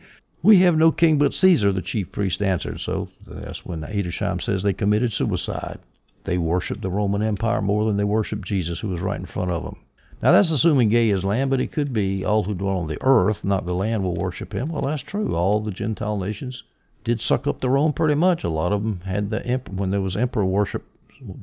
We 0.47 0.59
have 0.59 0.77
no 0.77 0.93
king 0.93 1.17
but 1.17 1.33
Caesar, 1.33 1.73
the 1.73 1.81
chief 1.81 2.09
priest 2.13 2.41
answered. 2.41 2.79
So 2.79 3.09
that's 3.27 3.65
when 3.65 3.81
Edersheim 3.81 4.41
says 4.41 4.63
they 4.63 4.71
committed 4.71 5.11
suicide. 5.11 5.79
They 6.23 6.37
worshiped 6.37 6.81
the 6.81 6.89
Roman 6.89 7.21
Empire 7.21 7.61
more 7.61 7.83
than 7.83 7.97
they 7.97 8.05
worshiped 8.05 8.47
Jesus, 8.47 8.79
who 8.79 8.87
was 8.87 9.01
right 9.01 9.19
in 9.19 9.25
front 9.25 9.51
of 9.51 9.65
them. 9.65 9.75
Now 10.21 10.31
that's 10.31 10.49
assuming 10.49 10.89
ge 10.89 11.11
is 11.11 11.25
land, 11.25 11.49
but 11.49 11.59
it 11.59 11.73
could 11.73 11.91
be 11.91 12.23
all 12.23 12.43
who 12.43 12.53
dwell 12.53 12.77
on 12.77 12.87
the 12.87 12.97
earth, 13.01 13.43
not 13.43 13.65
the 13.65 13.73
land, 13.73 14.03
will 14.03 14.15
worship 14.15 14.53
him. 14.53 14.69
Well, 14.69 14.83
that's 14.83 15.03
true. 15.03 15.35
All 15.35 15.59
the 15.59 15.69
Gentile 15.69 16.17
nations 16.17 16.63
did 17.03 17.19
suck 17.19 17.45
up 17.45 17.59
to 17.59 17.67
Rome 17.67 17.91
pretty 17.91 18.15
much. 18.15 18.45
A 18.45 18.49
lot 18.49 18.71
of 18.71 18.83
them 18.83 19.01
had 19.01 19.29
the 19.29 19.45
emperor 19.45 19.75
when 19.75 19.91
there 19.91 19.99
was 19.99 20.15
emperor 20.15 20.45
worship. 20.45 20.85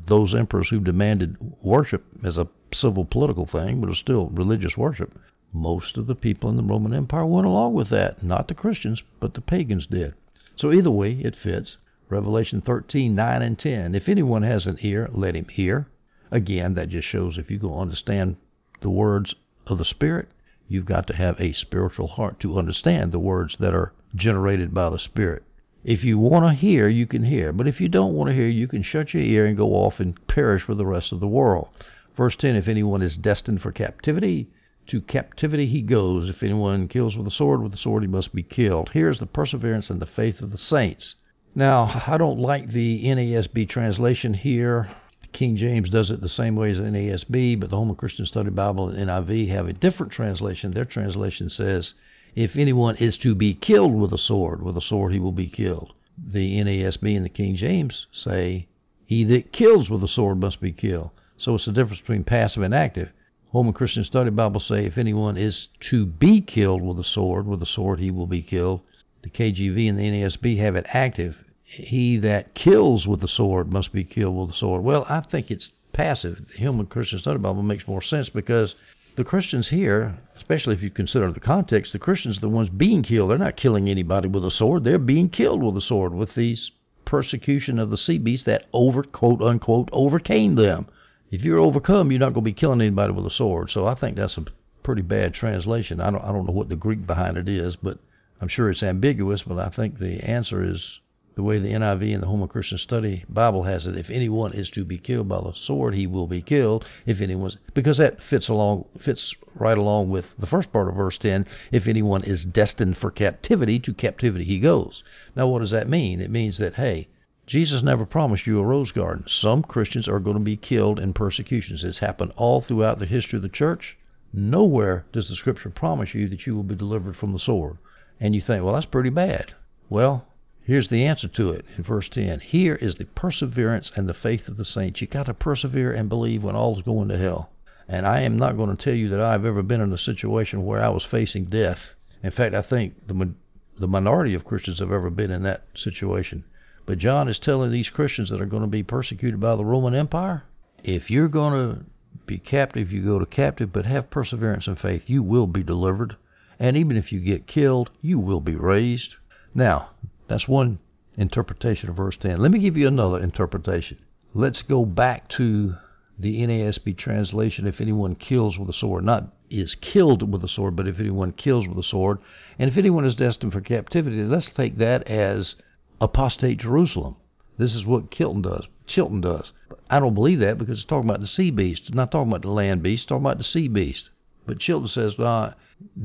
Those 0.07 0.35
emperors 0.35 0.71
who 0.71 0.81
demanded 0.81 1.37
worship 1.61 2.07
as 2.23 2.39
a 2.39 2.49
civil 2.73 3.05
political 3.05 3.45
thing, 3.45 3.83
but 3.83 3.89
it 3.89 3.91
was 3.91 3.99
still 3.99 4.31
religious 4.31 4.79
worship. 4.79 5.13
Most 5.57 5.97
of 5.97 6.09
the 6.09 6.17
people 6.17 6.51
in 6.51 6.57
the 6.57 6.65
Roman 6.65 6.93
Empire 6.93 7.25
went 7.25 7.47
along 7.47 7.75
with 7.75 7.89
that. 7.91 8.25
Not 8.25 8.49
the 8.49 8.55
Christians, 8.55 9.05
but 9.21 9.35
the 9.35 9.41
pagans 9.41 9.87
did. 9.87 10.15
So 10.57 10.73
either 10.73 10.91
way, 10.91 11.13
it 11.13 11.37
fits. 11.37 11.77
Revelation 12.09 12.61
13, 12.61 13.15
9 13.15 13.41
and 13.41 13.57
10. 13.57 13.95
If 13.95 14.09
anyone 14.09 14.43
has 14.43 14.67
an 14.67 14.79
ear, 14.81 15.09
let 15.13 15.37
him 15.37 15.47
hear. 15.47 15.87
Again, 16.33 16.75
that 16.75 16.89
just 16.89 17.07
shows 17.07 17.39
if 17.39 17.53
you 17.53 17.59
go 17.59 17.79
understand 17.79 18.35
the 18.81 18.91
words 18.91 19.37
of 19.69 19.79
the 19.79 19.85
Spirit, 19.85 20.29
you've 20.67 20.87
got 20.87 21.07
to 21.07 21.15
have 21.15 21.41
a 21.41 21.53
spiritual 21.53 22.09
heart 22.09 22.41
to 22.41 22.59
understand 22.59 23.13
the 23.13 23.21
words 23.21 23.57
that 23.61 23.75
are 23.75 23.93
generated 24.17 24.75
by 24.75 24.91
the 24.91 24.99
Spirit. 24.99 25.45
If 25.85 26.03
you 26.03 26.19
want 26.19 26.47
to 26.47 26.53
hear, 26.53 26.89
you 26.89 27.07
can 27.07 27.23
hear. 27.23 27.53
But 27.53 27.69
if 27.69 27.81
you 27.81 27.89
don't 27.89 28.15
want 28.15 28.29
to 28.29 28.35
hear, 28.35 28.49
you 28.49 28.67
can 28.67 28.83
shut 28.83 29.15
your 29.15 29.23
ear 29.23 29.47
and 29.47 29.57
go 29.57 29.75
off 29.75 30.01
and 30.01 30.19
perish 30.27 30.67
with 30.67 30.79
the 30.79 30.87
rest 30.87 31.13
of 31.13 31.21
the 31.21 31.29
world. 31.29 31.69
Verse 32.17 32.35
10 32.35 32.57
If 32.57 32.67
anyone 32.67 33.03
is 33.03 33.17
destined 33.17 33.63
for 33.63 33.71
captivity, 33.71 34.49
to 34.89 35.01
captivity 35.01 35.67
he 35.67 35.83
goes. 35.83 36.29
If 36.29 36.43
anyone 36.43 36.89
kills 36.89 37.17
with 37.17 37.27
a 37.27 37.31
sword, 37.31 37.63
with 37.63 37.73
the 37.73 37.79
sword 37.79 38.03
he 38.03 38.09
must 38.09 38.35
be 38.35 38.43
killed. 38.43 38.91
Here's 38.91 39.19
the 39.19 39.27
perseverance 39.27 39.91
and 39.91 40.01
the 40.01 40.07
faith 40.07 40.41
of 40.41 40.51
the 40.51 40.59
saints. 40.59 41.15
Now, 41.55 42.03
I 42.07 42.19
don't 42.19 42.39
like 42.39 42.69
the 42.71 43.05
NASB 43.05 43.69
translation 43.69 44.35
here. 44.35 44.91
King 45.33 45.57
James 45.57 45.91
does 45.91 46.11
it 46.11 46.21
the 46.21 46.29
same 46.29 46.55
way 46.55 46.71
as 46.71 46.79
the 46.79 46.85
NASB, 46.85 47.59
but 47.59 47.71
the 47.71 47.77
Holman 47.77 47.97
Christian 47.97 48.25
Study 48.27 48.51
Bible 48.51 48.89
and 48.89 49.09
NIV 49.09 49.49
have 49.49 49.69
a 49.69 49.73
different 49.73 50.13
translation. 50.13 50.73
Their 50.73 50.85
translation 50.85 51.51
says, 51.51 51.95
if 52.35 52.57
anyone 52.57 52.97
is 52.97 53.17
to 53.19 53.35
be 53.35 53.55
killed 53.55 53.95
with 53.95 54.13
a 54.13 54.19
sword, 54.19 54.63
with 54.63 54.77
a 54.77 54.81
sword 54.81 55.13
he 55.13 55.21
will 55.21 55.33
be 55.33 55.49
killed. 55.49 55.93
The 56.17 56.61
NASB 56.61 57.17
and 57.17 57.25
the 57.25 57.31
King 57.31 57.57
James 57.57 58.07
say, 58.13 58.69
he 59.07 59.25
that 59.25 59.53
kills 59.53 59.91
with 59.91 60.03
a 60.05 60.09
sword 60.09 60.41
must 60.41 60.61
be 60.61 60.73
killed. 60.73 61.11
So 61.37 61.57
it's 61.57 61.65
the 61.65 61.73
difference 61.73 62.01
between 62.01 62.25
passive 62.25 62.63
and 62.63 62.75
active. 62.75 63.11
Holman 63.55 63.73
Christian 63.73 64.03
Study 64.03 64.31
Bible 64.31 64.59
say, 64.59 64.85
if 64.85 64.99
anyone 64.99 65.37
is 65.37 65.69
to 65.79 66.07
be 66.07 66.41
killed 66.41 66.83
with 66.83 66.99
a 66.99 67.05
sword, 67.05 67.47
with 67.47 67.63
a 67.63 67.67
sword 67.67 68.01
he 68.01 68.11
will 68.11 68.27
be 68.27 68.43
killed. 68.43 68.81
The 69.23 69.31
KJV 69.31 69.89
and 69.89 69.97
the 69.97 70.11
NASB 70.11 70.59
have 70.59 70.75
it 70.75 70.87
active. 70.89 71.45
He 71.63 72.17
that 72.17 72.55
kills 72.55 73.07
with 73.07 73.21
the 73.21 73.29
sword 73.29 73.73
must 73.73 73.93
be 73.93 74.03
killed 74.03 74.37
with 74.37 74.49
the 74.49 74.57
sword. 74.57 74.83
Well, 74.83 75.07
I 75.09 75.21
think 75.21 75.53
it's 75.53 75.71
passive. 75.93 76.45
The 76.49 76.65
Holman 76.65 76.87
Christian 76.87 77.21
Study 77.21 77.39
Bible 77.39 77.63
makes 77.63 77.87
more 77.87 78.03
sense 78.03 78.29
because 78.29 78.75
the 79.15 79.23
Christians 79.23 79.69
here, 79.69 80.17
especially 80.35 80.75
if 80.75 80.83
you 80.83 80.91
consider 80.91 81.31
the 81.31 81.39
context, 81.39 81.93
the 81.93 82.01
Christians 82.01 82.39
are 82.39 82.41
the 82.41 82.49
ones 82.49 82.71
being 82.71 83.05
killed. 83.05 83.31
They're 83.31 83.39
not 83.39 83.55
killing 83.55 83.89
anybody 83.89 84.27
with 84.27 84.45
a 84.45 84.51
sword. 84.51 84.83
They're 84.83 84.99
being 84.99 85.29
killed 85.29 85.63
with 85.63 85.77
a 85.77 85.81
sword 85.81 86.13
with 86.13 86.35
these 86.35 86.73
persecution 87.05 87.79
of 87.79 87.91
the 87.91 87.99
sea 87.99 88.19
beasts 88.19 88.47
that 88.47 88.67
over 88.73 89.05
quote 89.05 89.41
unquote 89.41 89.91
overcame 89.93 90.57
them. 90.57 90.89
If 91.35 91.43
you're 91.43 91.59
overcome, 91.59 92.13
you're 92.13 92.21
not 92.21 92.33
going 92.33 92.45
to 92.45 92.51
be 92.51 92.53
killing 92.53 92.81
anybody 92.81 93.13
with 93.13 93.27
a 93.27 93.31
sword. 93.31 93.69
So 93.69 93.87
I 93.87 93.95
think 93.95 94.17
that's 94.17 94.39
a 94.39 94.45
pretty 94.85 95.03
bad 95.03 95.35
translation. 95.35 96.01
I 96.01 96.11
don't 96.11 96.23
I 96.23 96.31
don't 96.31 96.47
know 96.47 96.53
what 96.53 96.69
the 96.69 96.77
Greek 96.77 97.07
behind 97.07 97.37
it 97.37 97.49
is, 97.49 97.75
but 97.75 97.99
I'm 98.41 98.47
sure 98.47 98.71
it's 98.71 98.85
ambiguous. 98.85 99.43
But 99.43 99.59
I 99.59 99.69
think 99.69 99.99
the 99.99 100.23
answer 100.23 100.63
is 100.63 101.01
the 101.35 101.43
way 101.43 101.59
the 101.59 101.73
NIV 101.73 102.15
and 102.15 102.23
the 102.23 102.29
Holman 102.29 102.47
Christian 102.47 102.79
Study 102.79 103.25
Bible 103.29 103.65
has 103.65 103.87
it, 103.87 103.97
if 103.97 104.11
anyone 104.11 104.53
is 104.53 104.71
to 104.71 104.85
be 104.85 104.99
killed 104.99 105.29
by 105.29 105.41
the 105.41 105.53
sword, 105.53 105.95
he 105.95 106.07
will 106.07 106.29
be 106.29 106.41
killed. 106.41 106.85
If 107.05 107.21
anyone's 107.21 107.57
because 107.75 107.99
that 107.99 108.23
fits 108.23 108.49
along 108.49 108.85
fits 109.01 109.35
right 109.57 109.77
along 109.77 110.11
with 110.11 110.27
the 110.39 110.47
first 110.47 110.73
part 110.73 110.89
of 110.89 110.95
verse 110.95 111.19
ten. 111.19 111.47
If 111.73 111.89
anyone 111.89 112.23
is 112.23 112.45
destined 112.45 112.97
for 112.97 113.11
captivity, 113.11 113.81
to 113.81 113.93
captivity 113.93 114.45
he 114.45 114.61
goes. 114.61 115.03
Now, 115.35 115.49
what 115.49 115.59
does 115.59 115.73
that 115.73 115.89
mean? 115.89 116.21
It 116.21 116.31
means 116.31 116.59
that 116.59 116.75
hey, 116.75 117.09
Jesus 117.47 117.83
never 117.83 118.07
promised 118.07 118.47
you 118.47 118.59
a 118.59 118.65
rose 118.65 118.93
garden. 118.93 119.25
Some 119.29 119.63
Christians 119.63 120.09
are 120.09 120.21
going 120.21 120.37
to 120.37 120.43
be 120.43 120.57
killed 120.57 120.99
in 120.99 121.13
persecutions. 121.13 121.85
It's 121.85 121.99
happened 121.99 122.33
all 122.37 122.61
throughout 122.61 122.99
the 122.99 123.07
history 123.07 123.37
of 123.37 123.43
the 123.43 123.49
church. 123.49 123.97
Nowhere 124.33 125.05
does 125.13 125.29
the 125.29 125.37
Scripture 125.37 125.71
promise 125.71 126.15
you 126.15 126.29
that 126.29 126.47
you 126.47 126.57
will 126.57 126.63
be 126.63 126.75
delivered 126.75 127.17
from 127.17 127.33
the 127.33 127.39
sword. 127.39 127.79
And 128.21 128.35
you 128.35 128.41
think, 128.41 128.65
well, 128.65 128.75
that's 128.75 128.87
pretty 128.87 129.11
bad. 129.11 129.53
Well, 129.89 130.27
Here's 130.67 130.89
the 130.89 131.05
answer 131.05 131.29
to 131.29 131.51
it 131.51 131.67
in 131.77 131.85
verse 131.85 132.09
10. 132.09 132.41
Here 132.41 132.77
is 132.77 132.95
the 132.95 133.05
perseverance 133.05 133.93
and 133.95 134.09
the 134.09 134.15
faith 134.15 134.49
of 134.49 134.57
the 134.57 134.65
saints. 134.65 134.99
You've 135.03 135.11
got 135.11 135.27
to 135.27 135.35
persevere 135.35 135.93
and 135.93 136.09
believe 136.09 136.43
when 136.43 136.57
all's 136.57 136.81
going 136.81 137.09
to 137.09 137.19
hell. 137.19 137.51
And 137.87 138.07
I 138.07 138.21
am 138.21 138.39
not 138.39 138.57
going 138.57 138.75
to 138.75 138.83
tell 138.83 138.95
you 138.95 139.11
that 139.11 139.21
I've 139.21 139.45
ever 139.45 139.63
been 139.63 139.83
in 139.83 139.93
a 139.93 139.99
situation 139.99 140.65
where 140.65 140.81
I 140.81 140.89
was 140.89 141.05
facing 141.05 141.47
death. 141.47 141.81
In 142.23 142.31
fact, 142.31 142.55
I 142.55 142.63
think 142.63 143.07
the 143.07 143.35
the 143.79 143.89
minority 143.89 144.33
of 144.33 144.47
Christians 144.47 144.79
have 144.79 144.91
ever 144.91 145.11
been 145.11 145.31
in 145.31 145.43
that 145.43 145.65
situation. 145.75 146.45
But 146.87 146.99
John 146.99 147.29
is 147.29 147.39
telling 147.39 147.71
these 147.71 147.89
Christians 147.89 148.31
that 148.31 148.41
are 148.41 148.47
going 148.47 148.63
to 148.63 148.69
be 148.69 148.83
persecuted 148.83 149.41
by 149.41 149.57
the 149.57 149.65
Roman 149.65 149.95
Empire, 149.95 150.45
if 150.83 151.11
you're 151.11 151.29
going 151.29 151.53
to 151.53 151.85
be 152.27 152.39
captive, 152.39 152.93
you 152.93 153.03
go 153.03 153.19
to 153.19 153.27
captive, 153.27 153.73
but 153.73 153.87
have 153.87 154.11
perseverance 154.11 154.67
and 154.67 154.79
faith, 154.79 155.09
you 155.09 155.23
will 155.23 155.47
be 155.47 155.63
delivered. 155.63 156.17
And 156.59 156.77
even 156.77 156.97
if 156.97 157.11
you 157.11 157.21
get 157.21 157.47
killed, 157.47 157.91
you 158.01 158.19
will 158.19 158.41
be 158.41 158.55
raised. 158.55 159.15
Now, 159.55 159.91
that's 160.29 160.47
one 160.47 160.79
interpretation 161.17 161.89
of 161.89 161.97
verse 161.97 162.17
10. 162.17 162.39
Let 162.39 162.51
me 162.51 162.59
give 162.59 162.77
you 162.77 162.87
another 162.87 163.23
interpretation. 163.23 163.99
Let's 164.35 164.63
go 164.63 164.85
back 164.85 165.29
to 165.31 165.77
the 166.19 166.43
NASB 166.43 166.97
translation 166.97 167.67
if 167.67 167.81
anyone 167.81 168.15
kills 168.15 168.59
with 168.59 168.69
a 168.69 168.73
sword, 168.73 169.05
not 169.05 169.33
is 169.51 169.75
killed 169.75 170.33
with 170.33 170.43
a 170.45 170.49
sword, 170.49 170.77
but 170.77 170.89
if 170.89 170.99
anyone 170.99 171.33
kills 171.33 171.69
with 171.69 171.79
a 171.79 171.83
sword, 171.83 172.19
and 172.59 172.69
if 172.71 172.77
anyone 172.77 173.05
is 173.05 173.15
destined 173.15 173.53
for 173.53 173.61
captivity, 173.61 174.23
let's 174.23 174.47
take 174.47 174.79
that 174.79 175.03
as 175.07 175.55
apostate 176.01 176.59
Jerusalem. 176.59 177.17
This 177.57 177.75
is 177.75 177.87
what 177.87 178.11
Chilton 178.11 178.43
does. 178.43 178.67
Chilton 178.87 179.21
does. 179.21 179.53
I 179.89 180.01
don't 180.01 180.15
believe 180.15 180.41
that 180.41 180.59
because 180.59 180.79
it's 180.79 180.85
talking 180.85 181.09
about 181.09 181.21
the 181.21 181.27
sea 181.27 181.51
beast. 181.51 181.85
It's 181.87 181.95
not 181.95 182.11
talking 182.11 182.31
about 182.31 182.43
the 182.43 182.51
land 182.51 182.83
beast, 182.83 183.03
it's 183.03 183.09
talking 183.09 183.25
about 183.25 183.39
the 183.39 183.45
sea 183.45 183.69
beast. 183.69 184.11
But 184.47 184.59
Chilton 184.59 184.89
says, 184.89 185.17
well, 185.17 185.55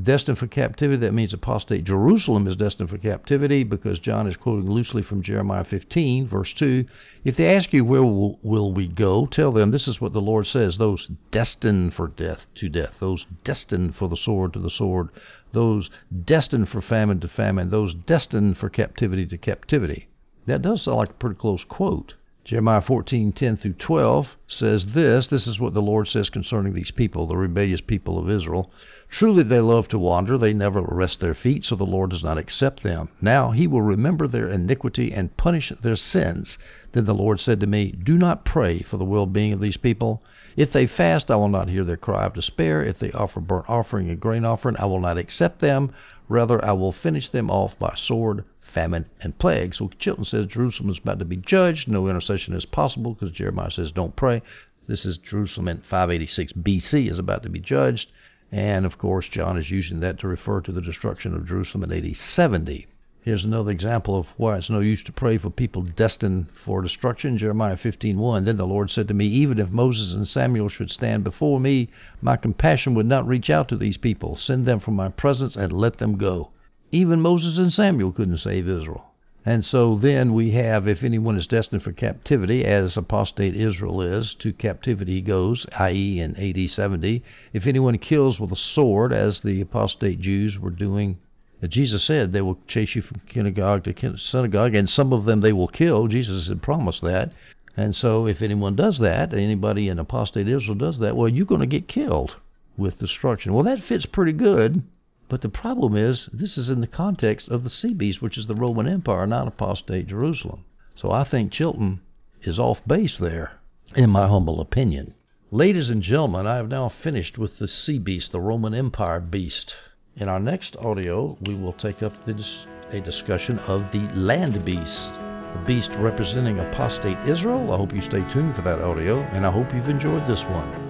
destined 0.02 0.38
for 0.38 0.46
captivity, 0.46 0.96
that 1.00 1.12
means 1.12 1.34
apostate. 1.34 1.84
Jerusalem 1.84 2.46
is 2.46 2.56
destined 2.56 2.88
for 2.88 2.96
captivity 2.96 3.64
because 3.64 3.98
John 3.98 4.26
is 4.26 4.36
quoting 4.36 4.70
loosely 4.70 5.02
from 5.02 5.22
Jeremiah 5.22 5.64
15, 5.64 6.26
verse 6.26 6.54
2. 6.54 6.86
If 7.24 7.36
they 7.36 7.54
ask 7.54 7.72
you, 7.72 7.84
where 7.84 8.02
will, 8.02 8.38
will 8.42 8.72
we 8.72 8.88
go? 8.88 9.26
Tell 9.26 9.52
them, 9.52 9.70
this 9.70 9.86
is 9.86 10.00
what 10.00 10.14
the 10.14 10.22
Lord 10.22 10.46
says 10.46 10.78
those 10.78 11.10
destined 11.30 11.92
for 11.92 12.08
death 12.08 12.46
to 12.56 12.68
death, 12.68 12.94
those 12.98 13.26
destined 13.44 13.94
for 13.94 14.08
the 14.08 14.16
sword 14.16 14.54
to 14.54 14.58
the 14.58 14.70
sword, 14.70 15.10
those 15.52 15.90
destined 16.24 16.68
for 16.68 16.80
famine 16.80 17.20
to 17.20 17.28
famine, 17.28 17.68
those 17.68 17.94
destined 17.94 18.56
for 18.56 18.70
captivity 18.70 19.26
to 19.26 19.36
captivity. 19.36 20.08
That 20.46 20.62
does 20.62 20.82
sound 20.82 20.96
like 20.96 21.10
a 21.10 21.14
pretty 21.14 21.36
close 21.36 21.64
quote. 21.64 22.14
Jeremiah 22.50 22.80
14:10 22.80 23.60
through 23.60 23.74
12 23.74 24.36
says 24.48 24.86
this, 24.86 25.28
this 25.28 25.46
is 25.46 25.60
what 25.60 25.72
the 25.72 25.80
Lord 25.80 26.08
says 26.08 26.30
concerning 26.30 26.72
these 26.72 26.90
people, 26.90 27.28
the 27.28 27.36
rebellious 27.36 27.80
people 27.80 28.18
of 28.18 28.28
Israel. 28.28 28.72
Truly 29.08 29.44
they 29.44 29.60
love 29.60 29.86
to 29.86 30.00
wander, 30.00 30.36
they 30.36 30.52
never 30.52 30.80
rest 30.80 31.20
their 31.20 31.32
feet, 31.32 31.62
so 31.62 31.76
the 31.76 31.86
Lord 31.86 32.10
does 32.10 32.24
not 32.24 32.38
accept 32.38 32.82
them. 32.82 33.08
Now 33.20 33.52
he 33.52 33.68
will 33.68 33.82
remember 33.82 34.26
their 34.26 34.48
iniquity 34.48 35.12
and 35.12 35.36
punish 35.36 35.72
their 35.80 35.94
sins. 35.94 36.58
Then 36.90 37.04
the 37.04 37.14
Lord 37.14 37.38
said 37.38 37.60
to 37.60 37.68
me, 37.68 37.92
Do 37.92 38.18
not 38.18 38.44
pray 38.44 38.80
for 38.80 38.96
the 38.96 39.04
well-being 39.04 39.52
of 39.52 39.60
these 39.60 39.76
people. 39.76 40.20
If 40.56 40.72
they 40.72 40.88
fast, 40.88 41.30
I 41.30 41.36
will 41.36 41.46
not 41.46 41.68
hear 41.68 41.84
their 41.84 41.96
cry 41.96 42.24
of 42.24 42.34
despair. 42.34 42.82
If 42.82 42.98
they 42.98 43.12
offer 43.12 43.38
burnt 43.38 43.66
offering 43.68 44.10
and 44.10 44.18
grain 44.18 44.44
offering, 44.44 44.74
I 44.76 44.86
will 44.86 44.98
not 44.98 45.18
accept 45.18 45.60
them. 45.60 45.92
Rather, 46.28 46.64
I 46.64 46.72
will 46.72 46.90
finish 46.90 47.28
them 47.28 47.48
off 47.48 47.78
by 47.78 47.94
sword, 47.94 48.42
famine, 48.70 49.06
and 49.20 49.38
plague. 49.38 49.74
So 49.74 49.90
Chilton 49.98 50.24
says 50.24 50.46
Jerusalem 50.46 50.90
is 50.90 50.98
about 50.98 51.18
to 51.18 51.24
be 51.24 51.36
judged. 51.36 51.88
No 51.88 52.08
intercession 52.08 52.54
is 52.54 52.64
possible 52.64 53.14
because 53.14 53.30
Jeremiah 53.30 53.70
says 53.70 53.92
don't 53.92 54.16
pray. 54.16 54.42
This 54.86 55.04
is 55.04 55.18
Jerusalem 55.18 55.68
in 55.68 55.82
586 55.82 56.52
BC 56.54 57.10
is 57.10 57.18
about 57.18 57.42
to 57.42 57.48
be 57.48 57.60
judged. 57.60 58.10
And 58.52 58.84
of 58.84 58.98
course, 58.98 59.28
John 59.28 59.56
is 59.56 59.70
using 59.70 60.00
that 60.00 60.18
to 60.20 60.28
refer 60.28 60.60
to 60.62 60.72
the 60.72 60.80
destruction 60.80 61.34
of 61.34 61.46
Jerusalem 61.46 61.84
in 61.84 61.92
AD 61.92 62.16
70. 62.16 62.86
Here's 63.22 63.44
another 63.44 63.70
example 63.70 64.16
of 64.16 64.28
why 64.38 64.56
it's 64.56 64.70
no 64.70 64.80
use 64.80 65.02
to 65.04 65.12
pray 65.12 65.36
for 65.36 65.50
people 65.50 65.82
destined 65.82 66.46
for 66.64 66.80
destruction. 66.80 67.36
Jeremiah 67.36 67.76
15:1. 67.76 68.44
Then 68.46 68.56
the 68.56 68.66
Lord 68.66 68.90
said 68.90 69.08
to 69.08 69.14
me, 69.14 69.26
Even 69.26 69.58
if 69.58 69.70
Moses 69.70 70.14
and 70.14 70.26
Samuel 70.26 70.70
should 70.70 70.90
stand 70.90 71.22
before 71.22 71.60
me, 71.60 71.90
my 72.22 72.36
compassion 72.36 72.94
would 72.94 73.04
not 73.04 73.28
reach 73.28 73.50
out 73.50 73.68
to 73.68 73.76
these 73.76 73.98
people. 73.98 74.36
Send 74.36 74.64
them 74.64 74.80
from 74.80 74.96
my 74.96 75.10
presence 75.10 75.54
and 75.54 75.70
let 75.70 75.98
them 75.98 76.16
go. 76.16 76.48
Even 76.92 77.20
Moses 77.20 77.56
and 77.56 77.72
Samuel 77.72 78.10
couldn't 78.10 78.38
save 78.38 78.66
Israel. 78.66 79.04
And 79.46 79.64
so 79.64 79.94
then 79.94 80.34
we 80.34 80.50
have, 80.50 80.88
if 80.88 81.04
anyone 81.04 81.36
is 81.36 81.46
destined 81.46 81.84
for 81.84 81.92
captivity, 81.92 82.64
as 82.64 82.96
apostate 82.96 83.54
Israel 83.54 84.02
is, 84.02 84.34
to 84.34 84.52
captivity 84.52 85.14
he 85.14 85.20
goes, 85.20 85.66
i.e., 85.78 86.18
in 86.18 86.34
AD 86.36 86.68
70. 86.68 87.22
If 87.52 87.66
anyone 87.66 87.98
kills 87.98 88.40
with 88.40 88.50
a 88.50 88.56
sword, 88.56 89.12
as 89.12 89.40
the 89.40 89.60
apostate 89.60 90.20
Jews 90.20 90.58
were 90.58 90.70
doing, 90.70 91.18
uh, 91.62 91.68
Jesus 91.68 92.02
said 92.02 92.32
they 92.32 92.42
will 92.42 92.58
chase 92.66 92.96
you 92.96 93.02
from 93.02 93.20
synagogue 93.32 93.84
to 93.84 94.18
synagogue, 94.18 94.74
and 94.74 94.90
some 94.90 95.12
of 95.12 95.26
them 95.26 95.42
they 95.42 95.52
will 95.52 95.68
kill. 95.68 96.08
Jesus 96.08 96.48
had 96.48 96.60
promised 96.60 97.02
that. 97.02 97.32
And 97.76 97.94
so 97.94 98.26
if 98.26 98.42
anyone 98.42 98.74
does 98.74 98.98
that, 98.98 99.32
anybody 99.32 99.88
in 99.88 100.00
apostate 100.00 100.48
Israel 100.48 100.74
does 100.74 100.98
that, 100.98 101.16
well, 101.16 101.28
you're 101.28 101.46
going 101.46 101.60
to 101.60 101.66
get 101.66 101.86
killed 101.86 102.34
with 102.76 102.98
destruction. 102.98 103.54
Well, 103.54 103.62
that 103.62 103.82
fits 103.84 104.06
pretty 104.06 104.32
good 104.32 104.82
But 105.30 105.42
the 105.42 105.48
problem 105.48 105.96
is, 105.96 106.28
this 106.32 106.58
is 106.58 106.70
in 106.70 106.80
the 106.80 106.88
context 106.88 107.48
of 107.48 107.62
the 107.62 107.70
sea 107.70 107.94
beast, 107.94 108.20
which 108.20 108.36
is 108.36 108.48
the 108.48 108.56
Roman 108.56 108.88
Empire, 108.88 109.28
not 109.28 109.46
apostate 109.46 110.08
Jerusalem. 110.08 110.64
So 110.96 111.12
I 111.12 111.22
think 111.22 111.52
Chilton 111.52 112.00
is 112.42 112.58
off 112.58 112.84
base 112.84 113.16
there, 113.16 113.52
in 113.94 114.10
my 114.10 114.26
humble 114.26 114.60
opinion. 114.60 115.14
Ladies 115.52 115.88
and 115.88 116.02
gentlemen, 116.02 116.48
I 116.48 116.56
have 116.56 116.68
now 116.68 116.88
finished 116.88 117.38
with 117.38 117.58
the 117.58 117.68
sea 117.68 118.00
beast, 118.00 118.32
the 118.32 118.40
Roman 118.40 118.74
Empire 118.74 119.20
beast. 119.20 119.76
In 120.16 120.28
our 120.28 120.40
next 120.40 120.76
audio, 120.78 121.38
we 121.42 121.54
will 121.54 121.74
take 121.74 122.02
up 122.02 122.12
a 122.26 123.00
discussion 123.00 123.60
of 123.60 123.92
the 123.92 124.10
land 124.16 124.64
beast, 124.64 125.12
the 125.12 125.62
beast 125.64 125.92
representing 125.98 126.58
apostate 126.58 127.18
Israel. 127.28 127.72
I 127.72 127.76
hope 127.76 127.94
you 127.94 128.02
stay 128.02 128.28
tuned 128.32 128.56
for 128.56 128.62
that 128.62 128.82
audio, 128.82 129.20
and 129.20 129.46
I 129.46 129.52
hope 129.52 129.72
you've 129.72 129.88
enjoyed 129.88 130.26
this 130.26 130.42
one. 130.42 130.89